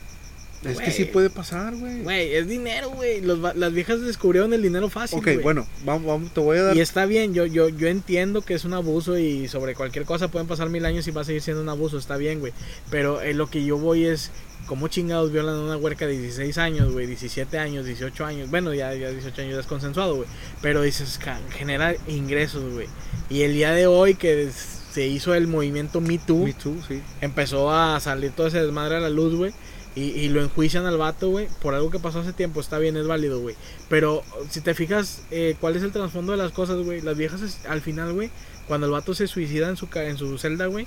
Es 0.64 0.74
Güey. 0.74 0.86
que 0.86 0.92
sí 0.92 1.06
puede 1.06 1.30
pasar, 1.30 1.76
güey. 1.76 2.02
Güey, 2.02 2.34
es 2.36 2.48
dinero, 2.48 2.90
güey. 2.90 3.22
Las 3.22 3.74
viejas 3.74 4.02
descubrieron 4.02 4.54
el 4.54 4.62
dinero 4.62 4.90
fácil. 4.90 5.20
Ok, 5.20 5.26
güey. 5.26 5.38
bueno, 5.38 5.68
vamos, 5.86 6.08
vamos, 6.08 6.34
te 6.34 6.40
voy 6.40 6.58
a 6.58 6.64
dar. 6.64 6.76
Y 6.78 6.82
está 6.82 7.06
bien, 7.06 7.34
yo, 7.34 7.46
yo, 7.46 7.70
yo 7.70 7.88
entiendo 7.88 8.42
que 8.42 8.56
es 8.56 8.66
un 8.66 8.74
abuso 8.74 9.18
y 9.20 9.48
sobre 9.48 9.76
cualquier 9.76 10.06
cosa 10.06 10.30
pueden 10.30 10.48
pasar 10.48 10.70
mil 10.70 10.84
años 10.86 11.08
y 11.08 11.12
va 11.12 11.22
a 11.22 11.26
seguir 11.26 11.42
siendo 11.44 11.62
un 11.62 11.70
abuso, 11.70 11.98
está 12.00 12.18
bien, 12.18 12.40
güey. 12.40 12.54
Pero 12.90 13.22
eh, 13.22 13.34
lo 13.36 13.50
que 13.52 13.64
yo 13.64 13.78
voy 13.78 14.06
es, 14.06 14.32
¿cómo 14.66 14.88
chingados 14.88 15.32
violan 15.32 15.56
a 15.56 15.62
una 15.62 15.78
huerca 15.78 16.08
de 16.08 16.18
16 16.18 16.58
años, 16.58 16.92
güey? 16.92 17.06
17 17.06 17.58
años, 17.60 17.86
18 17.86 18.26
años. 18.26 18.50
Bueno, 18.50 18.74
ya, 18.74 18.94
ya 18.96 19.12
18 19.12 19.42
años 19.44 19.54
ya 19.54 19.60
es 19.62 19.68
consensuado, 19.68 20.16
güey. 20.16 20.28
Pero 20.64 20.82
dices, 20.82 21.20
genera 21.52 21.96
ingresos, 22.08 22.74
güey. 22.74 22.88
Y 23.30 23.42
el 23.42 23.54
día 23.54 23.72
de 23.74 23.88
hoy 23.88 24.16
que 24.16 24.50
se 24.52 25.06
hizo 25.08 25.34
el 25.34 25.48
movimiento 25.48 26.02
Me 26.02 26.18
Too, 26.18 26.46
Me 26.46 26.54
too, 26.54 26.76
sí. 26.88 27.02
empezó 27.22 27.72
a 27.72 28.00
salir 28.00 28.32
todo 28.32 28.48
ese 28.48 28.62
desmadre 28.64 28.96
a 28.98 29.00
la 29.00 29.10
luz, 29.10 29.36
güey. 29.36 29.54
Y, 29.96 30.12
y 30.12 30.30
lo 30.30 30.42
enjuician 30.44 30.86
al 30.86 30.98
vato, 30.98 31.30
güey, 31.30 31.48
por 31.60 31.74
algo 31.74 31.90
que 31.90 31.98
pasó 31.98 32.20
hace 32.20 32.32
tiempo. 32.32 32.60
Está 32.62 32.78
bien, 32.78 32.96
es 32.98 33.08
válido, 33.08 33.40
güey. 33.40 33.56
Pero 33.90 34.22
si 34.50 34.62
te 34.62 34.76
fijas, 34.76 35.24
eh, 35.32 35.56
¿cuál 35.60 35.76
es 35.76 35.82
el 35.84 35.92
trasfondo 35.92 36.34
de 36.34 36.38
las 36.38 36.52
cosas, 36.52 36.78
güey? 36.84 37.02
Las 37.02 37.18
viejas, 37.18 37.42
es- 37.42 37.66
al 37.68 37.82
final, 37.82 38.14
güey, 38.14 38.30
cuando 38.68 38.86
el 38.86 38.92
vato 38.94 39.16
se 39.16 39.26
suicida 39.28 39.70
en 39.70 39.76
su, 39.76 39.88
en 39.96 40.18
su 40.18 40.38
celda, 40.38 40.68
güey, 40.68 40.86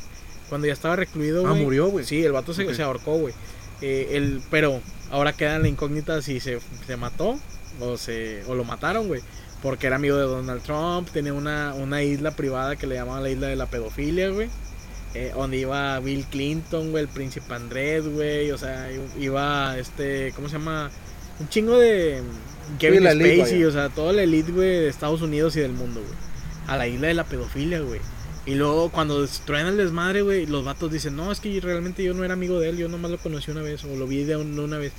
cuando 0.48 0.68
ya 0.68 0.72
estaba 0.72 0.94
recluido, 0.96 1.44
Ah, 1.46 1.50
güey. 1.50 1.62
murió, 1.64 1.88
güey. 1.88 2.04
Sí, 2.04 2.24
el 2.24 2.30
vato 2.32 2.54
se, 2.54 2.82
ahorcó, 2.82 3.16
güey. 3.18 3.34
Eh, 3.82 4.10
el, 4.12 4.40
pero 4.48 4.80
ahora 5.10 5.32
queda 5.32 5.58
la 5.58 5.66
incógnita 5.68 6.22
si 6.22 6.38
se, 6.38 6.60
se 6.86 6.96
mató 6.96 7.36
o, 7.80 7.96
se, 7.96 8.44
o 8.46 8.54
lo 8.54 8.62
mataron, 8.64 9.08
güey. 9.08 9.22
Porque 9.62 9.86
era 9.88 9.96
amigo 9.96 10.16
de 10.16 10.22
Donald 10.24 10.62
Trump, 10.62 11.08
tenía 11.12 11.34
una, 11.34 11.74
una 11.74 12.02
isla 12.02 12.30
privada 12.30 12.76
que 12.76 12.86
le 12.86 12.94
llamaban 12.94 13.22
la 13.22 13.30
isla 13.30 13.46
de 13.48 13.56
la 13.56 13.66
pedofilia, 13.66 14.30
güey. 14.30 14.48
Eh, 15.14 15.32
donde 15.34 15.58
iba 15.58 15.98
Bill 16.00 16.24
Clinton, 16.30 16.92
güey, 16.92 17.02
el 17.04 17.08
príncipe 17.08 17.52
Andrés, 17.52 18.06
güey. 18.06 18.50
O 18.52 18.58
sea, 18.58 18.88
iba 19.18 19.76
este, 19.78 20.32
¿cómo 20.34 20.48
se 20.48 20.54
llama? 20.58 20.90
Un 21.40 21.48
chingo 21.48 21.78
de 21.78 22.22
Kevin 22.78 23.04
la 23.04 23.10
elite, 23.12 23.36
Spacey, 23.38 23.64
o 23.64 23.70
sea, 23.72 23.88
toda 23.88 24.12
la 24.12 24.22
elite, 24.22 24.52
güey, 24.52 24.68
de 24.68 24.88
Estados 24.88 25.20
Unidos 25.22 25.56
y 25.56 25.60
del 25.60 25.72
mundo, 25.72 26.00
güey. 26.00 26.14
A 26.66 26.76
la 26.76 26.86
isla 26.86 27.08
de 27.08 27.14
la 27.14 27.24
pedofilia, 27.24 27.80
güey. 27.80 28.00
Y 28.46 28.54
luego 28.54 28.90
cuando 28.90 29.20
destruyen 29.20 29.66
el 29.66 29.76
desmadre, 29.76 30.22
güey, 30.22 30.46
los 30.46 30.64
vatos 30.64 30.90
dicen, 30.90 31.16
no, 31.16 31.30
es 31.32 31.40
que 31.40 31.60
realmente 31.60 32.02
yo 32.02 32.14
no 32.14 32.24
era 32.24 32.34
amigo 32.34 32.58
de 32.58 32.70
él, 32.70 32.78
yo 32.78 32.88
nomás 32.88 33.10
lo 33.10 33.18
conocí 33.18 33.50
una 33.50 33.62
vez, 33.62 33.84
o 33.84 33.94
lo 33.96 34.06
vi 34.06 34.24
de 34.24 34.36
un- 34.36 34.58
una 34.58 34.78
vez. 34.78 34.92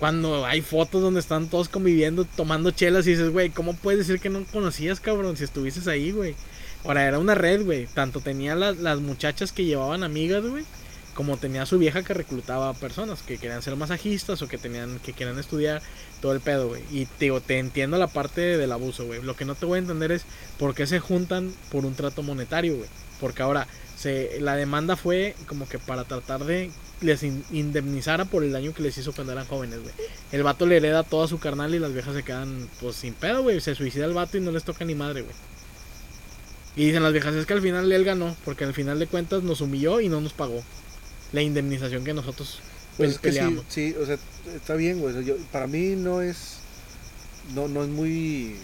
Cuando 0.00 0.46
hay 0.46 0.62
fotos 0.62 1.02
donde 1.02 1.20
están 1.20 1.48
todos 1.48 1.68
conviviendo, 1.68 2.24
tomando 2.24 2.70
chelas 2.70 3.06
y 3.06 3.10
dices, 3.10 3.28
güey, 3.28 3.50
¿cómo 3.50 3.76
puedes 3.76 3.98
decir 3.98 4.18
que 4.18 4.30
no 4.30 4.42
conocías, 4.46 4.98
cabrón, 4.98 5.36
si 5.36 5.44
estuvieses 5.44 5.86
ahí, 5.86 6.10
güey? 6.10 6.34
Ahora, 6.84 7.06
era 7.06 7.18
una 7.18 7.34
red, 7.34 7.62
güey. 7.66 7.86
Tanto 7.86 8.20
tenía 8.20 8.54
las, 8.54 8.78
las 8.78 9.00
muchachas 9.00 9.52
que 9.52 9.66
llevaban 9.66 10.02
amigas, 10.02 10.42
güey, 10.42 10.64
como 11.12 11.36
tenía 11.36 11.66
su 11.66 11.78
vieja 11.78 12.02
que 12.02 12.14
reclutaba 12.14 12.72
personas 12.72 13.22
que 13.22 13.36
querían 13.36 13.60
ser 13.60 13.76
masajistas 13.76 14.40
o 14.40 14.48
que 14.48 14.56
tenían 14.56 14.98
que 15.00 15.12
querían 15.12 15.38
estudiar 15.38 15.82
todo 16.22 16.32
el 16.32 16.40
pedo, 16.40 16.68
güey. 16.68 16.82
Y 16.90 17.04
te 17.04 17.30
te 17.42 17.58
entiendo 17.58 17.98
la 17.98 18.06
parte 18.06 18.40
del 18.56 18.72
abuso, 18.72 19.04
güey. 19.04 19.22
Lo 19.22 19.36
que 19.36 19.44
no 19.44 19.54
te 19.54 19.66
voy 19.66 19.76
a 19.76 19.80
entender 19.80 20.12
es 20.12 20.24
por 20.58 20.74
qué 20.74 20.86
se 20.86 20.98
juntan 20.98 21.52
por 21.70 21.84
un 21.84 21.94
trato 21.94 22.22
monetario, 22.22 22.76
güey. 22.76 22.88
Porque 23.20 23.42
ahora 23.42 23.66
se, 23.98 24.40
la 24.40 24.56
demanda 24.56 24.96
fue 24.96 25.34
como 25.46 25.68
que 25.68 25.78
para 25.78 26.04
tratar 26.04 26.44
de 26.46 26.70
les 27.00 27.22
in- 27.22 27.44
indemnizara 27.50 28.24
por 28.26 28.44
el 28.44 28.52
daño 28.52 28.74
que 28.74 28.82
les 28.82 28.96
hizo 28.98 29.12
cuando 29.12 29.32
eran 29.32 29.46
jóvenes, 29.46 29.80
güey. 29.82 29.94
El 30.32 30.42
vato 30.42 30.66
le 30.66 30.76
hereda 30.76 31.02
toda 31.02 31.26
su 31.28 31.38
carnal 31.38 31.74
y 31.74 31.78
las 31.78 31.92
viejas 31.92 32.14
se 32.14 32.22
quedan 32.22 32.68
pues 32.80 32.96
sin 32.96 33.14
pedo, 33.14 33.42
güey. 33.42 33.60
Se 33.60 33.74
suicida 33.74 34.04
el 34.04 34.12
vato 34.12 34.36
y 34.36 34.40
no 34.40 34.50
les 34.52 34.64
toca 34.64 34.84
ni 34.84 34.94
madre, 34.94 35.22
güey. 35.22 35.34
Y 36.76 36.86
dicen 36.86 37.02
las 37.02 37.12
viejas, 37.12 37.34
es 37.34 37.46
que 37.46 37.52
al 37.52 37.62
final 37.62 37.90
él 37.90 38.04
ganó, 38.04 38.36
porque 38.44 38.64
al 38.64 38.74
final 38.74 38.98
de 38.98 39.06
cuentas 39.06 39.42
nos 39.42 39.60
humilló 39.60 40.00
y 40.00 40.08
no 40.08 40.20
nos 40.20 40.32
pagó 40.32 40.62
la 41.32 41.42
indemnización 41.42 42.04
que 42.04 42.14
nosotros 42.14 42.60
Pues 42.96 43.12
es 43.12 43.18
que 43.18 43.32
sí, 43.32 43.38
peleamos. 43.38 43.64
sí, 43.68 43.94
o 44.00 44.06
sea, 44.06 44.18
está 44.54 44.74
bien, 44.74 45.00
güey. 45.00 45.12
o 45.14 45.16
sea, 45.18 45.26
yo- 45.26 45.36
para 45.52 45.66
mí 45.66 45.94
no 45.96 46.22
es. 46.22 46.58
No, 47.54 47.66
no 47.66 47.82
es 47.82 47.88
muy 47.88 48.54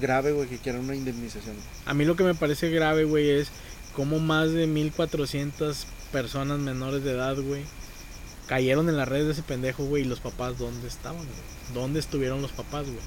grave, 0.00 0.32
güey, 0.32 0.48
que 0.48 0.58
quieran 0.58 0.82
una 0.82 0.96
indemnización. 0.96 1.54
A 1.86 1.94
mí 1.94 2.04
lo 2.04 2.16
que 2.16 2.24
me 2.24 2.34
parece 2.34 2.70
grave, 2.70 3.04
güey, 3.04 3.30
es 3.30 3.48
como 3.94 4.18
más 4.18 4.50
de 4.52 4.66
1400 4.66 5.86
personas 6.10 6.58
menores 6.58 7.04
de 7.04 7.12
edad, 7.12 7.36
güey, 7.36 7.62
cayeron 8.52 8.86
en 8.90 8.98
las 8.98 9.08
redes 9.08 9.24
de 9.24 9.32
ese 9.32 9.42
pendejo, 9.42 9.82
güey, 9.86 10.02
y 10.02 10.04
los 10.04 10.20
papás, 10.20 10.58
¿dónde 10.58 10.86
estaban, 10.86 11.16
güey? 11.16 11.28
¿Dónde 11.72 12.00
estuvieron 12.00 12.42
los 12.42 12.52
papás, 12.52 12.84
güey? 12.84 12.98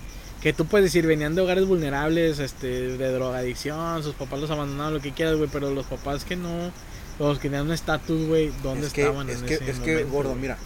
Que 0.42 0.54
tú 0.54 0.66
puedes 0.66 0.86
decir, 0.86 1.06
venían 1.06 1.36
de 1.36 1.42
hogares 1.42 1.68
vulnerables, 1.68 2.40
este, 2.40 2.98
de 2.98 3.12
drogadicción, 3.12 4.02
sus 4.02 4.16
papás 4.16 4.40
los 4.40 4.50
abandonaron, 4.50 4.96
lo 4.96 5.02
que 5.02 5.12
quieras, 5.12 5.36
güey, 5.36 5.48
pero 5.54 5.70
los 5.70 5.86
papás 5.86 6.26
que 6.26 6.36
no, 6.36 6.72
los 7.20 7.38
que 7.38 7.50
tenían 7.50 7.68
un 7.68 7.74
estatus, 7.74 8.28
güey, 8.28 8.52
¿dónde 8.64 8.88
es 8.88 8.94
que, 8.94 9.04
estaban 9.04 9.30
es 9.30 9.42
en 9.42 9.46
que, 9.46 9.54
ese 9.54 9.70
es 9.70 9.78
que, 9.82 10.04
gordo, 10.06 10.32
güey? 10.32 10.42
mira. 10.42 10.58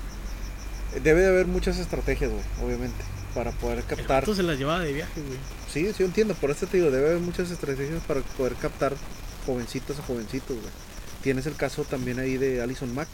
Debe 1.04 1.20
de 1.24 1.28
haber 1.28 1.48
muchas 1.48 1.78
estrategias, 1.78 2.32
güey, 2.32 2.44
obviamente, 2.64 3.04
para 3.36 3.52
poder 3.52 3.80
El 3.80 3.84
captar. 3.84 4.22
vato 4.22 4.34
se 4.34 4.44
las 4.44 4.58
llevaba 4.58 4.80
de 4.80 4.94
viaje, 4.94 5.22
güey. 5.22 5.40
Sí, 5.70 5.88
sí, 5.88 6.00
yo 6.00 6.06
entiendo. 6.06 6.36
Por 6.36 6.52
eso 6.52 6.68
te 6.68 6.78
digo, 6.78 6.90
debe 6.90 7.10
haber 7.10 7.20
muchas 7.20 7.52
estrategias 7.52 8.02
para 8.08 8.22
poder 8.22 8.54
captar 8.54 8.94
jovencitos 9.46 10.00
a 10.00 10.04
jovencitos, 10.04 10.56
güey. 10.56 10.72
Tienes 11.22 11.46
el 11.48 11.56
caso 11.56 11.84
también 11.84 12.18
ahí 12.18 12.38
de 12.38 12.62
Alison 12.62 12.96
Mack, 12.96 13.10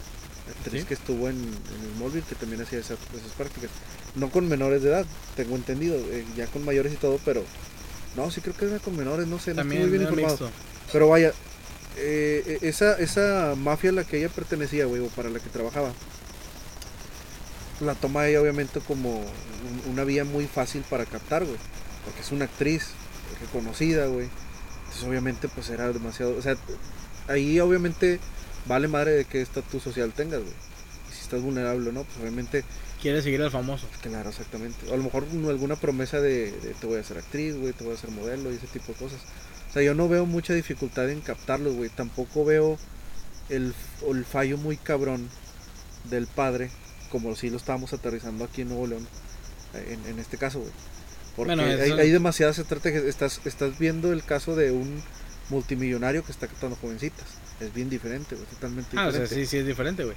actriz 0.49 0.81
Sí. 0.81 0.87
que 0.87 0.93
estuvo 0.93 1.27
en, 1.29 1.35
en 1.37 1.85
el 1.89 1.95
Smallville, 1.97 2.25
que 2.27 2.35
también 2.35 2.61
hacía 2.61 2.79
esas, 2.79 2.97
esas 3.15 3.31
prácticas. 3.37 3.69
No 4.15 4.29
con 4.29 4.47
menores 4.47 4.81
de 4.83 4.89
edad, 4.89 5.05
tengo 5.35 5.55
entendido, 5.55 5.95
eh, 5.97 6.25
ya 6.37 6.47
con 6.47 6.63
mayores 6.65 6.93
y 6.93 6.97
todo, 6.97 7.19
pero. 7.25 7.43
No, 8.15 8.31
sí 8.31 8.39
creo 8.41 8.55
que 8.55 8.65
era 8.65 8.79
con 8.79 8.95
menores, 8.95 9.27
no 9.27 9.39
sé, 9.39 9.51
no 9.51 9.57
También 9.57 9.81
estoy 9.81 9.89
muy 9.97 9.97
bien 9.99 10.09
informado. 10.09 10.45
mixto. 10.47 10.61
Pero 10.93 11.09
vaya, 11.09 11.33
eh, 11.97 12.59
esa, 12.61 12.93
esa 12.97 13.55
mafia 13.57 13.89
a 13.89 13.93
la 13.93 14.03
que 14.05 14.17
ella 14.19 14.29
pertenecía, 14.29 14.85
güey, 14.85 15.01
o 15.01 15.07
para 15.07 15.29
la 15.29 15.39
que 15.39 15.49
trabajaba, 15.49 15.91
la 17.81 17.93
toma 17.95 18.27
ella 18.27 18.41
obviamente 18.41 18.79
como 18.79 19.19
un- 19.19 19.91
una 19.91 20.03
vía 20.05 20.23
muy 20.23 20.47
fácil 20.47 20.83
para 20.89 21.05
captar, 21.05 21.43
güey. 21.43 21.57
Porque 22.05 22.21
es 22.21 22.31
una 22.31 22.45
actriz 22.45 22.87
reconocida, 23.41 24.05
güey. 24.07 24.29
Entonces 24.85 25.03
obviamente 25.03 25.47
pues 25.49 25.69
era 25.69 25.91
demasiado... 25.91 26.37
O 26.37 26.41
sea, 26.41 26.55
ahí 27.27 27.59
obviamente 27.59 28.19
vale 28.67 28.87
madre 28.87 29.11
de 29.11 29.25
qué 29.25 29.41
estatus 29.41 29.83
social 29.83 30.11
tengas, 30.13 30.41
güey. 30.41 30.53
Y 31.11 31.13
si 31.15 31.21
estás 31.21 31.41
vulnerable 31.41 31.89
o 31.89 31.91
no, 31.93 32.03
pues 32.03 32.17
obviamente 32.19 32.63
Quiere 33.01 33.21
seguir 33.21 33.41
al 33.43 33.51
famoso. 33.51 33.87
Claro, 34.01 34.29
exactamente. 34.29 34.89
O 34.89 34.93
a 34.93 34.97
lo 34.97 35.03
mejor 35.03 35.27
no- 35.31 35.49
alguna 35.49 35.75
promesa 35.75 36.19
de, 36.21 36.51
de 36.51 36.73
te 36.79 36.87
voy 36.87 36.97
a 36.97 37.01
hacer 37.01 37.17
actriz, 37.19 37.55
güey, 37.55 37.71
te 37.73 37.83
voy 37.83 37.93
a 37.93 37.97
hacer 37.97 38.09
modelo 38.09 38.51
y 38.51 38.55
ese 38.55 38.65
tipo 38.67 38.93
de 38.93 38.97
cosas. 38.97 39.19
O 39.69 39.73
sea, 39.73 39.83
yo 39.83 39.93
no 39.93 40.09
veo 40.09 40.25
mucha 40.25 40.53
dificultad 40.53 41.09
en 41.11 41.21
captarlos, 41.21 41.75
güey. 41.75 41.89
Tampoco 41.89 42.45
veo 42.45 42.79
el, 43.49 43.75
el 44.09 44.25
fallo 44.25 44.57
muy 44.57 44.77
cabrón 44.77 45.29
del 46.09 46.25
padre, 46.25 46.71
como 47.11 47.35
si 47.35 47.49
lo 47.51 47.57
estábamos 47.57 47.93
aterrizando 47.93 48.43
aquí 48.45 48.61
en 48.61 48.69
Nuevo 48.69 48.87
León, 48.87 49.07
eh, 49.75 49.97
en, 50.03 50.09
en 50.11 50.17
este 50.19 50.37
caso, 50.37 50.59
güey. 50.61 50.71
Porque 51.35 51.53
Bueno, 51.55 51.63
hay, 51.63 51.91
hay 51.91 52.09
demasiadas 52.09 52.57
estrategias. 52.57 53.03
Estás, 53.03 53.41
estás 53.45 53.77
viendo 53.77 54.13
el 54.13 54.23
caso 54.23 54.55
de 54.55 54.71
un 54.71 55.03
multimillonario 55.49 56.23
que 56.23 56.31
está 56.31 56.47
captando 56.47 56.75
jovencitas. 56.77 57.25
Es 57.59 57.73
bien 57.73 57.89
diferente, 57.89 58.35
güey, 58.35 58.47
totalmente 58.47 58.97
Ah, 58.97 59.03
o 59.03 59.07
diferente. 59.07 59.27
sea, 59.35 59.37
sí, 59.37 59.45
sí 59.45 59.57
es 59.57 59.65
diferente, 59.65 60.03
güey. 60.03 60.15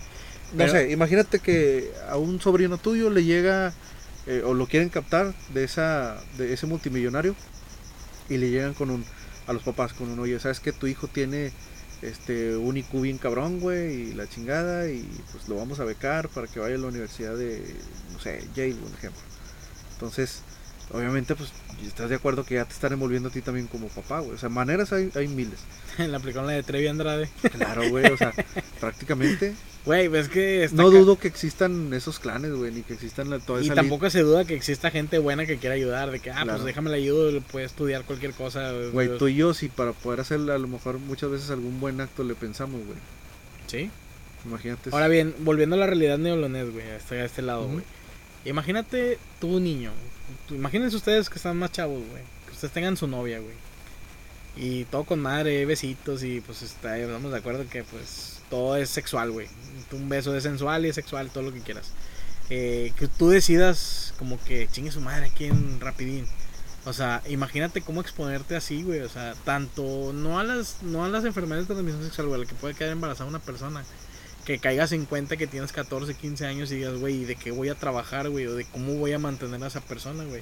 No 0.54 0.66
sé, 0.68 0.90
imagínate 0.90 1.38
que 1.40 1.92
a 2.08 2.16
un 2.16 2.40
sobrino 2.40 2.78
tuyo 2.78 3.10
le 3.10 3.24
llega 3.24 3.72
eh, 4.26 4.42
o 4.44 4.54
lo 4.54 4.66
quieren 4.66 4.88
captar 4.88 5.34
de 5.54 5.64
esa 5.64 6.20
de 6.38 6.52
ese 6.52 6.66
multimillonario 6.66 7.34
y 8.28 8.38
le 8.38 8.50
llegan 8.50 8.74
con 8.74 8.90
un 8.90 9.04
a 9.46 9.52
los 9.52 9.62
papás 9.62 9.92
con 9.92 10.08
un 10.10 10.18
oye, 10.18 10.38
sabes 10.40 10.60
que 10.60 10.72
tu 10.72 10.86
hijo 10.86 11.06
tiene 11.06 11.52
este 12.02 12.56
un 12.56 12.76
IQ 12.76 13.00
bien 13.02 13.18
cabrón, 13.18 13.60
güey, 13.60 14.10
y 14.10 14.14
la 14.14 14.28
chingada 14.28 14.88
y 14.88 15.02
pues 15.32 15.48
lo 15.48 15.56
vamos 15.56 15.80
a 15.80 15.84
becar 15.84 16.28
para 16.28 16.46
que 16.46 16.60
vaya 16.60 16.74
a 16.76 16.78
la 16.78 16.86
universidad 16.88 17.36
de 17.36 17.62
no 18.12 18.18
sé, 18.20 18.42
Yale, 18.54 18.74
un 18.74 18.92
ejemplo. 18.94 19.20
Entonces, 19.92 20.42
obviamente 20.92 21.34
pues 21.34 21.52
estás 21.86 22.10
de 22.10 22.16
acuerdo 22.16 22.44
que 22.44 22.54
ya 22.54 22.64
te 22.64 22.72
están 22.72 22.92
envolviendo 22.92 23.28
a 23.28 23.32
ti 23.32 23.40
también 23.40 23.66
como 23.66 23.88
papá, 23.88 24.20
güey. 24.20 24.32
O 24.34 24.38
sea, 24.38 24.48
maneras 24.48 24.92
hay, 24.92 25.10
hay 25.14 25.28
miles. 25.28 25.60
Le 25.98 26.14
aplicaron 26.14 26.46
la 26.46 26.54
de 26.54 26.62
Trevi 26.62 26.86
Andrade. 26.86 27.28
Claro, 27.52 27.88
güey, 27.90 28.06
o 28.06 28.16
sea, 28.16 28.32
prácticamente 28.80 29.54
Güey, 29.88 30.08
ves 30.08 30.28
que 30.28 30.64
está 30.64 30.82
no 30.82 30.90
dudo 30.90 31.18
que 31.18 31.28
existan 31.28 31.94
esos 31.94 32.18
clanes, 32.18 32.52
güey, 32.52 32.70
ni 32.70 32.82
que 32.82 32.92
existan 32.92 33.30
la, 33.30 33.38
toda 33.38 33.62
Y 33.62 33.66
esa 33.66 33.74
tampoco 33.74 34.10
se 34.10 34.20
duda 34.20 34.44
que 34.44 34.54
exista 34.54 34.90
gente 34.90 35.18
buena 35.18 35.46
que 35.46 35.56
quiera 35.56 35.76
ayudar. 35.76 36.10
De 36.10 36.20
que, 36.20 36.30
ah, 36.30 36.42
Claro. 36.42 36.52
pues 36.58 36.64
déjame 36.64 36.90
la 36.90 36.96
ayudo, 36.96 37.30
le 37.30 37.40
puede 37.40 37.64
estudiar 37.64 38.04
cualquier 38.04 38.34
cosa. 38.34 38.70
Güey, 38.92 39.16
tú 39.16 39.28
y 39.28 39.36
yo, 39.36 39.54
si 39.54 39.68
para 39.70 39.92
poder 39.92 40.20
hacer 40.20 40.40
a 40.50 40.58
lo 40.58 40.68
mejor 40.68 40.98
muchas 40.98 41.30
veces 41.30 41.50
algún 41.50 41.80
buen 41.80 42.02
acto 42.02 42.22
le 42.22 42.34
pensamos, 42.34 42.84
güey. 42.84 42.98
Sí. 43.66 43.90
Imagínate. 44.44 44.90
Ahora 44.92 45.08
bien, 45.08 45.34
volviendo 45.38 45.74
a 45.76 45.78
la 45.78 45.86
realidad 45.86 46.18
neolonés, 46.18 46.70
güey, 46.70 46.86
a 46.86 46.96
este, 46.96 47.22
a 47.22 47.24
este 47.24 47.40
lado, 47.40 47.66
güey. 47.66 47.82
Imagínate 48.44 49.18
tú, 49.40 49.58
niño. 49.58 49.92
Imagínense 50.50 50.96
ustedes 50.96 51.28
que 51.28 51.36
están 51.36 51.56
más 51.58 51.72
chavos, 51.72 52.02
güey. 52.10 52.22
Que 52.46 52.52
ustedes 52.52 52.72
tengan 52.72 52.96
su 52.96 53.06
novia, 53.06 53.38
güey. 53.38 53.54
Y 54.56 54.84
todo 54.86 55.04
con 55.04 55.20
madre, 55.20 55.64
besitos 55.66 56.24
y 56.24 56.40
pues 56.40 56.62
está, 56.62 56.98
estamos 56.98 57.30
de 57.30 57.38
acuerdo 57.38 57.68
que 57.68 57.84
pues 57.84 58.40
todo 58.50 58.76
es 58.76 58.90
sexual, 58.90 59.30
güey. 59.30 59.48
Un 59.92 60.08
beso 60.08 60.34
es 60.36 60.42
sensual 60.42 60.84
y 60.84 60.88
es 60.88 60.94
sexual, 60.94 61.30
todo 61.30 61.44
lo 61.44 61.52
que 61.52 61.60
quieras. 61.60 61.92
Eh, 62.50 62.92
que 62.96 63.08
tú 63.08 63.28
decidas 63.28 64.14
como 64.18 64.42
que 64.42 64.68
chingue 64.68 64.90
su 64.90 65.00
madre 65.00 65.26
aquí 65.26 65.44
en 65.44 65.80
Rapidín. 65.80 66.26
O 66.86 66.92
sea, 66.92 67.22
imagínate 67.28 67.82
cómo 67.82 68.00
exponerte 68.00 68.56
así, 68.56 68.82
güey. 68.82 69.00
O 69.00 69.08
sea, 69.08 69.34
tanto 69.44 70.12
no 70.14 70.38
a 70.38 70.44
las 70.44 70.82
no 70.82 71.04
a 71.04 71.08
las 71.08 71.24
enfermedades 71.24 71.68
de 71.68 71.74
transmisión 71.74 72.02
sexual, 72.04 72.28
güey, 72.28 72.46
que 72.46 72.54
puede 72.54 72.74
quedar 72.74 72.92
embarazada 72.92 73.28
una 73.28 73.40
persona. 73.40 73.84
Que 74.48 74.58
caigas 74.58 74.92
en 74.92 75.04
cuenta 75.04 75.36
que 75.36 75.46
tienes 75.46 75.72
14, 75.72 76.14
15 76.14 76.46
años 76.46 76.72
y 76.72 76.76
digas, 76.76 76.94
güey, 76.94 77.16
¿y 77.16 77.24
de 77.26 77.36
qué 77.36 77.50
voy 77.50 77.68
a 77.68 77.74
trabajar, 77.74 78.30
güey? 78.30 78.46
O 78.46 78.54
de 78.54 78.64
cómo 78.64 78.94
voy 78.94 79.12
a 79.12 79.18
mantener 79.18 79.62
a 79.62 79.66
esa 79.66 79.82
persona, 79.82 80.24
güey. 80.24 80.40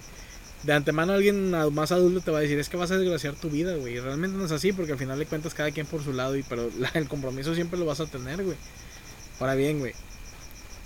De 0.63 0.73
antemano 0.73 1.13
alguien 1.13 1.51
más 1.73 1.91
adulto 1.91 2.21
te 2.21 2.31
va 2.31 2.39
a 2.39 2.43
decir, 2.43 2.57
es 2.61 2.69
que 2.69 2.77
vas 2.77 2.93
a 2.93 2.99
desgraciar 2.99 3.35
tu 3.35 3.51
vida, 3.51 3.75
güey. 3.75 3.99
Realmente 3.99 4.39
no 4.39 4.45
es 4.45 4.53
así, 4.53 4.73
porque 4.73 4.93
al 4.93 4.99
final 4.99 5.19
de 5.19 5.27
cuentas 5.27 5.55
cada 5.55 5.73
quien 5.73 5.87
por 5.87 6.05
su 6.05 6.13
lado, 6.13 6.37
y 6.37 6.45
pero 6.45 6.71
el 6.95 7.09
compromiso 7.09 7.57
siempre 7.57 7.81
lo 7.81 7.85
vas 7.85 7.99
a 7.99 8.07
tener, 8.07 8.45
güey. 8.45 8.57
Ahora 9.41 9.57
bien, 9.57 9.81
güey. 9.81 9.93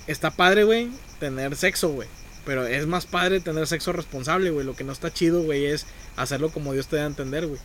Está 0.06 0.30
padre, 0.30 0.64
güey, 0.64 0.88
tener 1.18 1.54
sexo, 1.56 1.90
güey. 1.90 2.08
Pero 2.46 2.66
es 2.66 2.86
más 2.86 3.04
padre 3.04 3.40
tener 3.40 3.66
sexo 3.66 3.92
responsable, 3.92 4.48
güey. 4.48 4.64
Lo 4.64 4.74
que 4.74 4.84
no 4.84 4.92
está 4.92 5.12
chido, 5.12 5.42
güey, 5.42 5.66
es 5.66 5.84
hacerlo 6.16 6.48
como 6.48 6.72
Dios 6.72 6.86
te 6.86 6.96
da 6.96 7.02
a 7.02 7.08
entender, 7.08 7.46
güey. 7.46 7.60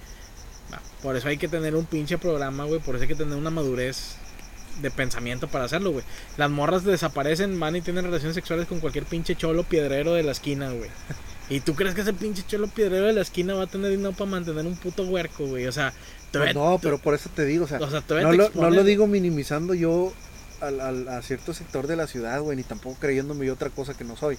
Por 1.02 1.16
eso 1.16 1.30
hay 1.30 1.38
que 1.38 1.48
tener 1.48 1.78
un 1.78 1.86
pinche 1.86 2.18
programa, 2.18 2.66
güey. 2.66 2.82
Por 2.82 2.96
eso 2.96 3.04
hay 3.04 3.08
que 3.08 3.16
tener 3.16 3.38
una 3.38 3.52
madurez 3.52 4.18
de 4.82 4.92
pensamiento 4.92 5.48
para 5.48 5.66
hacerlo, 5.66 5.92
güey. 5.92 6.04
Las 6.38 6.50
morras 6.50 6.84
desaparecen, 6.84 7.60
van 7.60 7.76
y 7.76 7.82
tienen 7.82 8.06
relaciones 8.06 8.36
sexuales 8.36 8.68
con 8.68 8.80
cualquier 8.80 9.06
pinche 9.06 9.36
cholo 9.36 9.64
piedrero 9.64 10.14
de 10.14 10.24
la 10.24 10.32
esquina, 10.32 10.70
güey. 10.72 10.90
¿Y 11.50 11.60
tú 11.60 11.76
crees 11.76 11.94
que 11.94 12.02
ese 12.02 12.14
pinche 12.14 12.44
cholo 12.48 12.68
piedrero 12.68 13.06
de 13.06 13.14
la 13.14 13.22
esquina 13.22 13.54
va 13.54 13.64
a 13.64 13.68
tener 13.68 13.92
dinero 13.92 14.12
para 14.14 14.30
mantener 14.32 14.66
un 14.66 14.76
puto 14.76 15.04
huerco, 15.06 15.46
güey? 15.46 15.68
O 15.68 15.72
sea, 15.72 15.94
Pues 16.32 16.56
no, 16.56 16.80
pero 16.82 16.98
por 16.98 17.14
eso 17.14 17.30
te 17.36 17.46
digo, 17.46 17.66
o 17.66 17.68
sea, 17.68 17.80
o 17.80 17.90
sea, 17.90 18.02
todavía 18.02 18.28
no, 18.30 18.34
lo, 18.36 18.50
no 18.56 18.70
lo 18.72 18.84
digo 18.84 19.06
minimizando 19.08 19.74
yo 19.76 20.12
al, 20.62 20.82
al- 20.82 21.08
a 21.08 21.22
cierto 21.22 21.54
sector 21.54 21.86
de 21.88 21.96
la 21.96 22.08
ciudad, 22.08 22.42
güey, 22.42 22.58
ni 22.58 22.64
tampoco 22.64 22.98
creyéndome 23.00 23.46
yo 23.46 23.54
otra 23.54 23.70
cosa 23.70 23.94
que 23.94 24.04
no 24.04 24.18
soy. 24.18 24.38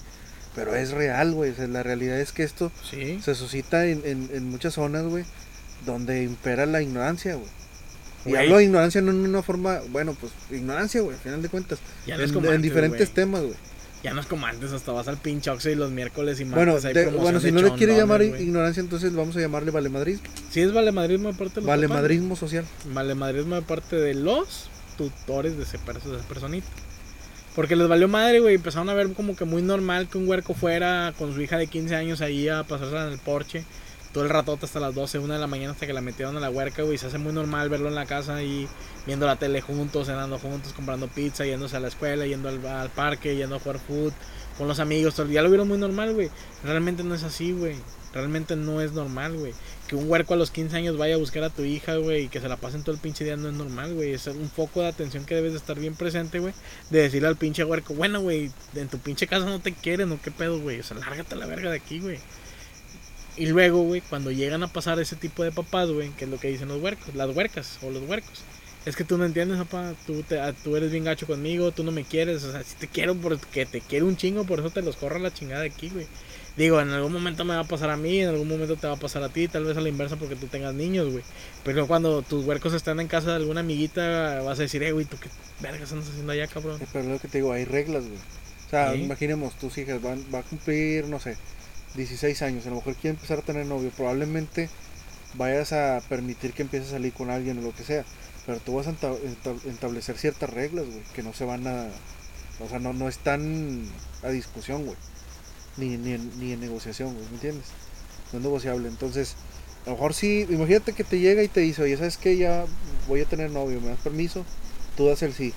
Pero 0.53 0.75
es 0.75 0.91
real, 0.91 1.33
güey. 1.33 1.51
o 1.51 1.55
sea, 1.55 1.67
la 1.67 1.81
realidad 1.83 2.19
es 2.19 2.31
que 2.33 2.43
esto 2.43 2.71
Sí. 2.89 3.19
se 3.23 3.35
suscita 3.35 3.85
en, 3.85 4.01
en, 4.05 4.29
en 4.33 4.49
muchas 4.49 4.73
zonas, 4.73 5.03
güey, 5.05 5.23
donde 5.85 6.23
impera 6.23 6.65
la 6.65 6.81
ignorancia, 6.81 7.35
güey. 7.35 7.49
Y 8.27 8.31
Güey. 8.31 8.43
hablo 8.43 8.57
de 8.57 8.65
ignorancia 8.65 9.01
no 9.01 9.11
en 9.11 9.17
una 9.25 9.41
forma, 9.41 9.79
bueno, 9.89 10.15
pues 10.19 10.31
ignorancia, 10.51 11.01
güey, 11.01 11.15
al 11.15 11.21
final 11.21 11.41
de 11.41 11.49
cuentas. 11.49 11.79
Ya 12.05 12.17
no 12.17 12.23
es 12.23 12.29
en, 12.29 12.33
como 12.35 12.47
en 12.47 12.53
antes, 12.55 12.63
diferentes 12.63 13.09
temas, 13.11 13.41
güey. 13.41 13.55
Ya 14.03 14.13
no 14.13 14.21
es 14.21 14.27
como 14.27 14.45
antes, 14.45 14.71
hasta 14.71 14.91
vas 14.91 15.07
al 15.07 15.17
pinche 15.17 15.49
Oxxo 15.49 15.69
y 15.71 15.75
los 15.75 15.89
miércoles 15.91 16.39
y 16.39 16.45
martes 16.45 16.65
Bueno, 16.65 16.87
hay 16.87 16.93
de- 16.93 17.05
bueno, 17.17 17.39
si 17.39 17.51
no 17.51 17.61
le 17.61 17.71
quiere 17.73 17.95
llamar 17.97 18.21
ignorancia, 18.21 18.79
entonces 18.81 19.13
vamos 19.15 19.35
a 19.35 19.39
llamarle 19.39 19.71
valemadrismo. 19.71 20.23
Sí 20.51 20.61
es 20.61 20.71
valemadrismo 20.71 21.29
de 21.31 21.33
parte 21.37 21.55
de 21.55 21.61
los 21.61 21.65
papás. 21.65 21.81
Valemadrismo 21.89 22.35
social. 22.35 22.65
Valemadrismo 22.93 23.55
de 23.55 23.61
parte 23.63 23.95
de 23.95 24.13
los 24.13 24.69
tutores 24.97 25.57
de 25.57 25.63
ese, 25.63 25.77
de 25.77 26.15
esa 26.17 26.27
personita. 26.27 26.67
Porque 27.55 27.75
les 27.75 27.87
valió 27.87 28.07
madre, 28.07 28.39
güey. 28.39 28.55
Empezaron 28.55 28.87
a 28.89 28.93
ver 28.93 29.11
como 29.13 29.35
que 29.35 29.45
muy 29.45 29.63
normal 29.63 30.07
que 30.07 30.19
un 30.19 30.27
huerco 30.29 30.53
fuera 30.53 31.13
con 31.17 31.33
su 31.33 31.41
hija 31.41 31.57
de 31.57 31.65
15 31.65 31.95
años 31.95 32.21
ahí 32.21 32.47
a 32.49 32.63
pasársela 32.63 33.07
en 33.07 33.13
el 33.13 33.19
porche. 33.19 33.63
Todo 34.13 34.23
el 34.23 34.29
ratote 34.29 34.65
hasta 34.65 34.79
las 34.79 34.95
12, 34.95 35.19
1 35.19 35.33
de 35.33 35.39
la 35.39 35.47
mañana 35.47 35.73
hasta 35.73 35.85
que 35.85 35.93
la 35.93 36.01
metieron 36.01 36.37
a 36.37 36.39
la 36.39 36.49
huerca, 36.49 36.83
güey. 36.83 36.97
Se 36.97 37.07
hace 37.07 37.17
muy 37.17 37.33
normal 37.33 37.69
verlo 37.69 37.89
en 37.89 37.95
la 37.95 38.05
casa 38.05 38.35
ahí 38.35 38.67
viendo 39.05 39.25
la 39.25 39.35
tele 39.35 39.61
juntos, 39.61 40.07
cenando 40.07 40.39
juntos, 40.39 40.73
comprando 40.73 41.07
pizza, 41.07 41.45
yéndose 41.45 41.77
a 41.77 41.79
la 41.79 41.89
escuela, 41.89 42.25
yendo 42.25 42.49
al, 42.49 42.65
al 42.65 42.89
parque, 42.89 43.35
yendo 43.35 43.55
a 43.55 43.59
jugar 43.59 43.79
fútbol 43.79 44.13
con 44.57 44.67
los 44.67 44.79
amigos. 44.79 45.15
Todo 45.15 45.27
día 45.27 45.41
lo 45.41 45.49
vieron 45.49 45.67
muy 45.67 45.77
normal, 45.77 46.13
güey. 46.13 46.29
Realmente 46.63 47.03
no 47.03 47.15
es 47.15 47.23
así, 47.23 47.51
güey. 47.51 47.75
Realmente 48.13 48.55
no 48.55 48.81
es 48.81 48.93
normal, 48.93 49.35
güey. 49.35 49.53
Que 49.87 49.95
un 49.95 50.09
huerco 50.09 50.33
a 50.33 50.37
los 50.37 50.51
15 50.51 50.75
años 50.75 50.97
vaya 50.97 51.15
a 51.15 51.17
buscar 51.17 51.43
a 51.43 51.49
tu 51.49 51.63
hija, 51.63 51.95
güey, 51.95 52.23
y 52.23 52.27
que 52.29 52.41
se 52.41 52.49
la 52.49 52.57
pasen 52.57 52.83
todo 52.83 52.95
el 52.95 53.01
pinche 53.01 53.23
día 53.23 53.37
no 53.37 53.49
es 53.49 53.53
normal, 53.53 53.93
güey. 53.93 54.13
Es 54.13 54.27
un 54.27 54.49
foco 54.49 54.81
de 54.81 54.87
atención 54.87 55.25
que 55.25 55.35
debes 55.35 55.51
de 55.51 55.59
estar 55.59 55.79
bien 55.79 55.95
presente, 55.95 56.39
güey. 56.39 56.53
De 56.89 57.01
decirle 57.01 57.27
al 57.27 57.37
pinche 57.37 57.63
huerco, 57.63 57.93
bueno, 57.93 58.21
güey, 58.21 58.51
en 58.75 58.87
tu 58.87 58.97
pinche 58.97 59.27
casa 59.27 59.45
no 59.45 59.59
te 59.59 59.73
quieren, 59.73 60.11
¿o 60.11 60.21
qué 60.21 60.31
pedo, 60.31 60.59
güey? 60.59 60.79
O 60.79 60.83
sea, 60.83 60.97
lárgate 60.97 61.35
la 61.35 61.45
verga 61.45 61.69
de 61.69 61.77
aquí, 61.77 61.99
güey. 61.99 62.19
Y 63.37 63.45
luego, 63.47 63.83
güey, 63.83 64.01
cuando 64.01 64.31
llegan 64.31 64.63
a 64.63 64.67
pasar 64.67 64.99
ese 64.99 65.15
tipo 65.15 65.43
de 65.43 65.51
papás, 65.51 65.89
güey, 65.89 66.09
que 66.11 66.25
es 66.25 66.31
lo 66.31 66.39
que 66.39 66.47
dicen 66.49 66.67
los 66.69 66.81
huercos, 66.81 67.13
las 67.15 67.35
huercas 67.35 67.77
o 67.83 67.91
los 67.91 68.03
huercos. 68.03 68.41
Es 68.85 68.95
que 68.95 69.03
tú 69.03 69.17
no 69.17 69.25
entiendes, 69.25 69.57
papá, 69.59 69.93
tú, 70.07 70.23
te, 70.23 70.39
ah, 70.39 70.53
tú 70.63 70.75
eres 70.77 70.91
bien 70.91 71.03
gacho 71.03 71.27
conmigo, 71.27 71.71
tú 71.71 71.83
no 71.83 71.91
me 71.91 72.03
quieres, 72.05 72.43
o 72.45 72.51
sea, 72.51 72.63
si 72.63 72.75
te 72.75 72.87
quiero 72.87 73.15
porque 73.15 73.65
te 73.65 73.81
quiero 73.81 74.05
un 74.07 74.15
chingo, 74.15 74.45
por 74.45 74.59
eso 74.59 74.69
te 74.69 74.81
los 74.81 74.95
corro 74.95 75.17
a 75.17 75.19
la 75.19 75.33
chingada 75.33 75.61
de 75.61 75.67
aquí, 75.67 75.89
güey. 75.89 76.07
Digo, 76.55 76.79
en 76.81 76.89
algún 76.89 77.11
momento 77.13 77.43
me 77.45 77.53
va 77.53 77.59
a 77.59 77.63
pasar 77.67 77.89
a 77.91 77.97
mí, 77.97 78.21
en 78.21 78.29
algún 78.29 78.47
momento 78.47 78.77
te 78.77 78.87
va 78.87 78.93
a 78.93 78.99
pasar 78.99 79.21
a 79.23 79.29
ti, 79.29 79.47
tal 79.47 79.65
vez 79.65 79.77
a 79.77 79.81
la 79.81 79.89
inversa 79.89 80.15
porque 80.15 80.35
tú 80.35 80.47
tengas 80.47 80.73
niños, 80.73 81.11
güey. 81.11 81.23
Pero 81.63 81.85
cuando 81.85 82.21
tus 82.23 82.45
huercos 82.45 82.73
están 82.73 82.99
en 82.99 83.07
casa 83.07 83.29
de 83.31 83.35
alguna 83.35 83.59
amiguita, 83.59 84.41
vas 84.41 84.57
a 84.57 84.63
decir, 84.63 84.81
eh, 84.81 84.91
güey, 84.93 85.05
¿tú 85.05 85.17
qué 85.19 85.29
vergas 85.59 85.91
andas 85.91 86.07
haciendo 86.09 86.31
allá, 86.31 86.47
cabrón? 86.47 86.81
Eh, 86.81 86.87
Pero 86.91 87.09
lo 87.09 87.19
que 87.19 87.27
te 87.27 87.37
digo, 87.39 87.51
hay 87.51 87.65
reglas, 87.65 88.05
güey. 88.05 88.17
O 88.17 88.69
sea, 88.69 88.93
Sí. 88.93 89.01
imaginemos, 89.01 89.53
tus 89.59 89.77
hijas 89.77 90.01
van, 90.01 90.23
va 90.33 90.39
a 90.39 90.43
cumplir, 90.43 91.05
no 91.07 91.19
sé, 91.19 91.37
16 91.95 92.41
años, 92.41 92.65
a 92.65 92.69
lo 92.69 92.75
mejor 92.75 92.95
quiere 92.95 93.15
empezar 93.15 93.39
a 93.39 93.41
tener 93.41 93.65
novio, 93.65 93.91
probablemente 93.95 94.69
vayas 95.33 95.73
a 95.73 96.01
permitir 96.07 96.53
que 96.53 96.63
empiece 96.63 96.87
a 96.87 96.91
salir 96.91 97.13
con 97.13 97.29
alguien 97.29 97.59
o 97.59 97.61
lo 97.61 97.73
que 97.73 97.83
sea, 97.83 98.05
pero 98.45 98.59
tú 98.59 98.75
vas 98.75 98.87
a 98.87 98.91
establecer 99.69 100.17
ciertas 100.17 100.49
reglas, 100.49 100.85
güey, 100.85 101.01
que 101.13 101.23
no 101.23 101.33
se 101.33 101.45
van 101.45 101.67
a, 101.67 101.87
o 102.59 102.69
sea, 102.69 102.79
no, 102.79 102.93
no 102.93 103.07
están 103.07 103.85
a 104.23 104.29
discusión, 104.29 104.85
güey, 104.85 104.97
ni, 105.77 105.97
ni, 105.97 106.13
en, 106.13 106.39
ni 106.39 106.53
en 106.53 106.59
negociación, 106.59 107.15
¿me 107.15 107.35
entiendes? 107.35 107.67
No 108.31 108.39
es 108.39 108.43
negociable, 108.43 108.87
entonces, 108.87 109.35
a 109.85 109.89
lo 109.89 109.95
mejor 109.95 110.13
sí, 110.13 110.45
imagínate 110.49 110.93
que 110.93 111.03
te 111.03 111.19
llega 111.19 111.43
y 111.43 111.47
te 111.47 111.61
dice, 111.61 111.83
oye, 111.83 111.97
¿sabes 111.97 112.17
qué? 112.17 112.37
Ya 112.37 112.65
voy 113.07 113.21
a 113.21 113.25
tener 113.25 113.51
novio, 113.51 113.79
¿me 113.81 113.89
das 113.89 113.99
permiso? 113.99 114.45
Tú 114.97 115.07
das 115.07 115.21
el 115.23 115.33
sí. 115.33 115.53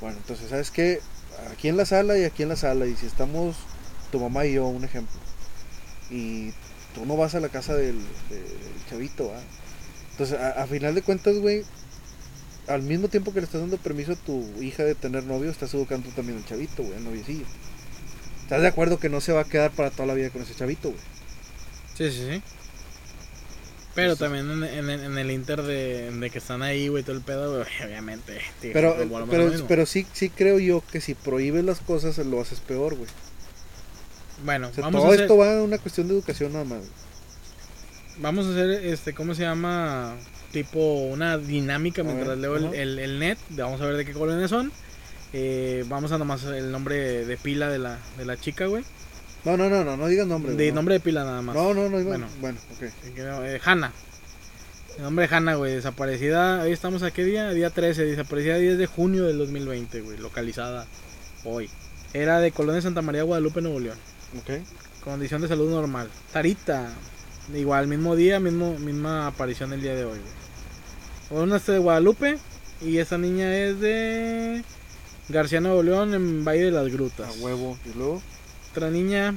Bueno, 0.00 0.16
entonces, 0.16 0.48
¿sabes 0.48 0.70
qué? 0.70 1.00
Aquí 1.52 1.68
en 1.68 1.76
la 1.76 1.84
sala 1.84 2.18
y 2.18 2.24
aquí 2.24 2.42
en 2.42 2.48
la 2.48 2.56
sala. 2.56 2.86
Y 2.86 2.96
si 2.96 3.06
estamos 3.06 3.56
tu 4.10 4.20
mamá 4.20 4.46
y 4.46 4.54
yo, 4.54 4.66
un 4.66 4.84
ejemplo. 4.84 5.20
Y 6.12 6.50
tú 6.94 7.06
no 7.06 7.16
vas 7.16 7.34
a 7.34 7.40
la 7.40 7.48
casa 7.48 7.74
del, 7.74 7.96
del 8.30 8.44
chavito, 8.90 9.28
¿va? 9.30 9.40
Entonces, 10.12 10.38
a, 10.38 10.62
a 10.62 10.66
final 10.66 10.94
de 10.94 11.02
cuentas, 11.02 11.36
güey, 11.38 11.64
al 12.68 12.82
mismo 12.82 13.08
tiempo 13.08 13.32
que 13.32 13.40
le 13.40 13.46
estás 13.46 13.60
dando 13.62 13.78
permiso 13.78 14.12
a 14.12 14.16
tu 14.16 14.46
hija 14.62 14.84
de 14.84 14.94
tener 14.94 15.24
novio, 15.24 15.50
estás 15.50 15.74
educando 15.74 16.10
también 16.10 16.38
al 16.38 16.44
chavito, 16.46 16.82
güey, 16.84 16.96
al 16.96 17.04
noviecillo. 17.04 17.46
¿Estás 18.42 18.60
de 18.62 18.68
acuerdo 18.68 18.98
que 18.98 19.08
no 19.08 19.20
se 19.20 19.32
va 19.32 19.40
a 19.42 19.44
quedar 19.44 19.70
para 19.72 19.90
toda 19.90 20.06
la 20.06 20.14
vida 20.14 20.30
con 20.30 20.42
ese 20.42 20.54
chavito, 20.54 20.90
güey? 20.90 21.00
Sí, 21.96 22.10
sí, 22.10 22.28
sí. 22.30 22.42
Pero 23.94 24.16
también 24.16 24.50
en, 24.50 24.64
en- 24.64 24.90
en 25.04 25.18
el 25.18 25.30
inter 25.30 25.62
de, 25.62 26.10
de 26.10 26.30
que 26.30 26.38
están 26.38 26.62
ahí, 26.62 26.88
güey, 26.88 27.02
todo 27.02 27.14
el 27.16 27.22
pedo, 27.22 27.56
güey, 27.58 27.66
obviamente. 27.86 28.40
tío, 28.60 28.70
Pero, 28.72 28.96
pero, 29.30 29.50
pero 29.68 29.86
sí, 29.86 30.06
sí 30.12 30.30
creo 30.30 30.58
yo 30.58 30.82
que 30.90 31.00
si 31.00 31.14
prohíbes 31.14 31.64
las 31.64 31.80
cosas 31.80 32.16
lo 32.18 32.40
haces 32.40 32.60
peor, 32.60 32.94
güey. 32.94 33.10
Bueno, 34.44 34.68
O 34.68 34.72
sea, 34.72 34.84
vamos, 34.84 35.00
todo 35.00 35.10
a 35.10 35.14
hacer, 35.14 35.22
esto 35.24 35.36
va 35.36 35.58
a 35.58 35.62
una 35.62 35.78
cuestión 35.78 36.08
de 36.08 36.14
educación 36.14 36.52
nada 36.52 36.64
más. 36.64 36.80
vamos 38.18 38.46
a 38.46 38.50
hacer, 38.50 38.70
este, 38.86 39.14
¿cómo 39.14 39.34
se 39.34 39.42
llama? 39.42 40.14
Tipo 40.52 40.78
una 41.04 41.38
dinámica 41.38 42.02
A 42.02 42.04
mientras 42.04 42.28
ver, 42.28 42.38
leo 42.38 42.56
el, 42.56 42.74
el- 42.74 42.98
el 42.98 43.18
net. 43.18 43.38
Vamos 43.50 43.80
a 43.80 43.86
ver 43.86 43.96
de 43.96 44.04
qué 44.04 44.12
colonias 44.12 44.50
son. 44.50 44.70
Eh, 45.32 45.84
vamos 45.88 46.12
a 46.12 46.18
nomás 46.18 46.44
el 46.44 46.70
nombre 46.70 47.24
de 47.24 47.36
pila 47.38 47.70
de 47.70 47.78
la, 47.78 47.98
de 48.18 48.24
la 48.26 48.36
chica, 48.38 48.66
güey. 48.66 48.84
No, 49.44 49.56
no, 49.56 49.68
no, 49.70 49.82
no, 49.82 49.96
no 49.96 50.06
digas 50.08 50.26
nombre. 50.26 50.54
De 50.54 50.68
no. 50.68 50.74
nombre 50.76 50.94
de 50.94 51.00
pila 51.00 51.24
nada 51.24 51.40
más. 51.42 51.56
No, 51.56 51.72
no, 51.74 51.88
no, 51.88 51.98
iba- 51.98 52.10
Bueno. 52.10 52.26
bueno, 52.40 52.58
ok. 52.76 52.82
Eh, 53.16 53.60
Hanna. 53.64 53.92
El 54.98 55.04
nombre 55.04 55.26
de 55.26 55.34
Hanna, 55.34 55.54
güey, 55.54 55.72
desaparecida. 55.74 56.60
Ahí 56.60 56.72
estamos 56.72 57.02
a 57.02 57.10
qué 57.10 57.24
día? 57.24 57.48
Día 57.50 57.70
13, 57.70 58.04
desaparecida 58.04 58.56
10 58.58 58.76
de 58.76 58.86
junio 58.86 59.24
del 59.24 59.38
2020, 59.38 60.02
güey, 60.02 60.18
localizada 60.18 60.86
hoy. 61.44 61.70
Era 62.12 62.40
de 62.40 62.52
Colonia 62.52 62.82
Santa 62.82 63.00
María, 63.00 63.22
Guadalupe, 63.22 63.62
Nuevo 63.62 63.80
León. 63.80 63.96
Ok. 64.38 64.50
Condición 65.04 65.42
de 65.42 65.48
salud 65.48 65.70
normal. 65.70 66.08
Tarita, 66.32 66.92
igual, 67.54 67.86
mismo 67.88 68.14
día, 68.16 68.38
mismo, 68.40 68.78
misma 68.78 69.26
aparición 69.26 69.72
el 69.72 69.82
día 69.82 69.94
de 69.94 70.04
hoy, 70.04 70.18
güey. 70.18 71.42
Una 71.42 71.56
es 71.56 71.66
de 71.66 71.78
Guadalupe 71.78 72.38
y 72.80 72.98
esa 72.98 73.18
niña 73.18 73.54
es 73.56 73.80
de 73.80 74.64
García 75.28 75.60
Nuevo 75.60 75.82
León 75.82 76.14
en 76.14 76.44
Valle 76.44 76.64
de 76.66 76.70
las 76.70 76.88
Grutas. 76.88 77.28
A 77.28 77.40
huevo. 77.42 77.78
Y 77.84 77.96
luego, 77.96 78.22
Otra 78.70 78.90
niña, 78.90 79.34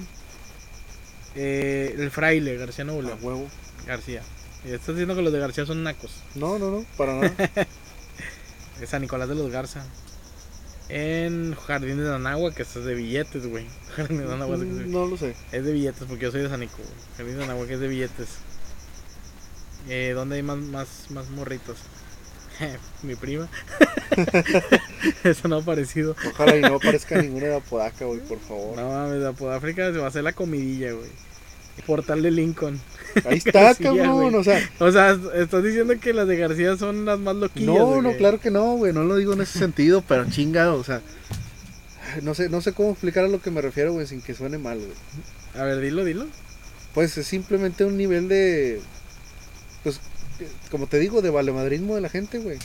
eh, 1.35 1.95
el 1.97 2.11
fraile, 2.11 2.57
García 2.57 2.85
Nuevo 2.85 3.01
a 3.01 3.03
León. 3.03 3.19
huevo. 3.21 3.47
García. 3.87 4.21
Y 4.65 4.71
estás 4.71 4.95
diciendo 4.95 5.15
que 5.15 5.21
los 5.21 5.31
de 5.31 5.39
García 5.39 5.65
son 5.65 5.83
nacos. 5.83 6.11
No, 6.35 6.57
no, 6.59 6.71
no, 6.71 6.85
para 6.97 7.13
nada. 7.15 7.33
Es 8.81 8.89
San 8.89 9.01
Nicolás 9.01 9.29
de 9.29 9.35
los 9.35 9.49
Garza. 9.49 9.85
En 10.89 11.55
Jardines 11.55 12.05
de 12.05 12.13
Anagua, 12.13 12.53
que 12.53 12.61
es 12.63 12.73
de 12.73 12.93
billetes, 12.93 13.47
güey. 13.47 13.65
Jardines 13.95 14.27
de 14.27 14.33
Anagua 14.33 14.55
es 14.55 14.61
de- 14.61 14.85
no 14.87 15.05
lo 15.07 15.17
sé. 15.17 15.35
es 15.51 15.65
de 15.65 15.73
billetes, 15.73 16.03
porque 16.07 16.23
yo 16.25 16.31
soy 16.31 16.41
de 16.41 16.49
San 16.49 16.59
Nico, 16.59 16.77
güey. 16.77 16.89
Jardines 17.17 17.37
de 17.37 17.43
Anagua, 17.45 17.67
que 17.67 17.73
es 17.73 17.79
de 17.79 17.87
billetes. 17.87 18.27
Eh, 19.89 20.11
¿Dónde 20.15 20.37
hay 20.37 20.43
más, 20.43 20.57
más, 20.57 21.11
más 21.11 21.29
morritos? 21.29 21.77
Mi 23.03 23.15
prima. 23.15 23.49
Eso 25.23 25.47
no 25.47 25.57
ha 25.57 25.61
parecido. 25.61 26.15
Ojalá 26.31 26.55
y 26.55 26.61
no 26.61 26.75
aparezca 26.75 27.21
ninguna 27.21 27.47
de 27.47 27.55
Apodaca, 27.57 28.05
güey, 28.05 28.19
por 28.21 28.39
favor. 28.39 28.77
No 28.77 28.89
mames, 28.89 29.21
la 29.21 29.33
Podáfrica 29.33 29.91
se 29.91 29.97
va 29.99 30.05
a 30.05 30.09
hacer 30.09 30.23
la 30.23 30.33
comidilla, 30.33 30.91
güey. 30.93 31.09
Portal 31.85 32.21
de 32.21 32.31
Lincoln. 32.31 32.79
Ahí 33.25 33.37
está, 33.45 33.61
García, 33.61 33.87
cabrón. 33.87 34.35
O 34.35 34.43
sea, 34.43 34.69
O 34.79 34.91
sea, 34.91 35.17
estás 35.35 35.63
diciendo 35.63 35.93
que 35.99 36.13
las 36.13 36.27
de 36.27 36.37
García 36.37 36.77
son 36.77 37.05
las 37.05 37.19
más 37.19 37.35
loquillas. 37.35 37.67
no, 37.67 38.01
no, 38.01 38.13
claro 38.13 38.39
que 38.39 38.51
no, 38.51 38.75
güey. 38.75 38.93
No 38.93 39.03
lo 39.03 39.15
digo 39.15 39.33
en 39.33 39.41
ese 39.41 39.59
sentido, 39.59 40.03
pero 40.07 40.29
chingado, 40.29 40.75
o 40.75 40.83
sea. 40.83 41.01
No 42.21 42.33
sé, 42.33 42.49
no 42.49 42.61
sé 42.61 42.73
cómo 42.73 42.91
explicar 42.91 43.25
a 43.25 43.27
lo 43.27 43.41
que 43.41 43.51
me 43.51 43.61
refiero, 43.61 43.91
güey, 43.93 44.07
sin 44.07 44.21
que 44.21 44.33
suene 44.33 44.57
mal, 44.57 44.77
güey. 44.77 44.91
A 45.55 45.63
ver, 45.63 45.79
dilo, 45.79 46.03
dilo. 46.05 46.27
Pues 46.93 47.17
es 47.17 47.27
simplemente 47.27 47.83
un 47.83 47.97
nivel 47.97 48.27
de. 48.29 48.79
Pues, 49.83 49.99
como 50.71 50.87
te 50.87 50.99
digo, 50.99 51.21
de 51.21 51.29
valemadrismo 51.29 51.95
de 51.95 52.01
la 52.01 52.09
gente, 52.09 52.37
güey. 52.39 52.57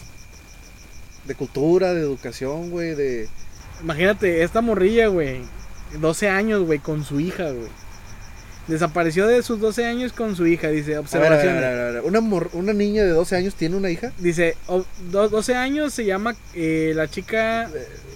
De 1.26 1.34
cultura, 1.34 1.94
de 1.94 2.00
educación, 2.00 2.70
güey, 2.70 2.94
de. 2.94 3.28
Imagínate, 3.82 4.42
esta 4.42 4.60
morrilla, 4.60 5.08
güey. 5.08 5.40
12 6.00 6.28
años, 6.28 6.62
güey, 6.62 6.78
con 6.78 7.04
su 7.04 7.18
hija, 7.18 7.50
güey. 7.50 7.68
Desapareció 8.70 9.26
de 9.26 9.42
sus 9.42 9.60
12 9.60 9.84
años 9.84 10.12
con 10.12 10.36
su 10.36 10.46
hija, 10.46 10.68
dice, 10.68 10.92
ver, 10.92 11.02
Una, 12.04 12.20
mor- 12.20 12.50
una 12.52 12.72
niña 12.72 13.02
de 13.02 13.10
12 13.10 13.36
años 13.36 13.54
tiene 13.54 13.76
una 13.76 13.90
hija. 13.90 14.12
Dice, 14.18 14.56
o- 14.66 14.84
do- 15.10 15.28
12 15.28 15.54
años 15.56 15.92
se 15.92 16.04
llama 16.04 16.36
eh, 16.54 16.92
la 16.94 17.08
chica 17.10 17.68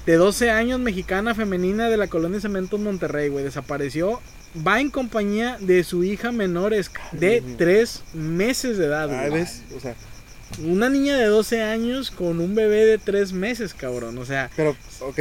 de 0.07 0.15
12 0.17 0.51
años 0.51 0.79
mexicana 0.81 1.35
femenina 1.35 1.89
de 1.89 1.97
la 1.97 2.07
colonia 2.07 2.41
Cementos 2.41 2.79
Monterrey, 2.81 3.29
güey. 3.29 3.45
Desapareció. 3.45 4.21
Va 4.67 4.81
en 4.81 4.91
compañía 4.91 5.57
de 5.61 5.83
su 5.83 6.05
hija 6.05 6.31
menor 6.31 6.73
de 6.73 6.79
Dios 7.41 7.43
mío. 7.45 7.55
3 7.59 8.03
meses 8.15 8.79
de 8.79 8.87
edad, 8.87 9.09
güey. 9.09 9.31
¿ves? 9.41 9.63
O 9.77 9.81
sea, 9.81 9.95
Una 10.63 10.89
niña 10.89 11.17
de 11.19 11.25
12 11.27 11.63
años 11.63 12.13
con 12.13 12.39
un 12.39 12.55
bebé 12.55 12.85
de 12.85 12.99
3 12.99 13.33
meses, 13.33 13.75
cabrón. 13.75 14.17
O 14.19 14.25
sea, 14.25 14.51
pero, 14.57 14.77
ok. 15.01 15.19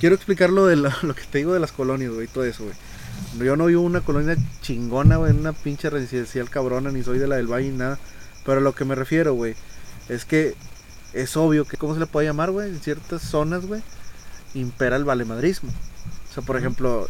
Quiero 0.00 0.16
explicar 0.16 0.50
lo, 0.50 0.66
de 0.66 0.74
la- 0.74 0.96
lo 1.02 1.14
que 1.14 1.22
te 1.30 1.38
digo 1.38 1.54
de 1.54 1.60
las 1.60 1.70
colonias, 1.70 2.10
güey, 2.12 2.26
todo 2.26 2.44
eso, 2.44 2.64
güey. 2.64 2.74
Yo 3.38 3.56
no 3.56 3.66
vivo 3.66 3.80
en 3.80 3.86
una 3.86 4.00
colonia 4.02 4.36
chingona, 4.60 5.16
güey, 5.16 5.30
en 5.30 5.40
una 5.40 5.52
pinche 5.52 5.90
residencial 5.90 6.50
cabrona, 6.50 6.90
ni 6.90 7.02
soy 7.02 7.18
de 7.18 7.26
la 7.26 7.36
del 7.36 7.46
Valle 7.46 7.70
ni 7.70 7.78
nada. 7.78 7.98
Pero 8.44 8.58
a 8.58 8.60
lo 8.60 8.74
que 8.74 8.84
me 8.84 8.94
refiero, 8.94 9.34
güey, 9.34 9.54
es 10.08 10.24
que 10.24 10.54
es 11.12 11.36
obvio 11.36 11.64
que, 11.64 11.76
¿cómo 11.76 11.94
se 11.94 12.00
le 12.00 12.06
puede 12.06 12.26
llamar, 12.26 12.50
güey? 12.50 12.68
En 12.68 12.80
ciertas 12.80 13.22
zonas, 13.22 13.66
güey, 13.66 13.82
impera 14.54 14.96
el 14.96 15.04
valemadrismo. 15.04 15.70
O 16.30 16.34
sea, 16.34 16.42
por 16.42 16.56
ejemplo, 16.56 17.08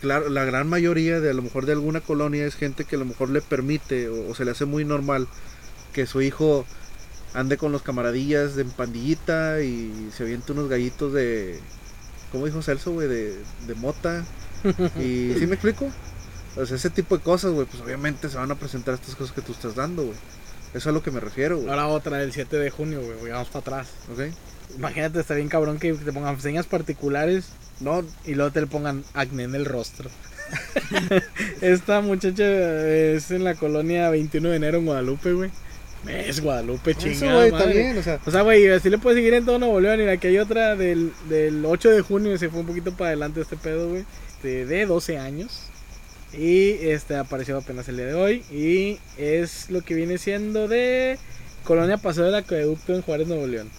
claro, 0.00 0.28
la 0.28 0.44
gran 0.44 0.68
mayoría 0.68 1.20
de 1.20 1.30
a 1.30 1.34
lo 1.34 1.42
mejor 1.42 1.66
de 1.66 1.72
alguna 1.72 2.00
colonia 2.00 2.46
es 2.46 2.54
gente 2.54 2.84
que 2.84 2.96
a 2.96 2.98
lo 2.98 3.04
mejor 3.04 3.30
le 3.30 3.42
permite 3.42 4.08
o, 4.08 4.30
o 4.30 4.34
se 4.34 4.44
le 4.44 4.52
hace 4.52 4.64
muy 4.64 4.84
normal 4.84 5.28
que 5.92 6.06
su 6.06 6.22
hijo 6.22 6.66
ande 7.34 7.56
con 7.56 7.72
los 7.72 7.82
camaradillas 7.82 8.54
de 8.54 8.64
pandillita 8.64 9.60
y 9.60 10.10
se 10.16 10.22
aviente 10.22 10.52
unos 10.52 10.68
gallitos 10.68 11.12
de, 11.12 11.58
¿cómo 12.32 12.46
dijo 12.46 12.62
Celso, 12.62 12.92
güey? 12.92 13.08
De, 13.08 13.34
de 13.66 13.74
mota. 13.74 14.24
Y 14.98 15.34
¿sí 15.38 15.46
me 15.46 15.54
explico? 15.54 15.90
O 16.56 16.66
sea, 16.66 16.76
ese 16.76 16.90
tipo 16.90 17.16
de 17.16 17.22
cosas, 17.22 17.52
güey, 17.52 17.66
pues 17.66 17.82
obviamente 17.82 18.28
se 18.28 18.36
van 18.36 18.50
a 18.50 18.54
presentar 18.54 18.94
estas 18.94 19.14
cosas 19.16 19.34
que 19.34 19.42
tú 19.42 19.52
estás 19.52 19.74
dando, 19.74 20.02
güey. 20.04 20.16
Eso 20.70 20.78
es 20.78 20.86
a 20.88 20.92
lo 20.92 21.02
que 21.02 21.10
me 21.10 21.20
refiero, 21.20 21.56
güey. 21.58 21.68
ahora 21.68 21.86
otra, 21.88 22.22
el 22.22 22.32
7 22.32 22.56
de 22.58 22.70
junio, 22.70 23.00
güey. 23.00 23.18
güey, 23.18 23.32
Vamos 23.32 23.48
para 23.48 23.60
atrás. 23.60 23.88
¿Ok? 24.12 24.20
Imagínate, 24.76 25.20
está 25.20 25.34
bien 25.34 25.48
cabrón 25.48 25.78
que 25.78 25.92
te 25.92 26.12
pongan 26.12 26.40
señas 26.40 26.66
particulares 26.66 27.50
No, 27.80 28.02
y 28.24 28.34
luego 28.34 28.50
te 28.50 28.60
le 28.62 28.66
pongan 28.66 29.04
acné 29.14 29.44
en 29.44 29.54
el 29.54 29.64
rostro. 29.66 30.10
Esta 31.60 32.00
muchacha 32.00 32.44
es 32.88 33.30
en 33.30 33.44
la 33.44 33.54
colonia 33.54 34.10
21 34.10 34.48
de 34.50 34.56
enero 34.56 34.78
en 34.78 34.86
Guadalupe, 34.86 35.32
güey. 35.32 35.50
Es 36.06 36.40
Guadalupe, 36.40 36.90
eso, 36.90 37.00
chingada 37.00 37.34
güey, 37.34 37.52
madre. 37.52 37.72
bien, 37.72 37.98
o 37.98 38.02
sea, 38.02 38.20
O 38.26 38.30
sea, 38.30 38.42
güey, 38.42 38.68
así 38.68 38.90
le 38.90 38.98
puedes 38.98 39.16
seguir 39.16 39.32
en 39.34 39.46
todo 39.46 39.58
Nuevo 39.58 39.80
León. 39.80 40.00
Y 40.02 40.08
aquí 40.08 40.26
hay 40.26 40.38
otra 40.38 40.76
del, 40.76 41.12
del 41.28 41.64
8 41.64 41.90
de 41.90 42.00
junio, 42.02 42.36
se 42.36 42.50
fue 42.50 42.60
un 42.60 42.66
poquito 42.66 42.92
para 42.92 43.08
adelante 43.08 43.40
este 43.40 43.56
pedo, 43.56 43.88
güey. 43.88 44.04
De, 44.44 44.64
de 44.66 44.86
12 44.86 45.18
años. 45.18 45.62
Y 46.36 46.70
este 46.88 47.16
apareció 47.16 47.56
apenas 47.58 47.88
el 47.88 47.96
día 47.96 48.06
de 48.06 48.14
hoy. 48.14 48.42
Y 48.52 48.98
es 49.18 49.70
lo 49.70 49.82
que 49.82 49.94
viene 49.94 50.18
siendo 50.18 50.68
de 50.68 51.18
Colonia 51.64 51.96
Paseo 51.96 52.24
del 52.24 52.34
Acueducto 52.34 52.94
en 52.94 53.02
Juárez, 53.02 53.26
Nuevo 53.26 53.46
León. 53.46 53.70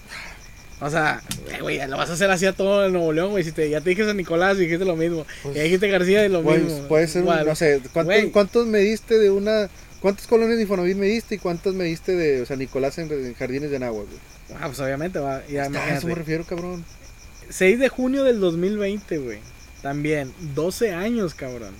O 0.81 0.89
sea, 0.89 1.21
eh, 1.53 1.61
güey, 1.61 1.79
lo 1.87 1.95
vas 1.97 2.09
a 2.09 2.13
hacer 2.13 2.29
así 2.31 2.45
a 2.45 2.51
todo 2.53 2.85
el 2.85 2.91
Nuevo 2.93 3.13
León, 3.13 3.29
güey. 3.31 3.43
Si 3.43 3.51
te, 3.51 3.69
ya 3.69 3.79
te 3.81 3.91
dije 3.91 4.05
San 4.05 4.17
Nicolás, 4.17 4.57
dijiste 4.57 4.83
lo 4.85 4.95
mismo. 4.95 5.25
Pues, 5.43 5.55
ya 5.55 5.63
dijiste 5.63 5.87
García 5.87 6.25
y 6.25 6.29
lo 6.29 6.43
pues, 6.43 6.63
mismo. 6.63 6.87
puede 6.87 7.07
ser, 7.07 7.23
un- 7.23 7.45
no 7.45 7.55
sé, 7.55 7.81
¿cuántos, 7.93 8.15
Güey. 8.15 8.31
¿cuántos 8.31 8.67
me 8.67 8.79
diste 8.79 9.17
de 9.17 9.29
una... 9.31 9.69
¿Cuántas 10.01 10.27
colonias 10.27 10.57
de 10.57 10.63
Infonavit 10.63 10.97
me 10.97 11.07
diste 11.07 11.35
y 11.35 11.37
cuántas 11.37 11.73
me 11.73 11.85
diste 11.85 12.11
de 12.15 12.45
sea, 12.45 12.55
Nicolás 12.57 12.97
en, 12.99 13.11
en 13.11 13.33
Jardines 13.33 13.69
de 13.71 13.77
Anagua, 13.77 14.03
güey? 14.03 14.19
Ah, 14.61 14.67
pues 14.67 14.79
obviamente 14.79 15.17
va. 15.19 15.41
Ya, 15.47 15.63
a 15.63 15.95
eso 15.97 16.07
me 16.07 16.15
refiero, 16.15 16.43
cabrón. 16.43 16.85
6 17.49 17.79
de 17.79 17.89
junio 17.89 18.23
del 18.23 18.39
2020, 18.39 19.17
güey. 19.17 19.39
También, 19.85 20.33
12 20.55 20.95
años, 20.95 21.35
cabrón. 21.35 21.75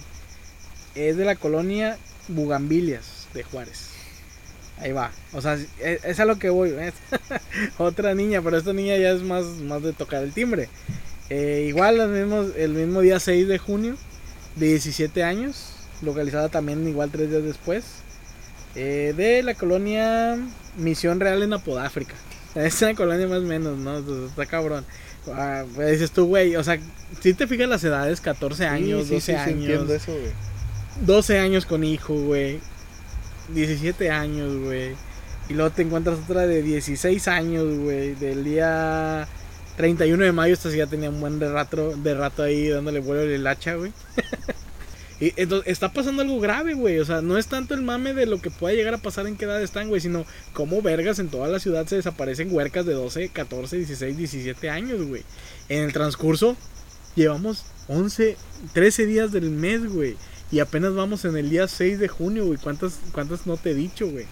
Es 0.94 1.18
de 1.18 1.26
la 1.26 1.36
colonia 1.36 1.98
Bugambilias 2.28 3.28
de 3.34 3.42
Juárez. 3.42 3.90
Ahí 4.78 4.92
va. 4.92 5.12
O 5.34 5.42
sea, 5.42 5.56
es, 5.56 5.70
es 5.80 6.20
a 6.20 6.26
lo 6.26 6.38
que 6.38 6.52
voy. 6.52 6.72
Otra 7.80 8.14
niña, 8.14 8.44
pero 8.44 8.58
esta 8.58 8.74
niña 8.74 8.96
ya 8.98 9.10
es 9.10 9.24
más, 9.24 9.46
más 9.60 9.82
de 9.82 9.92
tocar 9.92 10.22
el 10.22 10.34
timbre. 10.34 10.70
Eh, 11.30 11.66
igual 11.68 12.00
el 12.00 12.10
mismo, 12.10 12.42
el 12.56 12.74
mismo 12.74 13.02
día 13.02 13.20
6 13.20 13.48
de 13.48 13.58
junio, 13.58 13.98
de 14.56 14.68
17 14.68 15.24
años. 15.24 15.74
Localizada 16.00 16.50
también 16.50 16.88
igual 16.88 17.10
tres 17.10 17.32
días 17.32 17.44
después. 17.44 18.04
eh, 18.76 19.14
de 19.18 19.42
la 19.42 19.56
colonia 19.56 20.38
Misión 20.78 21.20
Real 21.20 21.42
en 21.42 21.54
Apodáfrica. 21.54 22.14
Es 22.56 22.82
una 22.84 22.94
colonia 22.96 23.28
más 23.28 23.40
o 23.40 23.42
menos, 23.42 23.78
¿no? 23.80 24.28
Está 24.28 24.46
cabrón. 24.46 24.86
Ah, 25.34 25.64
pues 25.74 25.92
dices 25.92 26.12
tú, 26.12 26.28
güey, 26.28 26.56
o 26.56 26.64
sea, 26.64 26.80
si 27.22 27.34
te 27.34 27.48
fijas 27.48 27.68
las 27.68 27.84
edades, 27.84 28.22
14 28.22 28.66
años, 28.66 29.02
Sí, 29.04 29.08
sí, 29.08 29.14
12 29.16 29.26
sí, 29.26 29.32
años, 29.34 29.60
entiendo 29.62 29.94
eso, 29.94 30.12
güey. 30.12 30.32
12 31.02 31.40
años 31.40 31.66
con 31.66 31.84
hijo, 31.84 32.14
güey, 32.14 32.60
17 33.50 34.12
años, 34.12 34.56
güey, 34.58 34.96
y 35.50 35.54
luego 35.54 35.72
te 35.72 35.82
encuentras 35.82 36.20
otra 36.20 36.48
de 36.48 36.62
16 36.62 37.28
años, 37.28 37.78
güey, 37.80 38.16
del 38.16 38.44
día 38.44 39.28
31 39.78 40.24
de 40.24 40.32
mayo, 40.32 40.54
esta 40.54 40.70
sí 40.72 40.78
ya 40.78 40.88
tenía 40.88 41.10
un 41.10 41.20
buen 41.20 41.40
de 41.40 41.52
rato, 41.52 41.96
de 41.96 42.14
rato 42.14 42.44
ahí 42.44 42.70
dándole 42.70 43.00
vuelo 43.00 43.22
el 43.24 43.46
hacha, 43.48 43.76
güey. 43.76 43.92
Y 45.20 45.34
entonces 45.38 45.72
está 45.72 45.94
pasando 45.94 46.22
algo 46.22 46.40
grave, 46.40 46.74
güey. 46.74 47.00
O 47.00 47.06
sea, 47.06 47.22
no 47.22 47.38
es 47.38 47.48
tanto 47.48 47.74
el 47.74 47.82
mame 47.82 48.14
de 48.14 48.26
lo 48.26 48.42
que 48.42 48.52
pueda 48.52 48.76
llegar 48.76 48.94
a 48.94 49.00
pasar 49.00 49.28
en 49.28 49.38
qué 49.38 49.46
edad 49.46 49.62
están, 49.62 49.88
güey, 49.88 50.02
sino 50.02 50.26
cómo 50.54 50.82
vergas 50.82 51.20
en 51.20 51.30
toda 51.30 51.48
la 51.48 51.60
ciudad 51.60 51.88
se 51.88 51.96
desaparecen 51.96 52.54
huercas 52.54 52.86
de 52.86 52.94
12, 52.94 53.30
14, 53.30 53.78
16, 53.78 54.18
17 54.18 54.70
años, 54.70 55.02
güey. 55.04 55.24
En 55.70 55.84
el 55.84 55.94
transcurso 55.94 56.58
Llevamos 57.16 57.64
11, 57.88 58.36
13 58.74 59.06
días 59.06 59.32
del 59.32 59.50
mes, 59.50 59.86
güey. 59.92 60.18
Y 60.52 60.60
apenas 60.60 60.94
vamos 60.94 61.24
en 61.26 61.38
el 61.38 61.50
día 61.50 61.68
6 61.68 61.98
de 61.98 62.08
junio, 62.10 62.46
güey. 62.46 62.60
¿Cuántas, 62.60 63.00
cuántas 63.14 63.48
no 63.48 63.58
te 63.58 63.72
he 63.72 63.74
dicho, 63.74 64.08
güey? 64.10 64.26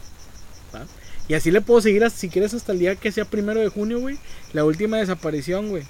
Y 1.30 1.36
así 1.36 1.50
le 1.52 1.62
puedo 1.62 1.80
seguir, 1.80 2.08
si 2.12 2.28
quieres, 2.28 2.54
hasta 2.54 2.74
el 2.74 2.80
día 2.80 2.96
que 2.96 3.12
sea 3.12 3.26
primero 3.26 3.62
de 3.62 3.70
junio, 3.70 4.00
güey. 4.00 4.18
La 4.52 4.66
última 4.66 4.98
desaparición, 4.98 5.70
güey. 5.70 5.84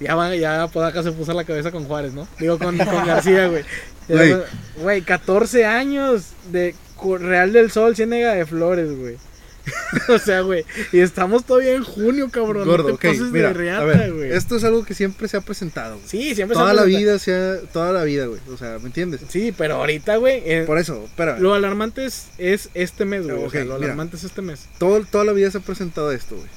Ya, 0.00 0.14
va, 0.14 0.34
ya 0.34 0.66
Podaca 0.68 1.02
se 1.02 1.12
puso 1.12 1.32
la 1.32 1.44
cabeza 1.44 1.70
con 1.70 1.84
Juárez, 1.84 2.12
¿no? 2.14 2.26
Digo, 2.38 2.58
con, 2.58 2.76
con 2.76 2.86
García, 3.06 3.46
güey. 3.48 3.64
Güey. 4.08 4.36
Güey, 4.78 5.02
14 5.02 5.64
años 5.64 6.24
de 6.50 6.74
Real 7.20 7.52
del 7.52 7.70
Sol, 7.70 7.94
Ciénega 7.96 8.34
de 8.34 8.44
Flores, 8.46 8.96
güey. 8.96 9.16
o 10.08 10.18
sea, 10.18 10.40
güey. 10.42 10.64
Y 10.92 11.00
estamos 11.00 11.44
todavía 11.46 11.72
en 11.74 11.84
junio, 11.84 12.28
cabrón. 12.30 12.66
Gordo, 12.66 12.90
no 12.90 12.96
te 12.98 13.12
mira, 13.30 13.48
de 13.48 13.54
reata, 13.54 13.80
a 13.82 13.84
ver, 13.84 14.12
güey. 14.12 14.30
esto 14.32 14.56
es 14.56 14.64
algo 14.64 14.84
que 14.84 14.92
siempre 14.94 15.26
se 15.26 15.38
ha 15.38 15.40
presentado. 15.40 15.94
güey. 15.96 16.06
Sí, 16.06 16.34
siempre 16.34 16.54
se 16.54 16.60
Toda 16.60 16.74
la 16.74 16.84
vida, 16.84 17.18
se 17.18 17.34
ha- 17.34 17.60
toda 17.72 17.90
la 17.92 18.04
vida, 18.04 18.26
güey. 18.26 18.40
O 18.52 18.58
sea, 18.58 18.78
¿me 18.80 18.86
entiendes? 18.86 19.22
Sí, 19.28 19.54
pero 19.56 19.76
ahorita, 19.76 20.16
güey. 20.16 20.42
eh, 20.44 20.64
Por 20.66 20.78
eso, 20.78 21.04
espérame. 21.06 21.40
lo 21.40 21.54
alarmante 21.54 22.04
es, 22.04 22.26
es 22.36 22.68
este 22.74 23.06
mes, 23.06 23.24
güey. 23.26 23.42
o 23.42 23.48
sea, 23.50 23.60
lo 23.64 23.74
mira. 23.76 23.86
alarmante 23.86 24.16
es 24.16 24.24
este 24.24 24.42
mes. 24.42 24.66
Todo, 24.78 25.02
toda 25.10 25.24
la 25.24 25.32
vida 25.32 25.50
se 25.50 25.58
ha 25.58 25.60
presentado 25.62 26.12
esto, 26.12 26.36
güey. 26.36 26.48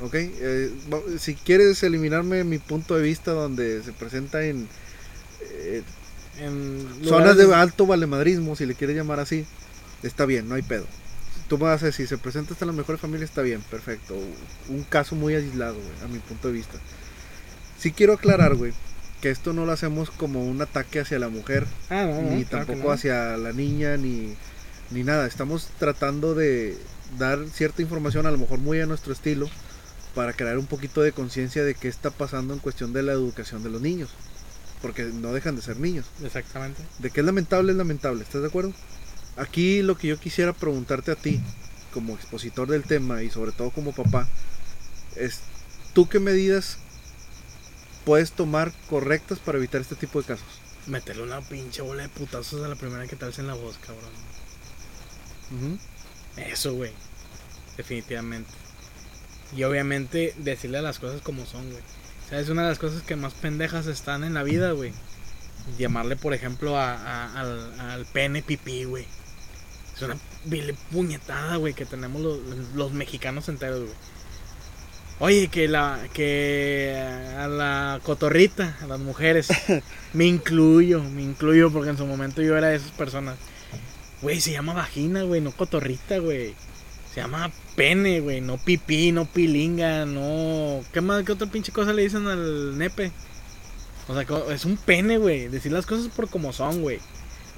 ¿Ok? 0.00 0.14
Eh, 0.14 0.70
si 1.18 1.34
quieres 1.34 1.82
eliminarme 1.82 2.44
mi 2.44 2.58
punto 2.58 2.94
de 2.96 3.02
vista 3.02 3.32
donde 3.32 3.82
se 3.82 3.92
presenta 3.92 4.44
en 4.44 4.68
eh, 5.40 5.82
En 6.40 6.86
zonas 7.04 7.36
de 7.36 7.52
alto 7.52 7.86
valemadrismo, 7.86 8.54
si 8.54 8.64
le 8.66 8.74
quieres 8.74 8.96
llamar 8.96 9.18
así, 9.20 9.44
está 10.02 10.24
bien, 10.24 10.48
no 10.48 10.54
hay 10.54 10.62
pedo. 10.62 10.86
Tú 11.48 11.58
me 11.58 11.64
vas 11.64 11.82
a 11.82 11.86
decir, 11.86 12.06
se 12.06 12.18
presenta 12.18 12.52
hasta 12.52 12.66
la 12.66 12.72
mejor 12.72 12.98
familia, 12.98 13.24
está 13.24 13.42
bien, 13.42 13.60
perfecto. 13.70 14.14
Un 14.68 14.84
caso 14.84 15.16
muy 15.16 15.34
aislado, 15.34 15.74
güey, 15.74 16.04
a 16.04 16.08
mi 16.08 16.18
punto 16.20 16.48
de 16.48 16.54
vista. 16.54 16.78
Sí 17.78 17.90
quiero 17.92 18.12
aclarar, 18.12 18.54
güey, 18.54 18.72
que 19.20 19.30
esto 19.30 19.52
no 19.52 19.64
lo 19.66 19.72
hacemos 19.72 20.10
como 20.10 20.44
un 20.44 20.60
ataque 20.62 21.00
hacia 21.00 21.18
la 21.18 21.28
mujer, 21.28 21.66
Ah, 21.90 22.04
no, 22.04 22.22
no, 22.22 22.30
ni 22.36 22.44
claro 22.44 22.66
tampoco 22.66 22.88
no. 22.88 22.94
hacia 22.94 23.36
la 23.36 23.52
niña, 23.52 23.96
ni, 23.96 24.34
ni 24.90 25.02
nada. 25.02 25.26
Estamos 25.26 25.68
tratando 25.78 26.34
de 26.34 26.76
dar 27.18 27.38
cierta 27.52 27.82
información, 27.82 28.26
a 28.26 28.30
lo 28.30 28.38
mejor 28.38 28.58
muy 28.58 28.80
a 28.80 28.86
nuestro 28.86 29.12
estilo, 29.12 29.48
para 30.18 30.32
crear 30.32 30.58
un 30.58 30.66
poquito 30.66 31.00
de 31.00 31.12
conciencia 31.12 31.62
de 31.62 31.76
qué 31.76 31.86
está 31.86 32.10
pasando 32.10 32.52
en 32.52 32.58
cuestión 32.58 32.92
de 32.92 33.04
la 33.04 33.12
educación 33.12 33.62
de 33.62 33.70
los 33.70 33.80
niños. 33.80 34.10
Porque 34.82 35.04
no 35.04 35.32
dejan 35.32 35.54
de 35.54 35.62
ser 35.62 35.78
niños. 35.78 36.06
Exactamente. 36.24 36.82
De 36.98 37.12
que 37.12 37.20
es 37.20 37.26
lamentable, 37.26 37.70
es 37.70 37.78
lamentable. 37.78 38.24
¿Estás 38.24 38.42
de 38.42 38.48
acuerdo? 38.48 38.72
Aquí 39.36 39.80
lo 39.80 39.96
que 39.96 40.08
yo 40.08 40.18
quisiera 40.18 40.52
preguntarte 40.52 41.12
a 41.12 41.14
ti, 41.14 41.40
como 41.94 42.16
expositor 42.16 42.66
del 42.66 42.82
tema 42.82 43.22
y 43.22 43.30
sobre 43.30 43.52
todo 43.52 43.70
como 43.70 43.92
papá, 43.92 44.28
es 45.14 45.38
¿tú 45.94 46.08
qué 46.08 46.18
medidas 46.18 46.78
puedes 48.04 48.32
tomar 48.32 48.72
correctas 48.90 49.38
para 49.38 49.58
evitar 49.58 49.82
este 49.82 49.94
tipo 49.94 50.20
de 50.20 50.26
casos? 50.26 50.48
Meterle 50.88 51.22
una 51.22 51.42
pinche 51.42 51.80
bola 51.80 52.02
de 52.02 52.08
putazos 52.08 52.64
a 52.64 52.66
la 52.66 52.74
primera 52.74 53.06
que 53.06 53.14
te 53.14 53.24
alce 53.24 53.40
en 53.40 53.46
la 53.46 53.54
voz, 53.54 53.78
cabrón. 53.78 55.78
Eso, 56.36 56.74
güey. 56.74 56.90
Definitivamente. 57.76 58.50
Y 59.56 59.64
obviamente 59.64 60.34
decirle 60.38 60.82
las 60.82 60.98
cosas 60.98 61.22
como 61.22 61.46
son, 61.46 61.64
güey. 61.70 61.82
O 62.26 62.28
sea, 62.28 62.40
es 62.40 62.48
una 62.50 62.62
de 62.62 62.68
las 62.68 62.78
cosas 62.78 63.02
que 63.02 63.16
más 63.16 63.32
pendejas 63.34 63.86
están 63.86 64.24
en 64.24 64.34
la 64.34 64.42
vida, 64.42 64.72
güey. 64.72 64.92
Llamarle, 65.78 66.16
por 66.16 66.34
ejemplo, 66.34 66.76
a, 66.78 66.92
a- 66.94 67.40
al, 67.40 67.80
al 67.80 68.06
pene 68.06 68.42
pipí, 68.42 68.84
güey. 68.84 69.06
Es 69.96 70.02
una 70.02 70.16
vil 70.44 70.74
puñetada, 70.92 71.56
güey, 71.56 71.74
que 71.74 71.84
tenemos 71.86 72.22
los, 72.22 72.38
los 72.74 72.92
mexicanos 72.92 73.48
enteros, 73.48 73.80
güey. 73.80 73.94
Oye, 75.20 75.48
que 75.48 75.66
la 75.66 75.98
que 76.12 76.94
a 77.36 77.48
la 77.48 78.00
cotorrita, 78.04 78.76
a 78.80 78.86
las 78.86 79.00
mujeres, 79.00 79.48
me 80.12 80.26
incluyo, 80.26 81.02
me 81.02 81.22
incluyo 81.22 81.72
porque 81.72 81.90
en 81.90 81.96
su 81.98 82.06
momento 82.06 82.40
yo 82.40 82.56
era 82.56 82.68
de 82.68 82.76
esas 82.76 82.92
personas. 82.92 83.36
Güey, 84.22 84.40
se 84.40 84.52
llama 84.52 84.74
vagina, 84.74 85.22
güey, 85.22 85.40
no 85.40 85.50
cotorrita, 85.52 86.18
güey. 86.18 86.54
Se 87.12 87.20
llama 87.20 87.50
pene, 87.78 88.18
güey, 88.20 88.40
no 88.40 88.58
pipí, 88.58 89.12
no 89.12 89.24
pilinga, 89.24 90.04
no... 90.04 90.82
¿Qué 90.92 91.00
más, 91.00 91.24
qué 91.24 91.30
otra 91.30 91.46
pinche 91.46 91.70
cosa 91.70 91.92
le 91.92 92.02
dicen 92.02 92.26
al 92.26 92.76
nepe? 92.76 93.12
O 94.08 94.14
sea, 94.14 94.26
es 94.52 94.64
un 94.64 94.76
pene, 94.76 95.16
güey. 95.16 95.46
Decir 95.46 95.70
las 95.70 95.86
cosas 95.86 96.08
por 96.08 96.28
como 96.28 96.52
son, 96.52 96.82
güey. 96.82 96.98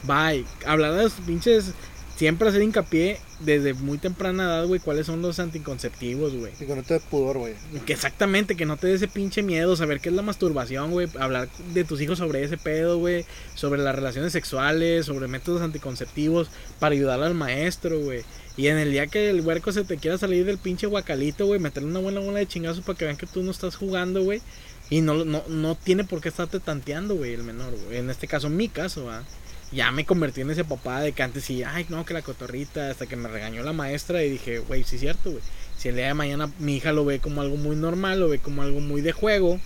Bye. 0.03 0.45
Hablar 0.67 0.95
de 0.95 1.05
los 1.05 1.15
pinches... 1.15 1.73
Siempre 2.17 2.51
hacer 2.51 2.61
hincapié 2.61 3.19
desde 3.39 3.73
muy 3.73 3.97
temprana 3.97 4.45
edad, 4.45 4.67
güey, 4.67 4.79
cuáles 4.79 5.07
son 5.07 5.23
los 5.23 5.39
anticonceptivos, 5.39 6.35
güey. 6.35 6.53
Y 6.61 6.67
con 6.67 6.79
esto 6.79 6.93
de 6.93 7.01
pudor, 7.01 7.39
güey. 7.39 7.55
Que 7.87 7.95
exactamente, 7.95 8.57
que 8.57 8.67
no 8.67 8.77
te 8.77 8.89
dé 8.89 8.93
ese 8.93 9.09
pinche 9.09 9.43
miedo, 9.43 9.75
saber 9.75 10.01
qué 10.01 10.11
es 10.11 10.15
la 10.15 10.21
masturbación, 10.21 10.91
güey, 10.91 11.09
hablar 11.19 11.49
de 11.73 11.83
tus 11.85 11.99
hijos 12.03 12.19
sobre 12.19 12.45
ese 12.45 12.59
pedo, 12.59 12.99
güey, 12.99 13.25
sobre 13.55 13.81
las 13.81 13.95
relaciones 13.95 14.35
sexuales, 14.35 15.07
sobre 15.07 15.29
métodos 15.29 15.63
anticonceptivos, 15.63 16.51
para 16.79 16.95
ayudar 16.95 17.23
al 17.23 17.33
maestro, 17.33 17.99
güey. 17.99 18.23
Y 18.57 18.67
en 18.67 18.79
el 18.79 18.93
día 18.93 19.07
que 19.07 19.31
el 19.31 19.41
huerco 19.41 19.73
se 19.73 19.85
te 19.85 19.97
quiera 19.97 20.19
salir 20.19 20.45
del 20.45 20.59
pinche 20.59 20.87
guacalito, 20.87 21.47
güey, 21.47 21.61
meterle 21.61 21.89
una 21.89 22.01
buena 22.01 22.21
bola 22.21 22.39
de 22.41 22.49
chingazos 22.49 22.85
para 22.85 22.99
que 22.99 23.05
vean 23.05 23.17
que 23.17 23.27
tú 23.27 23.43
no 23.43 23.51
estás 23.51 23.77
jugando, 23.77 24.23
güey. 24.23 24.43
Y 24.91 25.01
no, 25.03 25.25
no, 25.25 25.45
no 25.49 25.77
tiene 25.77 26.05
por 26.05 26.21
qué 26.21 26.29
estarte 26.29 26.59
tanteando, 26.61 27.15
güey, 27.15 27.33
el 27.33 27.45
menor, 27.45 27.75
güey. 27.87 27.99
En 27.99 28.11
este 28.11 28.27
caso, 28.27 28.51
mi 28.51 28.69
caso, 28.69 29.05
¿va? 29.05 29.25
Ya 29.73 29.93
me 29.93 30.05
convertí 30.05 30.41
en 30.41 30.51
ese 30.51 30.65
papá 30.65 31.01
de 31.01 31.13
que 31.13 31.23
antes 31.23 31.45
sí, 31.45 31.63
ay, 31.63 31.87
no, 31.89 32.05
que 32.05 32.13
la 32.13 32.23
cotorrita, 32.23 32.91
hasta 32.91 33.07
que 33.07 33.15
me 33.15 33.29
regañó 33.29 33.63
la 33.63 33.73
maestra 33.73 34.25
y 34.25 34.31
dije, 34.31 34.59
güey, 34.59 34.83
sí 34.83 34.97
es 34.97 35.01
cierto, 35.01 35.31
güey. 35.31 35.43
Si 35.79 35.89
el 35.89 35.95
día 35.95 36.09
de 36.09 36.15
mañana 36.15 36.53
mi 36.59 36.77
hija 36.77 36.93
lo 36.93 37.05
ve 37.05 37.21
como 37.21 37.41
algo 37.41 37.57
muy 37.57 37.77
normal, 37.77 38.19
lo 38.19 38.29
ve 38.29 38.41
como 38.41 38.63
algo 38.63 38.81
muy 38.81 39.01
de 39.01 39.13
juego, 39.13 39.61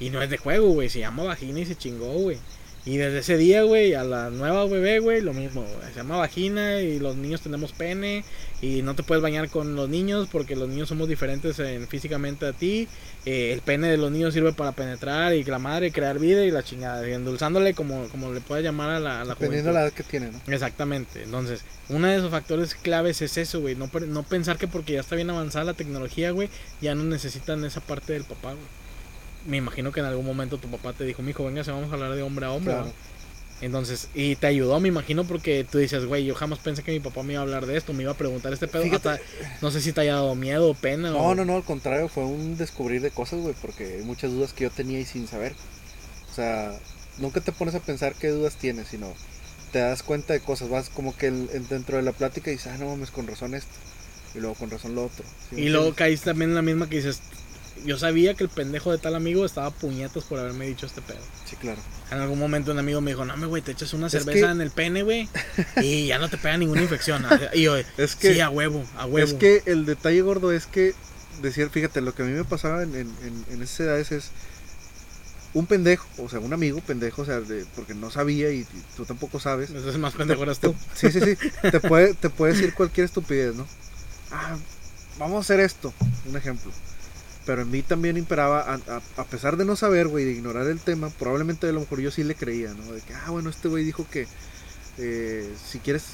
y 0.00 0.10
no 0.10 0.20
es 0.20 0.30
de 0.30 0.38
juego, 0.38 0.70
güey, 0.72 0.88
se 0.88 0.98
llama 0.98 1.22
vagina 1.22 1.60
y 1.60 1.66
se 1.66 1.76
chingó, 1.76 2.12
güey. 2.12 2.38
Y 2.86 2.96
desde 2.96 3.18
ese 3.18 3.36
día, 3.36 3.62
güey, 3.62 3.92
a 3.92 4.04
la 4.04 4.30
nueva 4.30 4.64
bebé, 4.64 5.00
güey, 5.00 5.20
lo 5.20 5.34
mismo. 5.34 5.66
Se 5.92 5.98
llama 5.98 6.16
vagina 6.16 6.80
y 6.80 6.98
los 6.98 7.14
niños 7.14 7.42
tenemos 7.42 7.72
pene 7.72 8.24
y 8.62 8.80
no 8.80 8.94
te 8.94 9.02
puedes 9.02 9.22
bañar 9.22 9.50
con 9.50 9.76
los 9.76 9.88
niños 9.88 10.28
porque 10.32 10.56
los 10.56 10.66
niños 10.66 10.88
somos 10.88 11.06
diferentes 11.06 11.58
en, 11.58 11.86
físicamente 11.88 12.46
a 12.46 12.54
ti. 12.54 12.88
Eh, 13.26 13.52
el 13.52 13.60
pene 13.60 13.88
de 13.88 13.98
los 13.98 14.10
niños 14.10 14.32
sirve 14.32 14.54
para 14.54 14.72
penetrar 14.72 15.34
y 15.34 15.44
la 15.44 15.58
madre 15.58 15.92
crear 15.92 16.18
vida 16.18 16.42
y 16.46 16.50
la 16.50 16.62
chingada, 16.62 17.06
y 17.06 17.12
endulzándole 17.12 17.74
como, 17.74 18.08
como 18.08 18.32
le 18.32 18.40
puedes 18.40 18.64
llamar 18.64 18.88
a 18.88 19.00
la, 19.00 19.20
a 19.20 19.24
la 19.24 19.34
Dependiendo 19.34 19.68
de 19.68 19.74
la 19.74 19.82
edad 19.82 19.92
que 19.92 20.02
tiene, 20.02 20.30
¿no? 20.30 20.40
Exactamente. 20.52 21.22
Entonces, 21.22 21.62
uno 21.90 22.06
de 22.06 22.16
esos 22.16 22.30
factores 22.30 22.74
claves 22.74 23.20
es 23.20 23.36
eso, 23.36 23.60
güey. 23.60 23.74
No, 23.74 23.90
no 24.06 24.22
pensar 24.22 24.56
que 24.56 24.68
porque 24.68 24.94
ya 24.94 25.00
está 25.00 25.16
bien 25.16 25.28
avanzada 25.28 25.66
la 25.66 25.74
tecnología, 25.74 26.30
güey, 26.30 26.48
ya 26.80 26.94
no 26.94 27.04
necesitan 27.04 27.62
esa 27.66 27.82
parte 27.82 28.14
del 28.14 28.24
papá, 28.24 28.52
güey. 28.52 28.79
Me 29.46 29.56
imagino 29.56 29.92
que 29.92 30.00
en 30.00 30.06
algún 30.06 30.26
momento 30.26 30.58
tu 30.58 30.68
papá 30.68 30.92
te 30.92 31.04
dijo, 31.04 31.22
mijo, 31.22 31.44
venga, 31.44 31.62
vamos 31.62 31.90
a 31.90 31.94
hablar 31.94 32.14
de 32.14 32.22
hombre 32.22 32.46
a 32.46 32.52
hombre. 32.52 32.72
Claro. 32.74 32.88
¿va?". 32.88 32.92
Entonces, 33.62 34.08
y 34.14 34.36
te 34.36 34.46
ayudó, 34.46 34.80
me 34.80 34.88
imagino, 34.88 35.24
porque 35.24 35.66
tú 35.70 35.76
dices, 35.78 36.06
güey, 36.06 36.24
yo 36.24 36.34
jamás 36.34 36.60
pensé 36.60 36.82
que 36.82 36.92
mi 36.92 37.00
papá 37.00 37.22
me 37.22 37.34
iba 37.34 37.40
a 37.40 37.44
hablar 37.44 37.66
de 37.66 37.76
esto, 37.76 37.92
me 37.92 38.02
iba 38.04 38.12
a 38.12 38.16
preguntar 38.16 38.52
este 38.54 38.68
pedo. 38.68 38.84
Hasta- 38.94 39.18
no 39.60 39.70
sé 39.70 39.82
si 39.82 39.92
te 39.92 40.00
haya 40.00 40.14
dado 40.14 40.34
miedo 40.34 40.70
o 40.70 40.74
pena. 40.74 41.10
No, 41.10 41.18
o... 41.18 41.34
no, 41.34 41.44
no, 41.44 41.56
al 41.56 41.64
contrario, 41.64 42.08
fue 42.08 42.24
un 42.24 42.56
descubrir 42.56 43.02
de 43.02 43.10
cosas, 43.10 43.40
güey, 43.40 43.54
porque 43.60 43.96
hay 43.98 44.02
muchas 44.02 44.30
dudas 44.30 44.54
que 44.54 44.64
yo 44.64 44.70
tenía 44.70 44.98
y 44.98 45.04
sin 45.04 45.26
saber. 45.28 45.54
O 46.30 46.34
sea, 46.34 46.72
nunca 47.18 47.42
te 47.42 47.52
pones 47.52 47.74
a 47.74 47.80
pensar 47.80 48.14
qué 48.14 48.28
dudas 48.28 48.56
tienes, 48.56 48.88
sino 48.88 49.12
te 49.72 49.80
das 49.80 50.02
cuenta 50.02 50.32
de 50.32 50.40
cosas, 50.40 50.70
vas 50.70 50.88
como 50.88 51.14
que 51.14 51.26
el- 51.26 51.50
en- 51.52 51.68
dentro 51.68 51.98
de 51.98 52.02
la 52.02 52.12
plática 52.12 52.50
y 52.50 52.54
dices, 52.54 52.72
ah, 52.72 52.78
no 52.78 52.86
mames, 52.86 53.10
con 53.10 53.26
razón 53.26 53.54
esto, 53.54 53.70
y 54.34 54.38
luego 54.38 54.54
con 54.54 54.70
razón 54.70 54.94
lo 54.94 55.04
otro. 55.04 55.24
¿sí 55.50 55.56
me 55.56 55.60
Y 55.62 55.68
luego 55.68 55.94
caíste 55.94 56.30
también 56.30 56.50
en 56.50 56.56
la 56.56 56.62
misma 56.62 56.88
que 56.88 56.96
dices, 56.96 57.20
yo 57.84 57.98
sabía 57.98 58.34
que 58.34 58.44
el 58.44 58.50
pendejo 58.50 58.92
de 58.92 58.98
tal 58.98 59.14
amigo 59.14 59.44
estaba 59.44 59.68
a 59.68 59.70
puñetas 59.70 60.24
por 60.24 60.38
haberme 60.38 60.66
dicho 60.66 60.86
este 60.86 61.00
pedo. 61.02 61.18
Sí, 61.48 61.56
claro. 61.56 61.80
En 62.10 62.18
algún 62.18 62.38
momento 62.38 62.72
un 62.72 62.78
amigo 62.78 63.00
me 63.00 63.12
dijo, 63.12 63.24
no, 63.24 63.36
me 63.36 63.46
güey, 63.46 63.62
te 63.62 63.72
echas 63.72 63.92
una 63.94 64.06
Es 64.08 64.12
cerveza 64.12 64.46
que- 64.46 64.52
en 64.52 64.60
el 64.60 64.70
pene, 64.70 65.02
güey, 65.02 65.28
y 65.82 66.06
ya 66.08 66.18
no 66.18 66.28
te 66.28 66.36
pega 66.38 66.56
ninguna 66.56 66.82
infección. 66.82 67.24
Y 67.52 67.62
yo, 67.62 67.76
Es 67.76 68.16
que, 68.16 68.34
sí, 68.34 68.40
a 68.40 68.50
huevo, 68.50 68.84
a 68.96 69.06
huevo. 69.06 69.26
es 69.26 69.34
que 69.34 69.62
el 69.66 69.86
detalle 69.86 70.20
gordo 70.22 70.52
es 70.52 70.66
que, 70.66 70.94
decir, 71.42 71.70
fíjate, 71.70 72.00
lo 72.00 72.14
que 72.14 72.22
a 72.22 72.26
mí 72.26 72.32
me 72.32 72.44
pasaba 72.44 72.82
en, 72.82 72.94
en, 72.94 73.14
en, 73.50 73.62
esas 73.62 73.80
edades 73.80 74.12
es 74.12 74.30
un 75.52 75.66
pendejo, 75.66 76.06
o 76.18 76.28
sea, 76.28 76.38
un 76.38 76.52
amigo 76.52 76.80
pendejo, 76.80 77.22
o 77.22 77.24
sea, 77.24 77.40
de- 77.40 77.64
porque 77.74 77.94
no 77.94 78.10
sabía 78.10 78.50
y, 78.52 78.60
y 78.60 78.66
tú 78.96 79.04
tampoco 79.04 79.40
sabes. 79.40 79.70
Entonces 79.70 79.98
más 79.98 80.14
pendejo 80.14 80.42
eras 80.42 80.58
Te- 80.60 80.68
tú. 80.68 80.76
Sí, 80.94 81.10
sí, 81.10 81.20
sí. 81.20 81.36
Te 81.70 81.80
puede, 81.80 82.14
te 82.14 82.30
puede 82.30 82.52
decir 82.54 82.74
cualquier 82.74 83.06
estupidez, 83.06 83.54
¿no? 83.54 83.66
Ah, 84.30 84.56
vamos 85.18 85.38
a 85.38 85.40
hacer 85.40 85.60
esto, 85.60 85.92
un 86.28 86.36
ejemplo. 86.36 86.70
Pero 87.50 87.62
en 87.62 87.70
mí 87.72 87.82
también 87.82 88.16
imperaba, 88.16 88.60
a, 88.60 88.74
a- 88.74 89.02
a 89.16 89.24
pesar 89.24 89.56
de 89.56 89.64
no 89.64 89.74
saber, 89.74 90.06
güey, 90.06 90.24
de 90.24 90.30
ignorar 90.30 90.68
el 90.68 90.78
tema, 90.78 91.10
probablemente 91.10 91.68
a 91.68 91.72
lo 91.72 91.80
mejor 91.80 91.98
yo 91.98 92.12
sí 92.12 92.22
le 92.22 92.36
creía, 92.36 92.72
¿no? 92.74 92.92
De 92.92 93.00
que, 93.00 93.12
ah, 93.12 93.28
bueno, 93.30 93.50
este 93.50 93.66
güey 93.66 93.82
dijo 93.82 94.06
que 94.08 94.28
eh, 94.98 95.52
si 95.68 95.80
quieres 95.80 96.04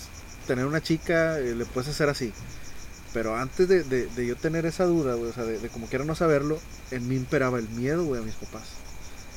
tener 0.46 0.64
una 0.64 0.80
chica, 0.82 1.38
eh, 1.38 1.54
le 1.54 1.66
puedes 1.66 1.90
hacer 1.90 2.08
así. 2.08 2.32
Pero 3.12 3.36
antes 3.36 3.68
de, 3.68 3.82
de- 3.84 4.06
de 4.06 4.26
yo 4.26 4.34
tener 4.36 4.64
esa 4.64 4.86
duda, 4.86 5.12
güey, 5.14 5.28
o 5.30 5.34
sea, 5.34 5.44
de, 5.44 5.58
de 5.58 5.68
como 5.68 5.88
quiera 5.88 6.06
no 6.06 6.14
saberlo, 6.14 6.58
en 6.90 7.06
mí 7.06 7.16
imperaba 7.16 7.58
el 7.58 7.68
miedo, 7.68 8.02
güey, 8.04 8.22
a 8.22 8.24
mis 8.24 8.34
papás. 8.36 8.62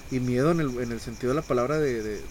Y 0.09 0.21
miedo 0.21 0.51
en 0.51 0.61
el, 0.61 0.69
en 0.79 0.93
el 0.93 1.01
sentido 1.01 1.33
de 1.33 1.35
la 1.35 1.45
palabra 1.45 1.79
de, 1.79 2.01
de, 2.01 2.21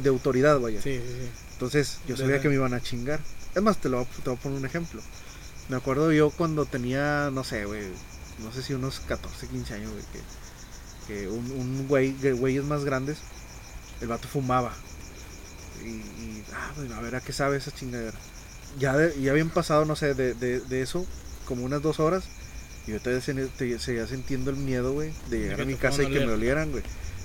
de- 0.00 0.08
autoridad, 0.08 0.58
vaya. 0.58 0.82
Sí, 0.82 0.96
sí, 0.98 1.02
sí. 1.06 1.28
Entonces 1.52 1.98
yo 2.08 2.16
sabía 2.16 2.40
que 2.40 2.48
me 2.48 2.54
iban 2.56 2.74
a 2.74 2.80
chingar. 2.82 3.20
Es 3.54 3.62
más, 3.62 3.78
te, 3.80 3.88
lo, 3.88 4.04
te 4.04 4.30
voy 4.30 4.36
a 4.36 4.40
poner 4.40 4.58
un 4.58 4.66
ejemplo. 4.66 5.00
Me 5.68 5.76
acuerdo 5.76 6.10
yo 6.10 6.30
cuando 6.30 6.66
tenía, 6.66 7.30
no 7.32 7.44
sé, 7.44 7.66
güey, 7.66 7.82
no 8.40 8.52
sé 8.52 8.62
si 8.62 8.74
unos 8.74 9.00
14, 9.00 9.46
15 9.48 9.74
años, 9.74 9.90
güey, 9.92 10.04
que 10.12 10.20
que 11.06 11.28
un, 11.28 11.50
un 11.50 11.88
güey, 11.88 12.14
güeyes 12.38 12.64
más 12.64 12.84
grandes, 12.84 13.18
el 14.00 14.06
vato 14.08 14.28
fumaba. 14.28 14.72
Y, 15.84 15.88
y, 15.88 16.44
ah, 16.54 16.70
bueno, 16.76 16.94
a 16.94 17.00
ver, 17.00 17.16
¿a 17.16 17.20
qué 17.20 17.32
sabe 17.32 17.56
esa 17.56 17.72
chingadera? 17.72 18.16
Ya, 18.78 18.96
de- 18.96 19.20
ya 19.20 19.32
habían 19.32 19.50
pasado, 19.50 19.84
no 19.84 19.96
sé, 19.96 20.14
de, 20.14 20.34
de, 20.34 20.60
de 20.60 20.80
eso, 20.82 21.04
como 21.46 21.64
unas 21.64 21.82
dos 21.82 21.98
horas. 21.98 22.24
Y 22.86 22.92
yo 22.92 23.00
todavía 23.00 23.20
se- 23.20 23.34
te- 23.34 23.78
seguía 23.80 24.06
sintiendo 24.06 24.50
el 24.50 24.56
miedo, 24.56 24.92
güey, 24.92 25.12
de 25.28 25.40
llegar 25.40 25.60
a 25.62 25.64
mi 25.64 25.74
casa 25.74 26.02
y 26.02 26.06
que 26.06 26.20
me 26.26 26.32
olieran, 26.34 26.70
güey. 26.70 26.84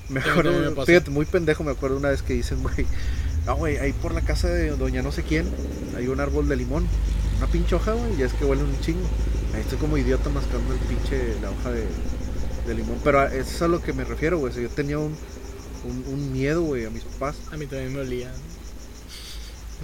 Me 0.09 0.21
acuerdo, 0.31 0.51
fíjate, 0.87 1.11
muy 1.11 1.25
pendejo, 1.25 1.63
me 1.63 1.71
acuerdo 1.71 1.97
una 1.97 2.09
vez 2.09 2.23
que 2.23 2.33
dicen, 2.33 2.63
güey, 2.63 2.85
no, 3.45 3.55
güey, 3.57 3.77
ahí 3.77 3.93
por 3.93 4.13
la 4.13 4.21
casa 4.21 4.47
de 4.47 4.71
doña 4.71 5.01
no 5.03 5.11
sé 5.11 5.21
quién, 5.21 5.47
hay 5.95 6.07
un 6.07 6.19
árbol 6.19 6.47
de 6.47 6.55
limón. 6.55 6.87
Una 7.37 7.47
pinche 7.47 7.75
hoja, 7.75 7.93
güey, 7.93 8.19
y 8.19 8.23
es 8.23 8.33
que 8.33 8.45
huele 8.45 8.63
un 8.63 8.79
chingo. 8.81 9.07
Ahí 9.53 9.61
estoy 9.61 9.77
como 9.77 9.97
idiota 9.97 10.29
mascando 10.29 10.73
el 10.73 10.79
pinche, 10.79 11.35
la 11.41 11.51
hoja 11.51 11.71
de, 11.71 11.85
de 12.67 12.73
limón. 12.75 12.99
Pero 13.03 13.23
eso 13.27 13.37
es 13.55 13.61
a 13.61 13.67
lo 13.67 13.81
que 13.81 13.93
me 13.93 14.03
refiero, 14.03 14.37
güey. 14.39 14.51
o 14.51 14.53
sea, 14.53 14.63
yo 14.63 14.69
tenía 14.69 14.97
un, 14.99 15.15
un, 15.85 16.13
un 16.13 16.31
miedo, 16.33 16.61
güey, 16.63 16.85
a 16.85 16.89
mis 16.89 17.03
papás. 17.03 17.35
A 17.51 17.57
mí 17.57 17.65
también 17.67 17.93
me 17.93 18.01
olía. 18.01 18.31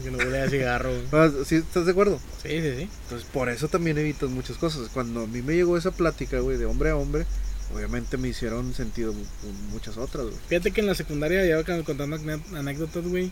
Que 0.03 0.09
no 0.09 0.17
huele 0.17 0.41
a 0.41 0.49
cigarro. 0.49 0.89
güey. 0.89 1.03
Ah, 1.11 1.29
¿Sí 1.45 1.55
estás 1.57 1.85
de 1.85 1.91
acuerdo? 1.91 2.19
Sí, 2.41 2.49
sí, 2.61 2.73
sí. 2.77 2.89
Entonces, 3.03 3.27
por 3.31 3.49
eso 3.49 3.67
también 3.67 3.97
evitas 3.99 4.29
muchas 4.29 4.57
cosas. 4.57 4.89
Cuando 4.91 5.21
a 5.21 5.27
mí 5.27 5.41
me 5.43 5.53
llegó 5.55 5.77
esa 5.77 5.91
plática, 5.91 6.39
güey, 6.39 6.57
de 6.57 6.65
hombre 6.65 6.89
a 6.89 6.95
hombre, 6.95 7.27
obviamente 7.75 8.17
me 8.17 8.29
hicieron 8.29 8.73
sentido 8.73 9.13
mu- 9.13 9.23
muchas 9.71 9.97
otras, 9.97 10.25
güey. 10.25 10.37
Fíjate 10.49 10.71
que 10.71 10.81
en 10.81 10.87
la 10.87 10.95
secundaria 10.95 11.45
ya 11.45 11.63
que 11.63 11.83
contando 11.83 12.17
anécdotas, 12.55 13.03
güey. 13.07 13.31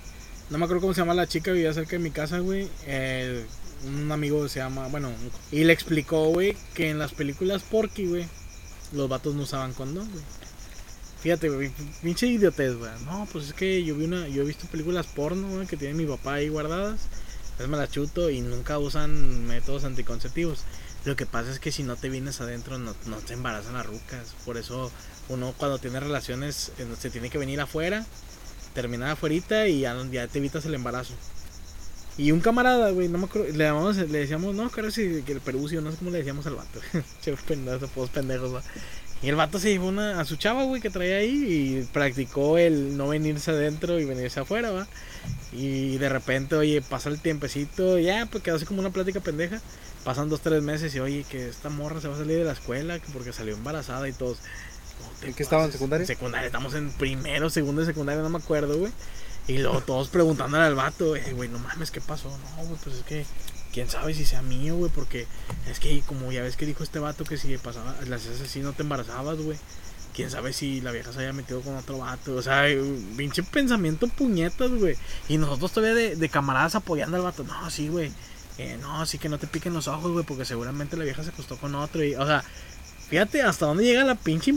No 0.51 0.57
me 0.59 0.65
acuerdo 0.65 0.81
cómo 0.81 0.93
se 0.93 1.01
llama 1.01 1.13
la 1.15 1.27
chica, 1.27 1.51
vivía 1.51 1.73
cerca 1.73 1.91
de 1.91 1.99
mi 1.99 2.11
casa, 2.11 2.39
güey. 2.39 2.67
Eh, 2.85 3.43
un 3.85 4.11
amigo 4.11 4.47
se 4.47 4.59
llama, 4.59 4.87
bueno, 4.87 5.11
y 5.51 5.63
le 5.63 5.73
explicó, 5.73 6.29
güey, 6.29 6.55
que 6.73 6.89
en 6.89 6.99
las 6.99 7.13
películas 7.13 7.63
Porky, 7.63 8.05
güey, 8.05 8.27
los 8.93 9.09
vatos 9.09 9.35
no 9.35 9.43
usaban 9.43 9.73
condón, 9.73 10.09
güey. 10.11 10.23
Fíjate, 11.21 11.71
pinche 12.01 12.25
idiotez, 12.25 12.75
güey. 12.75 12.91
No, 13.05 13.27
pues 13.31 13.47
es 13.47 13.53
que 13.53 13.83
yo 13.83 13.95
vi 13.95 14.05
una, 14.05 14.27
yo 14.27 14.41
he 14.41 14.45
visto 14.45 14.65
películas 14.67 15.05
porno, 15.05 15.47
güey, 15.49 15.67
que 15.67 15.77
tiene 15.77 15.93
mi 15.93 16.05
papá 16.05 16.35
ahí 16.35 16.49
guardadas. 16.49 17.01
Entonces 17.43 17.69
me 17.69 17.77
las 17.77 17.91
chuto 17.91 18.29
y 18.31 18.41
nunca 18.41 18.79
usan 18.79 19.45
métodos 19.45 19.83
anticonceptivos. 19.83 20.63
Lo 21.05 21.15
que 21.15 21.27
pasa 21.27 21.51
es 21.51 21.59
que 21.59 21.71
si 21.71 21.83
no 21.83 21.95
te 21.95 22.09
vienes 22.09 22.41
adentro 22.41 22.79
no, 22.79 22.95
no 23.05 23.17
te 23.17 23.33
embarazan 23.33 23.73
las 23.73 23.85
rucas. 23.85 24.33
Por 24.45 24.57
eso 24.57 24.91
uno 25.29 25.53
cuando 25.57 25.77
tiene 25.77 25.99
relaciones 25.99 26.71
eh, 26.79 26.87
se 26.99 27.11
tiene 27.11 27.29
que 27.29 27.37
venir 27.37 27.61
afuera, 27.61 28.05
terminar 28.73 29.11
afuera 29.11 29.67
y 29.67 29.81
ya 29.81 30.27
te 30.27 30.39
evitas 30.39 30.65
el 30.65 30.73
embarazo. 30.73 31.13
Y 32.17 32.31
un 32.31 32.41
camarada, 32.41 32.91
güey, 32.91 33.07
no 33.07 33.17
me 33.17 33.25
acuerdo, 33.25 33.47
le, 33.51 33.63
llamamos, 33.63 33.95
le 33.97 34.19
decíamos, 34.19 34.53
no, 34.53 34.69
claro, 34.69 34.91
si 34.91 35.21
que 35.23 35.31
el 35.31 35.41
perucio, 35.41 35.81
no 35.81 35.91
sé 35.91 35.97
cómo 35.97 36.11
le 36.11 36.19
decíamos 36.19 36.45
al 36.45 36.55
vato. 36.55 36.79
che, 37.21 37.33
pendejos, 37.33 37.89
todos 37.91 38.09
pendejos, 38.09 38.53
va. 38.53 38.61
Y 39.23 39.29
el 39.29 39.35
vato 39.35 39.59
se 39.59 39.69
llevó 39.69 39.87
una, 39.87 40.19
a 40.19 40.25
su 40.25 40.35
chava, 40.35 40.63
güey, 40.63 40.81
que 40.81 40.89
traía 40.89 41.17
ahí 41.17 41.29
y 41.79 41.87
practicó 41.93 42.57
el 42.57 42.97
no 42.97 43.07
venirse 43.09 43.51
adentro 43.51 43.99
y 43.99 44.05
venirse 44.05 44.39
afuera, 44.39 44.71
va. 44.71 44.87
Y 45.53 45.97
de 45.99 46.09
repente, 46.09 46.55
oye, 46.55 46.81
pasa 46.81 47.09
el 47.09 47.19
tiempecito, 47.21 47.99
ya, 47.99 48.25
pues 48.25 48.43
quedó 48.43 48.55
así 48.55 48.65
como 48.65 48.79
una 48.81 48.89
plática 48.89 49.19
pendeja. 49.19 49.61
Pasan 50.03 50.29
dos, 50.29 50.41
tres 50.41 50.63
meses 50.63 50.93
y, 50.95 50.99
oye, 50.99 51.23
que 51.29 51.47
esta 51.49 51.69
morra 51.69 52.01
se 52.01 52.07
va 52.07 52.15
a 52.15 52.17
salir 52.17 52.39
de 52.39 52.45
la 52.45 52.53
escuela 52.53 52.97
que 52.99 53.11
porque 53.13 53.31
salió 53.31 53.53
embarazada 53.53 54.09
y 54.09 54.13
todos. 54.13 54.39
"No 54.99 55.07
te 55.19 55.27
¿En 55.27 55.33
qué 55.35 55.43
estaban, 55.43 55.65
pases". 55.67 55.73
secundaria? 55.73 56.03
En 56.03 56.07
secundaria, 56.07 56.45
estamos 56.47 56.73
en 56.73 56.91
primero, 56.91 57.49
segundo 57.51 57.83
y 57.83 57.85
secundaria, 57.85 58.23
no 58.23 58.29
me 58.29 58.39
acuerdo, 58.39 58.77
güey. 58.79 58.91
Y 59.47 59.57
luego 59.57 59.81
todos 59.81 60.07
preguntándole 60.09 60.63
al 60.63 60.75
vato, 60.75 61.15
"Eh, 61.15 61.33
güey, 61.33 61.49
no 61.49 61.59
mames, 61.59 61.91
¿qué 61.91 61.99
pasó? 62.01 62.29
No, 62.29 62.63
güey, 62.63 62.79
pues 62.83 62.97
es 62.97 63.03
que, 63.03 63.25
quién 63.71 63.89
sabe 63.89 64.13
si 64.13 64.25
sea 64.25 64.41
mío, 64.41 64.75
güey, 64.75 64.91
porque 64.93 65.27
es 65.69 65.79
que 65.79 66.01
como 66.01 66.31
ya 66.31 66.41
ves 66.43 66.55
que 66.55 66.65
dijo 66.65 66.83
este 66.83 66.99
vato 66.99 67.23
que 67.23 67.37
si 67.37 67.57
pasaba, 67.57 67.95
las 68.07 68.21
hacías 68.21 68.41
así 68.41 68.59
no 68.59 68.73
te 68.73 68.83
embarazabas, 68.83 69.37
güey. 69.39 69.57
Quién 70.13 70.29
sabe 70.29 70.51
si 70.51 70.81
la 70.81 70.91
vieja 70.91 71.13
se 71.13 71.19
había 71.19 71.31
metido 71.31 71.61
con 71.61 71.75
otro 71.77 71.97
vato. 71.99 72.35
O 72.35 72.41
sea, 72.41 72.65
pinche 73.15 73.43
pensamiento 73.43 74.07
puñetas, 74.09 74.69
güey. 74.71 74.97
Y 75.29 75.37
nosotros 75.37 75.71
todavía 75.71 75.95
de, 75.95 76.15
de 76.17 76.29
camaradas 76.29 76.75
apoyando 76.75 77.15
al 77.15 77.23
vato. 77.23 77.45
No, 77.45 77.69
sí, 77.69 77.87
güey. 77.87 78.11
Eh, 78.57 78.77
no, 78.81 79.05
sí 79.05 79.17
que 79.17 79.29
no 79.29 79.37
te 79.37 79.47
piquen 79.47 79.73
los 79.73 79.87
ojos, 79.87 80.11
güey, 80.11 80.25
porque 80.25 80.43
seguramente 80.43 80.97
la 80.97 81.05
vieja 81.05 81.23
se 81.23 81.29
acostó 81.29 81.55
con 81.57 81.75
otro. 81.75 82.03
Y, 82.03 82.15
o 82.15 82.25
sea, 82.25 82.43
fíjate 83.09 83.41
hasta 83.41 83.67
dónde 83.67 83.85
llega 83.85 84.03
la 84.03 84.15
pinche. 84.15 84.55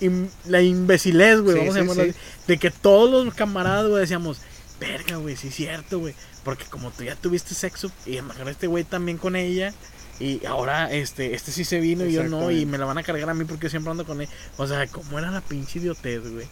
Im- 0.00 0.28
la 0.46 0.62
imbecilez, 0.62 1.40
güey, 1.40 1.54
Sí, 1.54 1.58
vamos 1.60 1.76
a 1.76 1.78
llamarlo 1.80 2.04
sí. 2.04 2.10
así. 2.10 2.18
De 2.46 2.58
que 2.58 2.70
todos 2.70 3.24
los 3.24 3.34
camaradas, 3.34 3.88
güey, 3.88 4.00
decíamos, 4.00 4.38
verga, 4.80 5.16
güey, 5.16 5.36
sí 5.36 5.48
es 5.48 5.54
cierto, 5.54 5.98
güey. 5.98 6.14
Porque 6.44 6.64
como 6.66 6.90
tú 6.90 7.02
ya 7.04 7.16
tuviste 7.16 7.54
sexo, 7.54 7.90
y 8.06 8.20
mejor 8.22 8.48
este 8.48 8.66
güey 8.66 8.84
también 8.84 9.18
con 9.18 9.36
ella. 9.36 9.74
Y 10.18 10.46
ahora 10.46 10.90
este 10.92 11.34
este 11.34 11.52
sí 11.52 11.64
se 11.64 11.78
vino 11.78 12.06
y 12.06 12.12
yo 12.12 12.24
no, 12.24 12.50
y 12.50 12.64
me 12.64 12.78
la 12.78 12.86
van 12.86 12.96
a 12.96 13.02
cargar 13.02 13.28
a 13.28 13.34
mí 13.34 13.44
porque 13.44 13.64
yo 13.64 13.70
siempre 13.70 13.90
ando 13.90 14.06
con 14.06 14.20
él. 14.22 14.28
O 14.56 14.66
sea, 14.66 14.86
¿cómo 14.86 15.18
era 15.18 15.30
la 15.30 15.42
pinche 15.42 15.78
idiotez, 15.78 16.22
güey? 16.30 16.46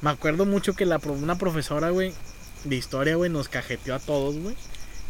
Me 0.00 0.10
acuerdo 0.10 0.46
mucho 0.46 0.72
que 0.74 0.86
la, 0.86 0.98
una 1.04 1.36
profesora, 1.36 1.90
güey, 1.90 2.14
de 2.64 2.76
historia, 2.76 3.16
güey, 3.16 3.30
nos 3.30 3.48
cajeteó 3.50 3.94
a 3.94 3.98
todos, 3.98 4.38
güey. 4.38 4.54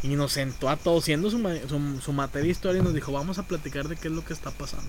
Y 0.03 0.16
nos 0.16 0.33
sentó 0.33 0.68
a 0.68 0.77
todos, 0.77 1.05
siendo 1.05 1.31
su, 1.31 1.39
su, 1.68 2.01
su 2.01 2.12
materia 2.12 2.45
de 2.47 2.51
historia, 2.51 2.81
y 2.81 2.85
nos 2.85 2.95
dijo, 2.95 3.12
vamos 3.12 3.39
a 3.39 3.45
platicar 3.45 3.89
de 3.89 3.97
qué 3.97 4.09
es 4.09 4.14
lo 4.14 4.25
que 4.25 4.33
está 4.33 4.51
pasando. 4.51 4.89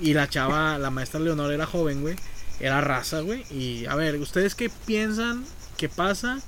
Y 0.00 0.14
la 0.14 0.28
chava, 0.28 0.78
la 0.78 0.90
maestra 0.90 1.20
Leonor 1.20 1.52
era 1.52 1.66
joven, 1.66 2.00
güey. 2.00 2.16
Era 2.60 2.80
raza, 2.80 3.20
güey. 3.20 3.44
Y 3.50 3.86
a 3.86 3.94
ver, 3.94 4.16
¿ustedes 4.16 4.54
qué 4.54 4.70
piensan? 4.86 5.44
¿Qué 5.76 5.88
pasa? 5.88 6.40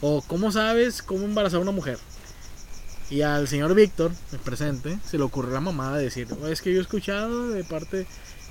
¿O 0.00 0.22
cómo 0.22 0.52
sabes 0.52 1.02
cómo 1.02 1.24
embarazar 1.24 1.58
a 1.58 1.62
una 1.62 1.72
mujer? 1.72 1.98
Y 3.10 3.22
al 3.22 3.48
señor 3.48 3.74
Víctor, 3.74 4.12
el 4.32 4.38
presente, 4.38 4.98
se 5.04 5.18
le 5.18 5.24
ocurrió 5.24 5.52
la 5.52 5.60
mamada 5.60 5.98
de 5.98 6.04
decir, 6.04 6.28
"Oh, 6.40 6.46
es 6.46 6.62
que 6.62 6.72
yo 6.72 6.78
he 6.78 6.82
escuchado 6.82 7.48
de 7.48 7.64
parte... 7.64 8.06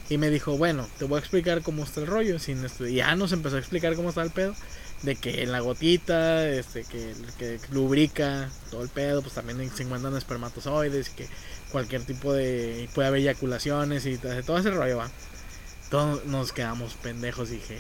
Y 0.10 0.18
me 0.18 0.32
dijo, 0.32 0.58
bueno, 0.58 0.88
te 0.97 1.06
voy 1.06 1.18
a 1.18 1.20
explicar 1.20 1.62
cómo 1.62 1.84
está 1.84 2.02
el 2.02 2.08
rollo. 2.08 2.39
Sin 2.39 2.66
y 2.88 2.95
ya 2.95 3.16
nos 3.16 3.32
empezó 3.32 3.58
a 3.58 3.60
explicar 3.60 3.95
cómo 3.95 4.10
está 4.10 4.24
el 4.24 4.32
pedo. 4.32 4.56
De 5.04 5.16
que 5.16 5.43
en 5.43 5.52
la 5.52 5.62
gotita, 5.62 6.47
este, 6.47 6.84
que, 6.84 7.14
que 7.38 7.60
lubrica 7.72 8.50
todo 8.70 8.84
el 8.84 8.89
pedo, 8.89 9.22
pues 9.22 9.34
también 9.34 9.58
se 9.74 9.84
encuentran 9.84 10.16
espermatozoides 10.18 11.10
y 11.10 11.12
que 11.12 11.28
cualquier 11.72 12.04
tipo 12.04 12.34
de... 12.34 12.89
puede 12.93 13.08
haber 13.08 13.22
eyaculaciones 13.22 14.06
y 14.06 14.18
todo 14.18 14.58
ese 14.58 14.72
rollo, 14.72 14.97
va. 14.97 15.10
Todos 15.89 16.26
nos 16.26 16.52
quedamos 16.52 16.95
pendejos 16.95 17.50
y 17.50 17.54
dije, 17.54 17.80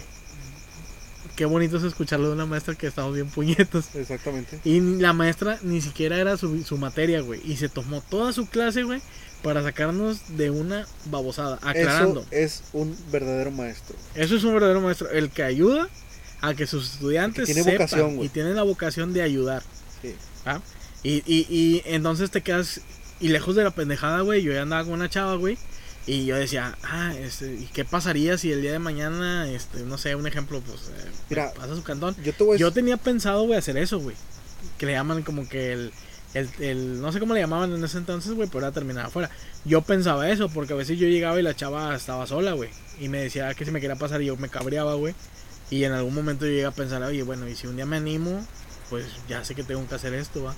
qué 1.35 1.45
bonito 1.45 1.77
es 1.77 1.83
escucharlo 1.83 2.27
de 2.27 2.33
una 2.33 2.45
maestra 2.45 2.75
que 2.75 2.87
estamos 2.87 3.13
bien 3.13 3.29
puñetos. 3.29 3.95
Exactamente. 3.95 4.59
Y 4.63 4.79
la 4.79 5.13
maestra 5.13 5.57
ni 5.61 5.81
siquiera 5.81 6.17
era 6.17 6.37
su, 6.37 6.63
su 6.63 6.77
materia, 6.77 7.21
güey. 7.21 7.41
Y 7.45 7.57
se 7.57 7.69
tomó 7.69 8.01
toda 8.01 8.33
su 8.33 8.47
clase, 8.47 8.83
güey, 8.83 9.01
para 9.41 9.63
sacarnos 9.63 10.37
de 10.37 10.49
una 10.49 10.85
babosada. 11.05 11.59
Aclarando. 11.61 12.25
Eso 12.31 12.31
es 12.31 12.63
un 12.73 12.97
verdadero 13.11 13.51
maestro. 13.51 13.95
Eso 14.15 14.35
es 14.35 14.43
un 14.43 14.53
verdadero 14.53 14.81
maestro. 14.81 15.09
El 15.11 15.29
que 15.29 15.43
ayuda 15.43 15.87
a 16.41 16.53
que 16.53 16.65
sus 16.67 16.93
estudiantes 16.93 17.47
Que 17.47 17.53
tiene 17.53 17.63
sepan 17.63 17.87
vocación, 17.87 18.23
y 18.23 18.29
tienen 18.29 18.55
la 18.55 18.63
vocación 18.63 19.13
de 19.13 19.21
ayudar. 19.21 19.63
Sí. 20.01 20.15
¿ah? 20.45 20.59
Y, 21.03 21.23
y, 21.25 21.45
y 21.49 21.81
entonces 21.85 22.31
te 22.31 22.41
quedas. 22.41 22.81
Y 23.19 23.27
lejos 23.29 23.55
de 23.55 23.63
la 23.63 23.71
pendejada, 23.71 24.21
güey. 24.21 24.41
Yo 24.43 24.53
ya 24.53 24.61
andaba 24.61 24.83
con 24.83 24.93
una 24.93 25.09
chava, 25.09 25.35
güey. 25.35 25.57
Y 26.07 26.25
yo 26.25 26.35
decía, 26.37 26.75
ah, 26.83 27.13
este, 27.19 27.53
¿y 27.53 27.65
qué 27.73 27.85
pasaría 27.85 28.37
si 28.37 28.51
el 28.51 28.61
día 28.61 28.71
de 28.71 28.79
mañana, 28.79 29.47
este, 29.51 29.81
no 29.81 29.97
sé, 29.97 30.15
un 30.15 30.25
ejemplo, 30.25 30.59
pues, 30.61 30.79
eh, 30.97 31.09
Mira, 31.29 31.53
pasa 31.53 31.75
su 31.75 31.83
cantón? 31.83 32.15
Yo 32.23 32.33
te 32.33 32.43
voy 32.43 32.57
Yo 32.57 32.71
tenía 32.71 32.97
pensado, 32.97 33.43
güey, 33.43 33.59
hacer 33.59 33.77
eso, 33.77 33.99
güey. 33.99 34.15
Que 34.79 34.87
le 34.87 34.93
llaman 34.93 35.21
como 35.21 35.47
que 35.47 35.73
el, 35.73 35.91
el, 36.33 36.49
el- 36.61 37.01
No 37.01 37.11
sé 37.11 37.19
cómo 37.19 37.33
le 37.35 37.41
llamaban 37.41 37.73
en 37.73 37.83
ese 37.83 37.97
entonces, 37.99 38.31
güey, 38.33 38.47
pero 38.47 38.59
era 38.65 38.71
terminar 38.71 39.05
afuera. 39.07 39.29
Yo 39.65 39.81
pensaba 39.81 40.27
eso, 40.31 40.49
porque 40.49 40.73
a 40.73 40.77
veces 40.77 40.97
yo 40.97 41.07
llegaba 41.07 41.39
y 41.39 41.43
la 41.43 41.55
chava 41.55 41.93
estaba 41.95 42.25
sola, 42.25 42.53
güey. 42.53 42.69
Y 42.99 43.07
me 43.09 43.19
decía 43.21 43.53
que 43.53 43.65
si 43.65 43.71
me 43.71 43.79
quería 43.81 43.97
pasar 43.97 44.21
y 44.21 44.27
yo 44.27 44.37
me 44.37 44.49
cabreaba, 44.49 44.95
güey. 44.95 45.13
Y 45.71 45.83
en 45.83 45.91
algún 45.91 46.15
momento 46.15 46.45
yo 46.45 46.51
llegué 46.51 46.65
a 46.65 46.71
pensar, 46.71 47.01
oye, 47.03 47.23
bueno, 47.23 47.47
y 47.47 47.55
si 47.55 47.67
un 47.67 47.75
día 47.75 47.85
me 47.85 47.97
animo, 47.97 48.45
pues 48.89 49.05
ya 49.27 49.43
sé 49.43 49.55
que 49.55 49.63
tengo 49.63 49.87
que 49.87 49.95
hacer 49.95 50.13
esto, 50.13 50.43
va. 50.43 50.55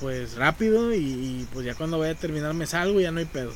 Pues 0.00 0.34
rápido 0.36 0.94
y, 0.94 0.98
y, 0.98 1.48
pues 1.52 1.64
ya 1.64 1.74
cuando 1.74 1.98
vaya 1.98 2.12
a 2.12 2.16
terminar 2.16 2.52
me 2.54 2.66
salgo 2.66 3.00
y 3.00 3.04
ya 3.04 3.10
no 3.12 3.18
hay 3.20 3.24
pedo. 3.26 3.52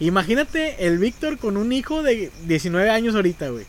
Imagínate 0.00 0.86
el 0.86 0.98
Víctor 0.98 1.38
con 1.38 1.56
un 1.56 1.72
hijo 1.72 2.02
de 2.02 2.30
19 2.46 2.90
años 2.90 3.14
ahorita, 3.14 3.48
güey. 3.48 3.64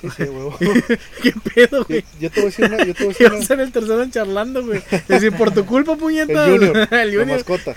Sí, 0.00 0.08
sí, 0.16 0.22
huevo. 0.24 0.56
¿Qué 1.22 1.32
pedo, 1.54 1.84
güey? 1.84 2.04
yo 2.20 2.30
te 2.30 2.40
voy 2.40 2.48
a 2.48 2.50
decir 2.50 2.64
una. 2.66 2.84
Yo 2.84 2.94
te 2.94 3.04
voy 3.04 3.06
a 3.06 3.08
decir 3.18 3.26
a 3.28 3.34
una. 3.36 3.44
ser 3.44 3.60
el 3.60 3.72
tercero 3.72 4.02
en 4.02 4.10
charlando, 4.10 4.64
güey. 4.64 4.82
Es 4.90 5.08
decir, 5.08 5.32
por 5.32 5.52
tu 5.52 5.64
culpa, 5.66 5.96
puñeta. 5.96 6.46
El 6.46 6.52
Junior. 6.58 6.76
el 6.90 6.90
La 6.90 7.04
Junior. 7.18 7.26
mascota. 7.38 7.74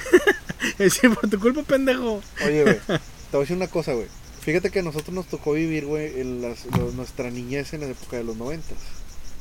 Es 0.63 0.77
decir, 0.77 1.09
por 1.13 1.29
tu 1.29 1.39
culpa, 1.39 1.63
pendejo. 1.63 2.21
Oye, 2.45 2.63
güey. 2.63 2.75
Te 2.77 2.91
voy 3.33 3.37
a 3.37 3.39
decir 3.39 3.57
una 3.57 3.67
cosa, 3.67 3.93
güey. 3.93 4.07
Fíjate 4.43 4.71
que 4.71 4.79
a 4.79 4.83
nosotros 4.83 5.13
nos 5.13 5.27
tocó 5.27 5.53
vivir, 5.53 5.85
güey, 5.85 6.19
en 6.19 6.41
las- 6.41 6.65
nuestra 6.95 7.29
niñez 7.31 7.73
en 7.73 7.81
la 7.81 7.87
época 7.87 8.17
de 8.17 8.23
los 8.23 8.35
90. 8.35 8.75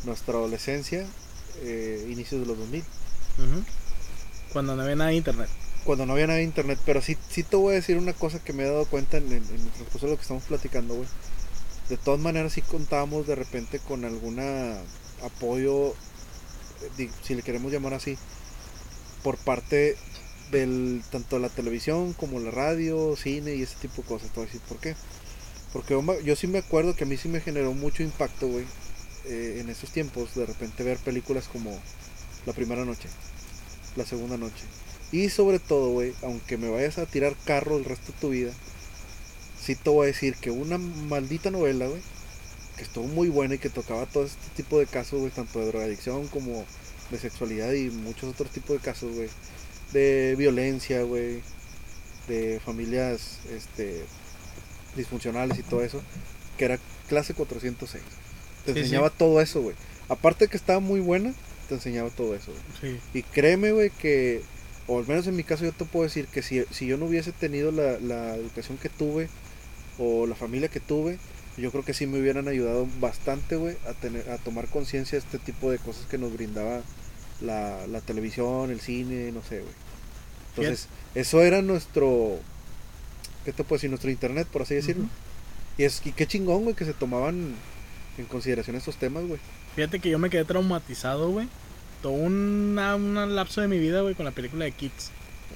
Nuestra 0.05 0.35
adolescencia, 0.35 1.07
eh, 1.63 2.07
inicios 2.11 2.41
de 2.41 2.47
los 2.47 2.59
2000. 2.59 2.85
Cuando 4.53 4.77
no 4.77 4.83
había 4.83 4.97
nada 4.97 5.11
de 5.11 5.17
internet. 5.17 5.49
Cuando 5.85 6.07
no 6.07 6.13
había 6.13 6.27
nada 6.29 6.39
de 6.39 6.45
internet. 6.45 6.79
Pero 6.87 7.03
sí, 7.03 7.17
sí 7.31 7.43
te 7.43 7.57
voy 7.57 7.73
a 7.73 7.77
decir 7.77 7.97
una 7.99 8.13
cosa 8.13 8.39
que 8.43 8.53
me 8.53 8.63
he 8.63 8.67
dado 8.67 8.85
cuenta 8.87 9.17
en, 9.17 9.27
en, 9.27 9.33
en 9.45 9.61
el 9.61 9.71
transcurso 9.71 10.07
de 10.07 10.13
lo 10.13 10.17
que 10.17 10.23
estamos 10.23 10.45
platicando, 10.45 10.95
güey. 10.95 11.09
De 11.89 11.97
todas 11.97 12.21
maneras, 12.21 12.53
sí 12.53 12.63
contábamos 12.63 13.27
de 13.27 13.35
repente 13.35 13.81
con 13.81 14.05
alguna 14.05 14.77
apoyo, 15.25 15.95
eh, 16.99 17.11
si 17.23 17.35
le 17.35 17.43
queremos 17.43 17.73
llamar 17.73 17.95
así, 17.95 18.17
por 19.25 19.37
parte 19.37 19.97
tanto 21.11 21.39
la 21.39 21.49
televisión 21.49 22.13
como 22.13 22.39
la 22.39 22.51
radio, 22.51 23.17
cine 23.17 23.55
y 23.55 23.63
ese 23.63 23.77
tipo 23.77 24.03
de 24.03 24.09
cosas. 24.09 24.31
Te 24.31 24.37
voy 24.37 24.45
a 24.45 24.47
decir 24.47 24.61
por 24.69 24.79
qué. 24.79 24.95
Porque 25.73 25.99
yo 26.25 26.37
sí 26.37 26.47
me 26.47 26.59
acuerdo 26.59 26.95
que 26.95 27.05
a 27.05 27.07
mí 27.07 27.17
sí 27.17 27.29
me 27.29 27.41
generó 27.41 27.73
mucho 27.73 28.03
impacto, 28.03 28.47
güey, 28.47 28.67
eh, 29.25 29.59
en 29.61 29.71
esos 29.71 29.91
tiempos, 29.91 30.35
de 30.35 30.45
repente 30.45 30.85
ver 30.85 30.99
películas 30.99 31.49
como 31.49 31.79
La 32.45 32.53
Primera 32.53 32.85
Noche, 32.85 33.09
La 33.97 34.05
Segunda 34.05 34.37
Noche. 34.37 34.65
Y 35.13 35.31
sobre 35.31 35.59
todo, 35.59 35.91
güey, 35.91 36.13
aunque 36.23 36.59
me 36.59 36.69
vayas 36.69 36.99
a 36.99 37.07
tirar 37.07 37.35
carro 37.45 37.79
el 37.79 37.85
resto 37.85 38.13
de 38.13 38.19
tu 38.19 38.29
vida, 38.31 38.53
sí 39.63 39.75
te 39.75 39.89
voy 39.89 40.05
a 40.05 40.07
decir 40.09 40.35
que 40.37 40.51
una 40.51 40.77
maldita 40.77 41.51
novela, 41.51 41.87
güey, 41.87 42.03
que 42.77 42.83
estuvo 42.83 43.07
muy 43.07 43.29
buena 43.29 43.55
y 43.55 43.59
que 43.59 43.71
tocaba 43.71 44.07
todo 44.07 44.25
este 44.25 44.49
tipo 44.57 44.79
de 44.79 44.87
casos, 44.87 45.21
güey, 45.21 45.31
tanto 45.31 45.59
de 45.61 45.67
drogadicción 45.67 46.27
como 46.29 46.65
de 47.11 47.19
sexualidad 47.19 47.73
y 47.73 47.91
muchos 47.91 48.31
otros 48.31 48.51
tipos 48.51 48.77
de 48.77 48.83
casos, 48.83 49.15
güey, 49.15 49.29
de 49.93 50.35
violencia, 50.37 51.03
güey, 51.03 51.41
de 52.29 52.61
familias, 52.65 53.41
este, 53.55 54.05
disfuncionales 54.97 55.59
y 55.59 55.63
todo 55.63 55.83
eso, 55.83 56.03
que 56.59 56.65
era 56.67 56.79
clase 57.09 57.35
406. 57.35 58.03
Te 58.65 58.73
Sí, 58.73 58.81
enseñaba 58.81 59.11
todo 59.11 59.41
eso, 59.41 59.61
güey. 59.63 59.77
Aparte 60.09 60.45
de 60.45 60.51
que 60.51 60.57
estaba 60.57 60.81
muy 60.81 61.01
buena, 61.01 61.35
te 61.69 61.75
enseñaba 61.75 62.11
todo 62.11 62.35
eso. 62.35 62.53
Sí. 62.81 62.99
Y 63.15 63.23
créeme, 63.23 63.73
güey, 63.73 63.91
que, 63.91 64.43
o 64.87 64.99
al 64.99 65.07
menos 65.07 65.27
en 65.27 65.37
mi 65.37 65.45
caso 65.45 65.65
yo 65.65 65.73
te 65.73 65.85
puedo 65.85 66.05
decir 66.05 66.27
que 66.27 66.43
si, 66.43 66.65
si 66.71 66.87
yo 66.87 66.97
no 66.97 67.07
hubiese 67.07 67.33
tenido 67.33 67.73
la, 67.73 67.99
la 67.99 68.35
educación 68.37 68.79
que 68.79 68.89
tuve, 68.89 69.29
o 69.99 70.27
la 70.27 70.35
familia 70.35 70.69
que 70.69 70.81
tuve, 70.81 71.19
yo 71.57 71.71
creo 71.71 71.85
que 71.85 71.93
sí 71.95 72.07
me 72.07 72.19
hubieran 72.19 72.49
ayudado 72.49 72.89
bastante, 73.01 73.57
güey, 73.57 73.77
a, 73.87 73.93
tener, 73.93 74.29
a 74.31 74.39
tomar 74.39 74.69
conciencia 74.69 75.19
de 75.19 75.25
este 75.25 75.39
tipo 75.39 75.71
de 75.71 75.79
cosas 75.79 76.07
que 76.07 76.19
nos 76.19 76.33
brindaba 76.33 76.83
la, 77.43 77.87
la 77.87 78.01
televisión, 78.01 78.71
el 78.71 78.81
cine, 78.81 79.33
no 79.33 79.43
sé, 79.43 79.61
güey. 79.61 79.75
Entonces, 80.57 80.89
eso 81.15 81.41
era 81.43 81.63
nuestro, 81.63 82.39
¿qué 83.45 83.53
te 83.53 83.65
puedo 83.65 83.79
decir? 83.79 83.91
Nuestro 83.91 84.11
internet, 84.11 84.47
por 84.53 84.63
así 84.63 84.75
decirlo. 84.75 85.07
Y 85.79 85.85
es 85.85 86.03
y 86.05 86.13
qué 86.13 86.27
chingón, 86.27 86.65
güey, 86.65 86.77
que 86.77 86.85
se 86.85 86.93
tomaban 86.93 87.55
en 88.19 88.25
consideración 88.27 88.77
estos 88.77 88.97
temas, 88.97 89.25
güey. 89.25 89.41
Fíjate 89.75 90.01
que 90.01 90.11
yo 90.11 90.19
me 90.19 90.29
quedé 90.29 90.45
traumatizado, 90.45 91.31
güey. 91.31 91.49
Todo 92.03 92.13
una, 92.13 92.97
un 92.97 93.35
lapso 93.35 93.61
de 93.61 93.69
mi 93.69 93.79
vida, 93.79 94.03
güey, 94.03 94.15
con 94.15 94.27
la 94.27 94.33
película 94.33 94.65
de 94.65 94.73
Kids. 94.73 95.11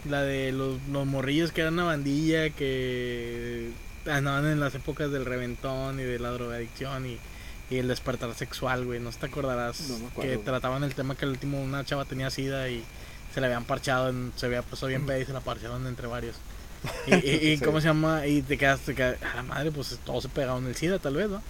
La 0.09 0.23
de 0.23 0.53
los, 0.53 0.81
los 0.91 1.07
morrillos 1.07 1.53
que 1.53 1.63
eran 1.63 1.75
una 1.75 1.85
bandilla 1.85 2.51
que 2.51 3.71
andaban 4.07 4.47
en 4.47 4.61
las 4.61 4.75
épocas 4.75 5.11
del 5.11 5.25
reventón 5.25 6.01
y 6.01 6.05
de 6.05 6.19
la 6.19 6.31
drogadicción 6.31 7.07
y, 7.07 7.19
y 7.71 7.79
el 7.79 7.89
despertar 7.89 8.33
sexual, 8.35 8.85
güey. 8.85 9.01
No 9.01 9.11
te 9.11 9.27
acordarás 9.27 9.81
No 9.89 9.99
me 9.99 10.07
acuerdo, 10.07 10.31
que 10.31 10.37
güey. 10.37 10.45
trataban 10.47 10.85
el 10.85 10.95
tema 10.95 11.15
que 11.17 11.25
al 11.25 11.33
último 11.33 11.61
una 11.63 11.85
chava 11.85 12.05
tenía 12.05 12.31
sida 12.31 12.69
y 12.69 12.83
se 13.35 13.41
le 13.41 13.47
habían 13.47 13.65
parchado, 13.65 14.09
en- 14.09 14.33
se 14.37 14.47
había 14.47 14.63
puesto 14.63 14.87
bien 14.87 15.05
peda 15.07 15.19
y 15.19 15.25
se 15.27 15.33
la 15.33 15.41
parcharon 15.41 15.87
entre 15.87 16.07
varios. 16.07 16.37
Y, 17.07 17.15
y- 17.15 17.53
y 17.53 17.57
Sí. 17.59 17.65
¿cómo 17.65 17.81
se 17.81 17.89
llama? 17.89 18.27
Y 18.27 18.43
te 18.43 18.57
quedaste, 18.57 18.93
te 18.93 18.95
quedas, 18.95 19.17
a 19.23 19.37
la 19.37 19.43
madre, 19.43 19.73
pues 19.73 19.99
todos 20.05 20.23
se 20.23 20.29
pegaron 20.29 20.67
el 20.67 20.77
SIDA, 20.77 20.99
tal 20.99 21.15
vez, 21.17 21.29
¿no? 21.29 21.43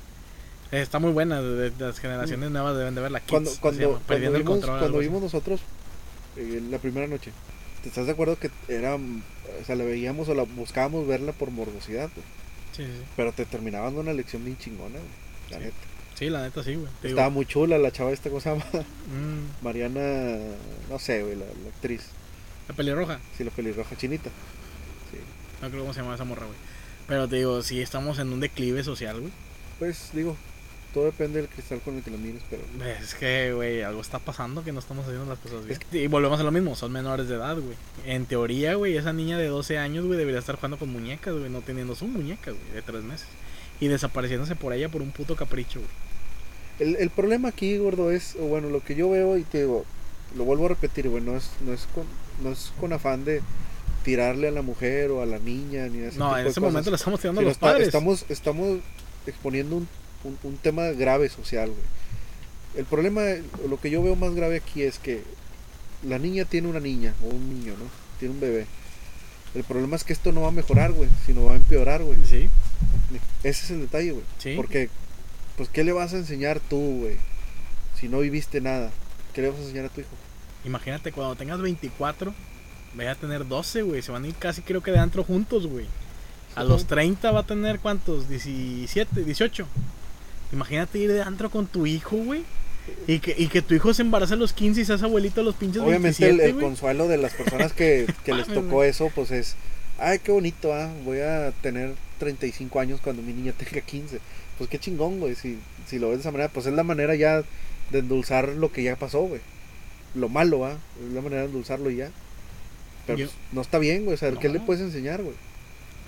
Está 0.72 0.98
muy 0.98 1.12
buena, 1.12 1.40
de, 1.42 1.70
de 1.70 1.84
las 1.86 1.98
generaciones 2.00 2.50
nuevas 2.50 2.76
deben 2.76 2.94
de 2.94 3.00
verla. 3.00 3.20
Cuando 3.28 3.50
cuando, 3.60 3.80
llama, 3.80 4.00
cuando 4.06 4.26
el 4.26 4.32
vimos, 4.32 4.44
control. 4.50 4.68
cuando 4.70 4.86
algo 4.86 4.98
así. 4.98 5.08
vimos 5.08 5.22
nosotros 5.22 5.60
eh, 6.36 6.62
la 6.70 6.78
primera 6.78 7.06
noche, 7.06 7.30
¿te 7.82 7.88
estás 7.88 8.06
de 8.06 8.12
acuerdo 8.12 8.36
que 8.38 8.50
era, 8.68 8.96
mm, 8.96 9.22
o 9.62 9.64
sea, 9.64 9.76
la 9.76 9.84
veíamos 9.84 10.28
o 10.28 10.34
la 10.34 10.42
buscábamos 10.42 11.06
verla 11.06 11.32
por 11.32 11.50
morbosidad, 11.50 12.08
güey? 12.14 12.26
Sí, 12.72 12.82
sí. 12.84 13.02
Pero 13.16 13.32
te 13.32 13.44
terminaba 13.46 13.84
dando 13.86 14.00
una 14.00 14.12
lección 14.12 14.44
bien 14.44 14.58
chingona, 14.58 14.98
güey. 14.98 15.50
La 15.50 15.58
neta. 15.60 15.76
Sí, 16.18 16.30
la 16.30 16.42
neta 16.42 16.62
sí, 16.64 16.74
güey. 16.74 16.86
Te 17.02 17.08
digo, 17.08 17.18
Estaba 17.18 17.30
muy 17.30 17.46
chula 17.46 17.78
la 17.78 17.90
chava 17.92 18.10
esta 18.10 18.30
cosa, 18.30 18.54
mm, 18.54 19.62
Mariana, 19.62 20.38
no 20.90 20.98
sé, 20.98 21.22
güey, 21.22 21.36
la, 21.36 21.44
la 21.44 21.68
actriz, 21.68 22.06
la 22.68 22.74
pelirroja. 22.74 23.20
sí, 23.36 23.44
la 23.44 23.50
pelirroja 23.50 23.96
chinita. 23.96 24.30
Sí. 25.10 25.18
No 25.62 25.68
creo 25.68 25.82
cómo 25.82 25.92
se 25.94 26.00
llama 26.00 26.14
esa 26.14 26.24
morra, 26.24 26.46
güey. 26.46 26.58
Pero 27.06 27.28
te 27.28 27.36
digo, 27.36 27.62
sí 27.62 27.80
estamos 27.82 28.18
en 28.18 28.32
un 28.32 28.40
declive 28.40 28.82
social, 28.82 29.20
güey. 29.20 29.32
Pues 29.78 30.10
digo, 30.14 30.36
todo 30.94 31.04
depende 31.04 31.40
del 31.42 31.50
cristal 31.50 31.80
con 31.82 31.96
el 31.96 32.02
que 32.02 32.10
lo 32.10 32.16
mires, 32.16 32.42
pero 32.48 32.62
Es 32.98 33.14
que, 33.14 33.52
güey, 33.52 33.82
algo 33.82 34.00
está 34.00 34.18
pasando 34.18 34.64
que 34.64 34.72
no 34.72 34.78
estamos 34.78 35.04
haciendo 35.04 35.26
las 35.26 35.38
cosas 35.38 35.66
bien. 35.66 35.78
Es 35.78 35.94
Y 35.94 36.06
volvemos 36.06 36.40
a 36.40 36.42
lo 36.42 36.50
mismo, 36.50 36.74
son 36.74 36.92
menores 36.92 37.28
de 37.28 37.34
edad, 37.34 37.56
güey. 37.56 37.76
En 38.06 38.24
teoría, 38.24 38.74
güey, 38.74 38.96
esa 38.96 39.12
niña 39.12 39.36
de 39.36 39.48
12 39.48 39.76
años, 39.76 40.06
güey, 40.06 40.18
debería 40.18 40.40
estar 40.40 40.56
jugando 40.56 40.78
con 40.78 40.88
muñecas, 40.88 41.34
güey, 41.34 41.50
no 41.50 41.60
teniendo 41.60 41.94
su 41.94 42.06
muñeca, 42.06 42.50
güey, 42.52 42.72
de 42.72 42.80
3 42.80 43.02
meses. 43.04 43.28
Y 43.80 43.88
desapareciéndose 43.88 44.56
por 44.56 44.72
ella 44.72 44.88
por 44.88 45.02
un 45.02 45.10
puto 45.12 45.36
capricho, 45.36 45.80
güey. 45.80 45.90
El, 46.78 46.96
el 46.96 47.10
problema 47.10 47.48
aquí, 47.48 47.76
gordo, 47.78 48.10
es, 48.10 48.36
o 48.38 48.46
bueno, 48.46 48.68
lo 48.68 48.82
que 48.84 48.94
yo 48.94 49.08
veo 49.10 49.36
y 49.38 49.42
te 49.42 49.58
digo, 49.60 49.84
lo 50.36 50.44
vuelvo 50.44 50.66
a 50.66 50.68
repetir, 50.70 51.08
güey, 51.08 51.22
no 51.22 51.36
es, 51.36 51.50
no 51.64 51.72
es, 51.72 51.86
con, 51.94 52.04
no 52.42 52.50
es 52.52 52.72
con 52.80 52.92
afán 52.92 53.24
de 53.24 53.40
tirarle 54.04 54.48
a 54.48 54.50
la 54.50 54.62
mujer 54.62 55.10
o 55.10 55.22
a 55.22 55.26
la 55.26 55.38
niña, 55.38 55.86
ni 55.88 55.98
ese 56.00 56.18
No, 56.18 56.26
tipo 56.28 56.38
en 56.40 56.46
ese 56.46 56.60
momento 56.60 56.90
le 56.90 56.96
estamos 56.96 57.18
tirando 57.20 57.40
a 57.40 57.44
los 57.44 57.52
está- 57.52 57.66
padres. 57.66 57.86
estamos, 57.88 58.24
estamos 58.28 58.78
exponiendo 59.26 59.76
un, 59.76 59.88
un, 60.24 60.38
un 60.42 60.56
tema 60.58 60.84
grave 60.90 61.28
social, 61.28 61.68
güey. 61.70 61.80
El 62.76 62.84
problema, 62.84 63.22
lo 63.68 63.80
que 63.80 63.90
yo 63.90 64.02
veo 64.02 64.16
más 64.16 64.34
grave 64.34 64.56
aquí 64.56 64.82
es 64.82 64.98
que 64.98 65.22
la 66.06 66.18
niña 66.18 66.44
tiene 66.44 66.68
una 66.68 66.78
niña, 66.80 67.14
o 67.24 67.28
un 67.34 67.48
niño, 67.48 67.72
¿no? 67.78 67.84
Tiene 68.18 68.34
un 68.34 68.40
bebé. 68.40 68.66
El 69.54 69.64
problema 69.64 69.96
es 69.96 70.04
que 70.04 70.12
esto 70.12 70.32
no 70.32 70.42
va 70.42 70.48
a 70.48 70.52
mejorar, 70.52 70.92
güey, 70.92 71.08
sino 71.24 71.44
va 71.44 71.52
a 71.52 71.56
empeorar, 71.56 72.02
güey. 72.02 72.18
Sí, 72.26 72.48
Ese 73.42 73.64
es 73.64 73.70
el 73.70 73.80
detalle, 73.82 74.12
güey. 74.12 74.24
sí. 74.38 74.54
Porque, 74.56 74.90
pues, 75.56 75.68
¿qué 75.70 75.82
le 75.84 75.92
vas 75.92 76.12
a 76.12 76.18
enseñar 76.18 76.60
tú, 76.60 77.00
güey? 77.00 77.16
Si 77.98 78.08
no 78.08 78.20
viviste 78.20 78.60
nada, 78.60 78.90
¿qué 79.32 79.42
le 79.42 79.50
vas 79.50 79.58
a 79.58 79.62
enseñar 79.62 79.86
a 79.86 79.88
tu 79.88 80.00
hijo? 80.02 80.10
Imagínate, 80.64 81.12
cuando 81.12 81.36
tengas 81.36 81.60
24, 81.60 82.34
vaya 82.94 83.12
a 83.12 83.14
tener 83.14 83.46
12, 83.46 83.82
güey. 83.82 84.02
Se 84.02 84.12
van 84.12 84.24
a 84.24 84.28
ir 84.28 84.34
casi 84.34 84.60
creo 84.62 84.82
que 84.82 84.90
de 84.90 84.98
antro 84.98 85.24
juntos, 85.24 85.66
güey. 85.66 85.86
A 86.54 86.62
Sí, 86.62 86.68
los 86.68 86.82
¿no? 86.82 86.88
30 86.88 87.30
va 87.30 87.40
a 87.40 87.46
tener 87.46 87.78
cuántos? 87.80 88.28
17, 88.28 89.24
18. 89.24 89.66
Imagínate 90.52 90.98
ir 90.98 91.12
de 91.12 91.22
antro 91.22 91.50
con 91.50 91.66
tu 91.66 91.86
hijo, 91.86 92.16
güey. 92.16 92.44
Y 93.06 93.20
que, 93.20 93.34
y 93.38 93.46
que 93.48 93.62
tu 93.62 93.74
hijo 93.74 93.94
se 93.94 94.02
embarace 94.02 94.34
a 94.34 94.36
los 94.36 94.52
15 94.52 94.80
y 94.80 94.84
seas 94.84 95.02
abuelito 95.02 95.40
a 95.40 95.44
los 95.44 95.54
pinches 95.54 95.80
Obviamente 95.82 96.26
27, 96.26 96.44
el, 96.44 96.60
consuelo 96.60 97.06
de 97.06 97.18
las 97.18 97.34
personas 97.34 97.72
que, 97.72 98.06
que 98.24 98.34
les 98.34 98.46
tocó 98.52 98.82
eso, 98.82 99.12
pues 99.14 99.30
es, 99.30 99.54
ay, 99.98 100.18
qué 100.18 100.32
bonito, 100.32 100.74
ah, 100.74 100.90
voy 101.04 101.20
a 101.20 101.52
tener 101.62 101.94
35 102.18 102.80
años 102.80 103.00
cuando 103.00 103.22
mi 103.22 103.32
niña 103.32 103.52
tenga 103.52 103.80
15. 103.80 104.18
Pues 104.58 104.70
qué 104.70 104.78
chingón, 104.78 105.20
güey, 105.20 105.34
si, 105.34 105.58
si 105.86 105.98
lo 105.98 106.08
ves 106.08 106.18
de 106.18 106.20
esa 106.22 106.32
manera, 106.32 106.50
pues 106.50 106.66
es 106.66 106.72
la 106.72 106.82
manera 106.82 107.14
ya 107.14 107.42
de 107.90 107.98
endulzar 107.98 108.48
lo 108.48 108.72
que 108.72 108.82
ya 108.82 108.96
pasó, 108.96 109.20
güey. 109.22 109.40
Lo 110.14 110.28
malo, 110.28 110.64
ah, 110.64 110.76
es 111.06 111.12
la 111.12 111.20
manera 111.20 111.42
de 111.42 111.48
endulzarlo 111.48 111.90
y 111.90 111.96
ya. 111.96 112.10
Pero 113.06 113.18
Yo- 113.18 113.26
pues, 113.26 113.36
no 113.52 113.60
está 113.60 113.78
bien, 113.78 114.04
güey, 114.04 114.14
o 114.14 114.18
sea, 114.18 114.32
¿qué 114.32 114.48
le 114.48 114.58
puedes 114.58 114.82
enseñar, 114.82 115.22
güey? 115.22 115.36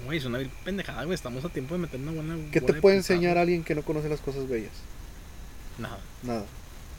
Güey, 0.04 0.18
es 0.18 0.24
una 0.24 0.38
pendejada, 0.64 1.04
güey. 1.04 1.14
Estamos 1.14 1.44
a 1.44 1.48
tiempo 1.48 1.74
de 1.74 1.80
meter 1.80 2.00
una 2.00 2.12
buena. 2.12 2.36
¿Qué 2.52 2.60
te 2.60 2.74
puede 2.74 2.96
enseñar 2.96 3.36
a 3.36 3.42
alguien 3.42 3.64
que 3.64 3.74
no 3.74 3.82
conoce 3.82 4.08
las 4.08 4.20
cosas 4.20 4.48
bellas? 4.48 4.72
Nada. 5.78 6.00
Nada. 6.22 6.44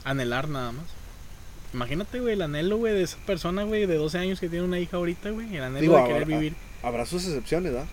Anhelar 0.04 0.48
nada 0.48 0.72
más. 0.72 0.84
Imagínate, 1.72 2.18
güey, 2.20 2.34
el 2.34 2.42
anhelo, 2.42 2.78
güey, 2.78 2.94
de 2.94 3.02
esa 3.02 3.16
persona, 3.18 3.62
güey, 3.62 3.86
de 3.86 3.94
12 3.96 4.18
años 4.18 4.40
que 4.40 4.48
tiene 4.48 4.64
una 4.64 4.78
hija 4.80 4.96
ahorita, 4.96 5.30
güey. 5.30 5.54
El 5.54 5.62
anhelo 5.62 5.80
Digo, 5.80 5.96
de 5.98 6.04
querer 6.04 6.26
vivir. 6.26 6.54
Habrá 6.82 7.06
sus 7.06 7.24
excepciones, 7.26 7.72
¿verdad? 7.72 7.86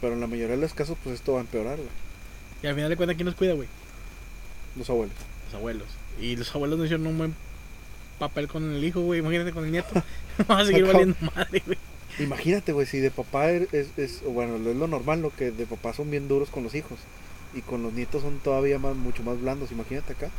Pero 0.00 0.14
en 0.14 0.20
la 0.20 0.26
mayoría 0.26 0.56
de 0.56 0.62
los 0.62 0.74
casos, 0.74 0.96
pues 1.02 1.16
esto 1.16 1.32
va 1.32 1.38
a 1.38 1.42
empeorar, 1.42 1.76
güey. 1.76 1.88
Y 2.62 2.66
al 2.66 2.74
final 2.74 2.90
de 2.90 2.96
cuentas, 2.96 3.16
¿quién 3.16 3.26
nos 3.26 3.34
cuida, 3.34 3.54
güey? 3.54 3.68
Los 4.76 4.88
abuelos. 4.88 5.14
Los 5.46 5.54
abuelos. 5.54 5.88
Y 6.20 6.36
los 6.36 6.54
abuelos 6.54 6.78
no 6.78 6.84
hicieron 6.84 7.06
un 7.06 7.18
buen 7.18 7.34
papel 8.18 8.46
con 8.46 8.72
el 8.72 8.84
hijo, 8.84 9.00
güey. 9.00 9.20
Imagínate 9.20 9.52
con 9.52 9.64
el 9.64 9.72
nieto. 9.72 9.94
Va 10.50 10.60
a 10.60 10.64
seguir 10.64 10.86
valiendo 10.86 11.16
madre, 11.34 11.62
güey. 11.66 11.78
Imagínate, 12.18 12.72
güey, 12.72 12.86
si 12.86 12.98
de 12.98 13.10
papá 13.10 13.50
es, 13.50 13.72
es, 13.72 13.88
es- 13.96 14.22
bueno, 14.22 14.56
es 14.56 14.76
lo 14.76 14.86
normal, 14.86 15.22
lo 15.22 15.34
que 15.34 15.50
de 15.50 15.66
papá 15.66 15.92
son 15.92 16.10
bien 16.10 16.28
duros 16.28 16.50
con 16.50 16.62
los 16.62 16.74
hijos. 16.74 16.98
Y 17.54 17.62
con 17.62 17.82
los 17.82 17.92
nietos 17.92 18.22
son 18.22 18.38
todavía 18.38 18.78
más, 18.78 18.94
mucho 18.94 19.22
más 19.22 19.40
blandos. 19.40 19.72
Imagínate 19.72 20.12
acá. 20.12 20.30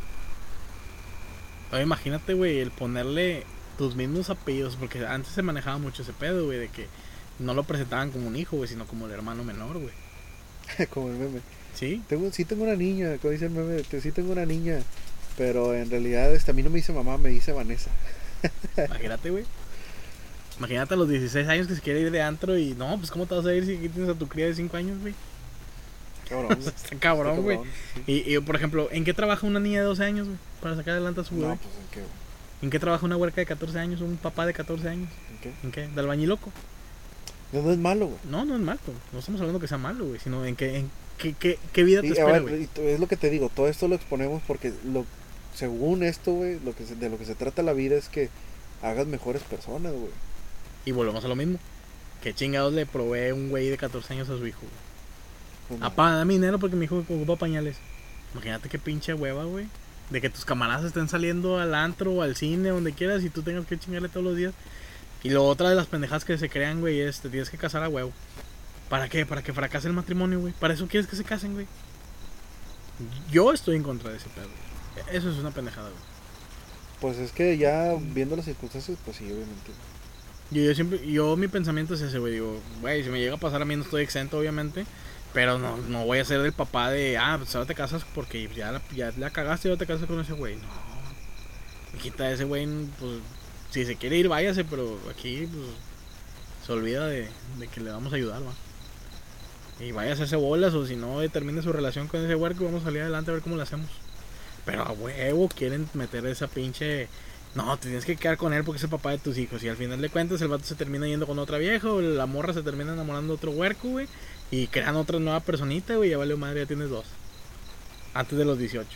Ahora 1.74 1.84
imagínate, 1.84 2.34
güey, 2.36 2.59
el 2.59 2.71
ponerle 2.71 3.43
tus 3.78 3.95
mismos 3.95 4.30
apellidos. 4.30 4.76
Porque 4.76 5.05
antes 5.05 5.34
se 5.34 5.41
manejaba 5.41 5.78
mucho 5.80 6.03
ese 6.03 6.13
pedo, 6.13 6.45
güey, 6.45 6.59
de 6.59 6.69
que 6.69 6.88
no 7.39 7.53
lo 7.53 7.63
presentaban 7.63 8.11
como 8.11 8.28
un 8.28 8.36
hijo, 8.36 8.57
güey, 8.57 8.69
sino 8.69 8.86
como 8.86 9.07
el 9.07 9.11
hermano 9.11 9.43
menor, 9.43 9.78
güey. 9.80 9.93
Como 10.91 11.09
el 11.09 11.15
meme. 11.15 11.39
¿Sí? 11.76 12.01
Tengo, 12.07 12.32
sí 12.32 12.45
tengo 12.45 12.63
una 12.63 12.76
niña, 12.76 13.17
como 13.19 13.32
dice 13.32 13.45
el 13.45 13.51
meme, 13.51 13.82
te- 13.82 13.99
sí 13.99 14.11
tengo 14.11 14.32
una 14.32 14.45
niña. 14.45 14.80
Pero 15.38 15.74
en 15.74 15.89
realidad 15.89 16.34
este, 16.34 16.51
a 16.51 16.53
mí 16.53 16.61
no 16.63 16.69
me 16.69 16.76
dice 16.78 16.93
mamá, 16.93 17.17
me 17.17 17.30
dice 17.30 17.51
Vanessa. 17.51 17.89
Imagínate, 18.78 19.30
güey. 19.32 19.43
Imagínate 20.59 20.93
a 20.93 20.97
los 20.97 21.09
16 21.09 21.47
años 21.47 21.67
que 21.67 21.76
se 21.76 21.82
quiere 21.82 21.99
ir 22.01 22.11
de 22.11 22.21
antro 22.21 22.57
y 22.57 22.76
no, 22.76 22.95
pues 22.99 23.09
¿cómo 23.09 23.26
te 23.26 23.34
vas 23.36 23.45
a 23.47 23.53
ir 23.55 23.65
si 23.65 23.76
aquí 23.78 23.89
tienes 23.89 24.09
a 24.09 24.13
tu 24.17 24.28
cría 24.28 24.45
de 24.45 24.53
5 24.55 24.78
años, 24.78 24.99
güey? 25.01 25.15
Cabrón. 26.30 26.57
Está 26.59 26.95
cabrón, 26.99 27.41
güey. 27.43 27.59
sí. 27.95 28.03
Y, 28.26 28.36
y, 28.36 28.39
por 28.39 28.55
ejemplo, 28.55 28.88
¿en 28.91 29.03
qué 29.05 29.13
trabaja 29.13 29.45
una 29.47 29.59
niña 29.59 29.80
de 29.80 29.86
12 29.86 30.03
años, 30.03 30.28
güey? 30.28 30.39
Para 30.61 30.76
sacar 30.76 30.93
adelante 30.95 31.21
a 31.21 31.24
su 31.24 31.36
bebé. 31.36 31.47
No, 31.47 31.55
pues 31.57 31.76
en 31.76 31.88
qué, 31.91 31.99
güey? 31.99 32.11
¿En 32.63 32.69
qué 32.69 32.80
trabaja 32.80 33.05
una 33.05 33.17
huerca 33.17 33.41
de 33.41 33.45
14 33.45 33.78
años? 33.80 34.01
¿Un 34.01 34.17
papá 34.17 34.45
de 34.45 34.53
14 34.53 34.88
años? 34.89 35.09
¿En 35.32 35.38
qué? 35.39 35.51
¿En 35.63 35.71
qué? 35.71 35.88
¿De 35.88 35.99
albañil 35.99 36.30
loco? 36.30 36.51
No, 37.51 37.61
no 37.61 37.71
es 37.71 37.78
malo, 37.78 38.07
güey. 38.07 38.19
No, 38.30 38.45
no 38.45 38.55
es 38.55 38.61
malo. 38.61 38.80
No 39.11 39.19
estamos 39.19 39.39
hablando 39.41 39.59
que 39.59 39.67
sea 39.67 39.78
malo, 39.78 40.05
güey. 40.05 40.19
Sino 40.19 40.45
en 40.45 40.55
qué, 40.55 40.78
en 40.78 40.89
qué, 41.17 41.34
qué, 41.38 41.59
qué 41.74 41.84
vida 41.84 42.01
te 42.01 42.07
Y, 42.07 42.09
a 42.11 42.13
espera, 42.13 42.39
güey. 42.39 42.67
es 42.78 42.99
lo 42.99 43.07
que 43.07 43.17
te 43.17 43.30
digo, 43.30 43.49
todo 43.53 43.67
esto 43.67 43.88
lo 43.88 43.95
exponemos 43.95 44.41
porque 44.47 44.74
lo, 44.86 45.05
según 45.53 46.03
esto, 46.03 46.32
güey, 46.34 46.59
lo 46.63 46.74
que 46.74 46.86
se- 46.86 46.95
de 46.95 47.09
lo 47.09 47.17
que 47.17 47.26
se 47.26 47.36
trata 47.36 47.61
la 47.63 47.74
vida 47.74 47.95
es 47.95 48.07
que 48.09 48.30
hagas 48.82 49.05
mejores 49.07 49.43
personas, 49.43 49.91
güey. 49.93 50.11
Y 50.86 50.91
volvemos 50.93 51.24
a 51.26 51.28
lo 51.28 51.36
mismo. 51.36 51.59
¿Qué 52.24 52.34
chingados 52.34 52.74
le 52.74 52.86
provee 52.86 53.32
un 53.34 53.49
güey 53.49 53.67
de 53.69 53.78
14 53.78 54.13
años 54.13 54.30
a 54.30 54.38
su 54.38 54.47
hijo, 54.47 54.61
güey? 54.61 54.71
Apá, 55.82 56.11
dame 56.11 56.34
dinero 56.34 56.59
porque 56.59 56.76
mi 56.76 56.86
hijo 56.86 56.97
ocupa 56.97 57.36
pañales. 57.36 57.78
Imagínate 58.34 58.70
qué 58.70 58.80
pinche 58.80 59.14
hueva, 59.14 59.43
güey. 59.45 59.68
De 60.09 60.22
que 60.22 60.30
tus 60.30 60.45
camaradas 60.45 60.86
estén 60.86 61.07
saliendo 61.07 61.59
al 61.59 61.74
antro 61.74 62.11
o 62.11 62.22
al 62.22 62.36
cine, 62.36 62.70
donde 62.70 62.93
quieras, 62.93 63.24
y 63.24 63.30
tú 63.30 63.41
tengas 63.41 63.66
que 63.66 63.78
chingarle 63.78 64.09
todos 64.09 64.26
los 64.26 64.36
días. 64.36 64.53
Y 65.24 65.30
lo 65.30 65.45
otra 65.45 65.70
de 65.70 65.76
las 65.76 65.88
pendejadas 65.88 66.26
que 66.26 66.38
se 66.38 66.49
crean, 66.49 66.82
güey, 66.82 66.99
es 66.99 67.22
te 67.22 67.30
tienes 67.30 67.49
que 67.49 67.57
casar 67.57 67.84
a 67.84 67.89
huevo. 67.89 68.11
¿Para 68.89 69.07
qué? 69.07 69.26
Para 69.26 69.41
que 69.41 69.53
fracase 69.53 69.88
el 69.88 69.93
matrimonio, 69.93 70.39
güey. 70.39 70.53
¿Para 70.53 70.74
eso 70.74 70.88
quieres 70.88 71.09
que 71.09 71.16
se 71.16 71.24
casen, 71.24 71.53
güey? 71.53 71.66
Yo 73.32 73.53
estoy 73.53 73.78
en 73.78 73.84
contra 73.84 74.11
de 74.11 74.18
ese 74.18 74.30
pedo. 74.30 74.49
Eso 75.11 75.32
es 75.32 75.38
una 75.38 75.51
pendejada, 75.51 75.89
güey. 75.89 76.01
Pues 76.99 77.18
es 77.18 77.32
que 77.32 77.57
ya 77.57 77.93
viendo 77.99 78.36
las 78.36 78.45
circunstancias, 78.45 78.97
pues 79.03 79.18
sí, 79.18 79.26
obviamente. 79.26 79.72
Yo, 80.51 80.61
yo 80.61 80.76
siempre, 80.76 81.09
yo 81.09 81.36
mi 81.36 81.47
pensamiento 81.47 81.95
es 81.95 82.01
ese, 82.01 82.20
güey. 82.20 82.34
Digo, 82.34 82.61
güey, 82.82 83.03
si 83.03 83.09
me 83.09 83.20
llega 83.20 83.36
a 83.36 83.39
pasar 83.39 83.61
a 83.61 83.66
mí 83.66 83.76
no 83.76 83.84
estoy 83.84 84.03
exento, 84.03 84.38
obviamente. 84.38 84.86
Pero 85.34 85.57
no, 85.57 85.77
no 85.77 86.05
voy 86.05 86.19
a 86.19 86.25
ser 86.25 86.41
del 86.41 86.53
papá 86.53 86.91
de, 86.91 87.17
ah, 87.17 87.36
pues 87.39 87.55
ahora 87.55 87.67
te 87.67 87.75
casas 87.75 88.05
porque 88.13 88.47
ya 88.55 88.71
la, 88.71 88.81
ya 88.95 89.11
la 89.17 89.31
cagaste 89.31 89.67
y 89.67 89.71
ahora 89.71 89.79
te 89.79 89.88
casas 89.88 90.07
con 90.07 90.19
ese 90.19 90.34
güey. 90.34 90.55
No. 90.55 91.99
Quita 91.99 92.31
ese 92.31 92.43
güey, 92.43 92.67
pues, 92.99 93.19
si 93.71 93.86
se 93.86 93.95
quiere 93.95 94.17
ir, 94.17 94.27
váyase, 94.27 94.63
pero 94.63 94.99
aquí, 95.09 95.47
pues, 95.51 95.67
se 96.65 96.71
olvida 96.71 97.07
de, 97.07 97.27
de 97.57 97.67
que 97.67 97.81
le 97.81 97.91
vamos 97.91 98.13
a 98.13 98.15
ayudar, 98.15 98.41
va. 98.41 98.53
Y 99.79 99.91
váyase 99.91 100.21
a 100.21 100.25
hacer 100.25 100.38
bolas, 100.38 100.73
o 100.75 100.86
si 100.86 100.95
no, 100.95 101.21
eh, 101.21 101.29
termine 101.29 101.61
su 101.61 101.73
relación 101.73 102.07
con 102.07 102.23
ese 102.23 102.36
huerco, 102.36 102.65
vamos 102.65 102.84
a 102.84 102.86
salir 102.86 103.01
adelante 103.01 103.31
a 103.31 103.34
ver 103.34 103.43
cómo 103.43 103.55
lo 103.55 103.63
hacemos. 103.63 103.89
Pero 104.65 104.84
a 104.84 104.91
huevo 104.91 105.49
quieren 105.49 105.89
meter 105.93 106.25
esa 106.25 106.47
pinche. 106.47 107.09
No, 107.55 107.75
te 107.77 107.88
tienes 107.88 108.05
que 108.05 108.15
quedar 108.15 108.38
con 108.38 108.53
él 108.53 108.63
porque 108.63 108.77
es 108.77 108.84
el 108.84 108.89
papá 108.89 109.11
de 109.11 109.17
tus 109.17 109.38
hijos. 109.38 109.61
Y 109.63 109.69
al 109.69 109.75
final 109.75 110.01
de 110.01 110.09
cuentas, 110.09 110.41
el 110.41 110.47
vato 110.47 110.63
se 110.63 110.75
termina 110.75 111.07
yendo 111.07 111.27
con 111.27 111.38
otra 111.38 111.57
vieja, 111.57 111.89
o 111.89 112.01
la 112.01 112.25
morra 112.25 112.53
se 112.53 112.63
termina 112.63 112.93
enamorando 112.93 113.34
de 113.34 113.38
otro 113.38 113.51
huerco, 113.51 113.89
güey. 113.89 114.07
Y 114.54 114.68
crean 114.68 114.95
otra 114.95 115.18
nueva 115.20 115.39
personita, 115.39 115.95
güey. 115.95 116.12
Ya 116.12 116.18
vale 116.18 116.36
madre, 116.36 116.60
ya 116.62 116.66
tienes 116.68 116.89
dos. 116.89 117.06
Antes 118.14 118.38
de 118.38 118.45
los 118.45 118.60
18. 118.60 118.88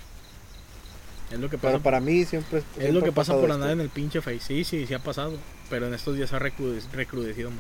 Es 1.32 1.40
lo 1.40 1.50
que 1.50 1.58
pasa. 1.58 1.70
Pero 1.74 1.84
para 1.84 2.00
mí 2.00 2.26
siempre. 2.26 2.60
es 2.60 2.66
siempre 2.76 2.92
lo 2.92 3.02
que 3.04 3.12
pasa 3.12 3.34
por 3.34 3.44
esto. 3.46 3.56
andar 3.56 3.72
en 3.72 3.82
el 3.82 3.90
pinche 3.90 4.22
face. 4.22 4.40
Sí, 4.40 4.64
sí, 4.64 4.86
sí 4.86 4.94
ha 4.94 5.00
pasado. 5.00 5.34
Pero 5.70 5.88
en 5.88 5.94
estos 5.96 6.16
días 6.16 6.32
ha 6.34 6.40
recrude- 6.40 6.82
recrudecido 6.94 7.50
más. 7.50 7.60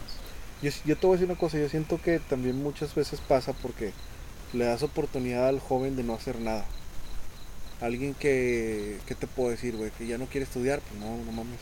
Yo, 0.62 0.70
yo 0.86 0.95
te 0.95 1.08
voy 1.08 1.16
a 1.16 1.18
decir 1.20 1.30
una 1.32 1.39
cosa, 1.39 1.58
yo 1.58 1.68
siento 1.70 2.00
que 2.02 2.20
también 2.20 2.62
muchas 2.62 2.93
veces 2.93 3.20
pasa 3.20 3.54
porque 3.54 3.93
le 4.54 4.66
das 4.66 4.84
oportunidad 4.84 5.48
al 5.48 5.60
joven 5.60 5.95
de 5.95 6.04
no 6.04 6.14
hacer 6.14 6.39
nada. 6.39 6.66
Alguien 7.82 8.14
que, 8.14 9.00
¿qué 9.08 9.16
te 9.16 9.28
puedo 9.28 9.50
decir, 9.50 9.76
güey? 9.76 9.91
Que 9.91 10.06
ya 10.08 10.18
no 10.18 10.26
quiere 10.28 10.45
estudiar, 10.45 10.82
pues 10.82 11.00
no, 11.00 11.18
no 11.26 11.32
mames. 11.32 11.60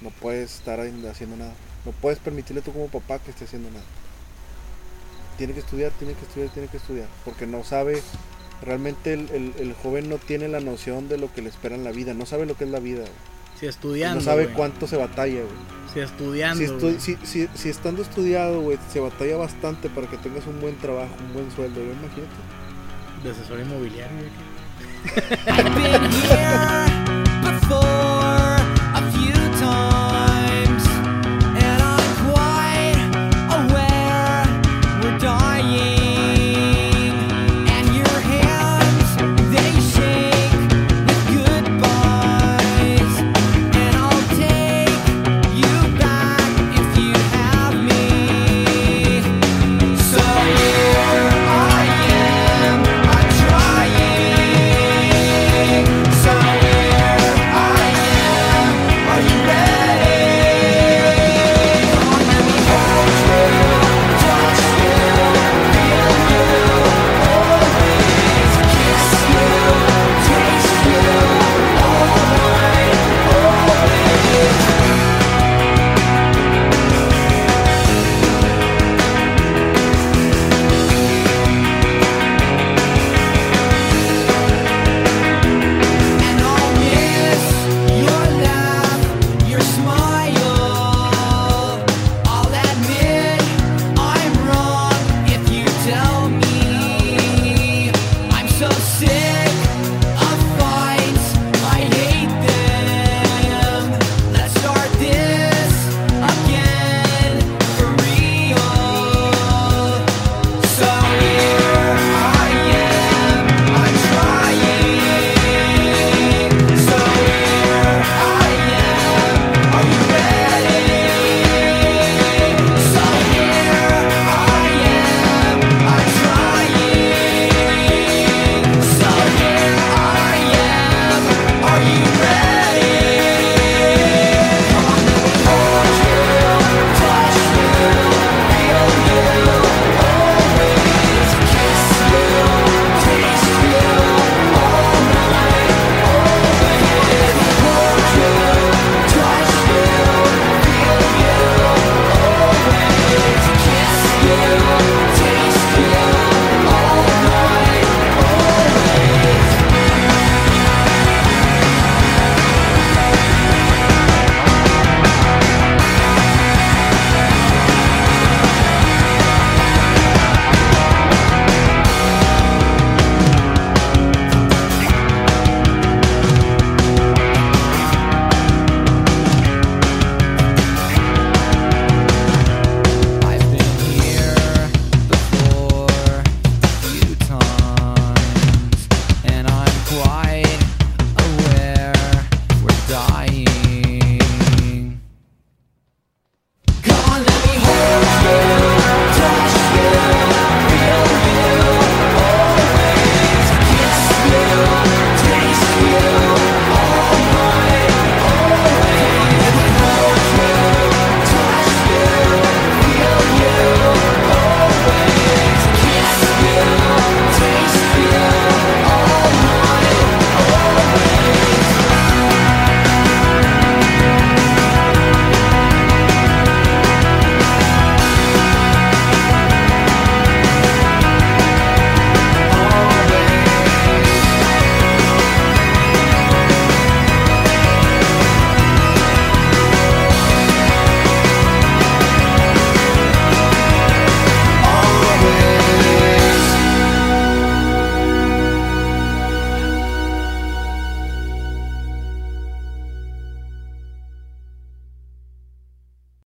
No 0.00 0.10
puedes 0.10 0.54
estar 0.56 0.80
haciendo 0.80 1.36
nada. 1.36 1.52
No 1.84 1.92
puedes 1.92 2.18
permitirle 2.20 2.62
tú 2.62 2.72
como 2.72 2.88
papá 2.88 3.18
que 3.18 3.30
esté 3.32 3.44
haciendo 3.44 3.70
nada. 3.70 3.84
Tiene 5.38 5.52
que 5.52 5.60
estudiar, 5.60 5.92
tiene 5.98 6.14
que 6.14 6.22
estudiar, 6.24 6.48
tiene 6.50 6.68
que 6.68 6.76
estudiar. 6.78 7.06
Porque 7.24 7.46
no 7.46 7.62
sabe, 7.64 8.02
realmente 8.62 9.12
el, 9.12 9.28
el- 9.30 9.54
el 9.58 9.74
joven 9.74 10.08
no 10.08 10.16
tiene 10.18 10.48
la 10.48 10.60
noción 10.60 11.08
de 11.08 11.18
lo 11.18 11.32
que 11.32 11.42
le 11.42 11.48
espera 11.50 11.74
en 11.74 11.84
la 11.84 11.92
vida. 11.92 12.14
No 12.14 12.24
sabe 12.26 12.46
lo 12.46 12.56
que 12.56 12.64
es 12.64 12.70
la 12.70 12.80
vida. 12.80 13.00
güey. 13.00 13.12
Si 13.60 13.66
estudiando. 13.66 14.16
no 14.16 14.20
sabe 14.24 14.44
güey. 14.44 14.54
cuánto 14.56 14.86
se 14.86 14.96
batalla, 14.96 15.40
güey. 15.40 15.76
Si 15.94 16.00
estudiando. 16.00 16.62
Si, 16.64 16.72
güey. 16.74 17.00
si, 17.00 17.16
si, 17.24 17.48
si 17.54 17.68
estando 17.70 18.02
estudiado, 18.02 18.60
güey, 18.60 18.78
se 18.92 19.00
batalla 19.00 19.36
bastante 19.38 19.88
para 19.88 20.06
que 20.08 20.18
tengas 20.18 20.46
un 20.46 20.60
buen 20.60 20.76
trabajo, 20.78 21.14
un 21.26 21.32
buen 21.32 21.50
sueldo, 21.52 21.80
güey, 21.80 21.92
imagínate. 21.92 22.36
De 23.24 23.30
asesor 23.30 23.60
inmobiliario, 23.60 24.16
güey. 24.18 24.30
I've 25.46 25.74
been 25.74 26.12
here 26.12 28.15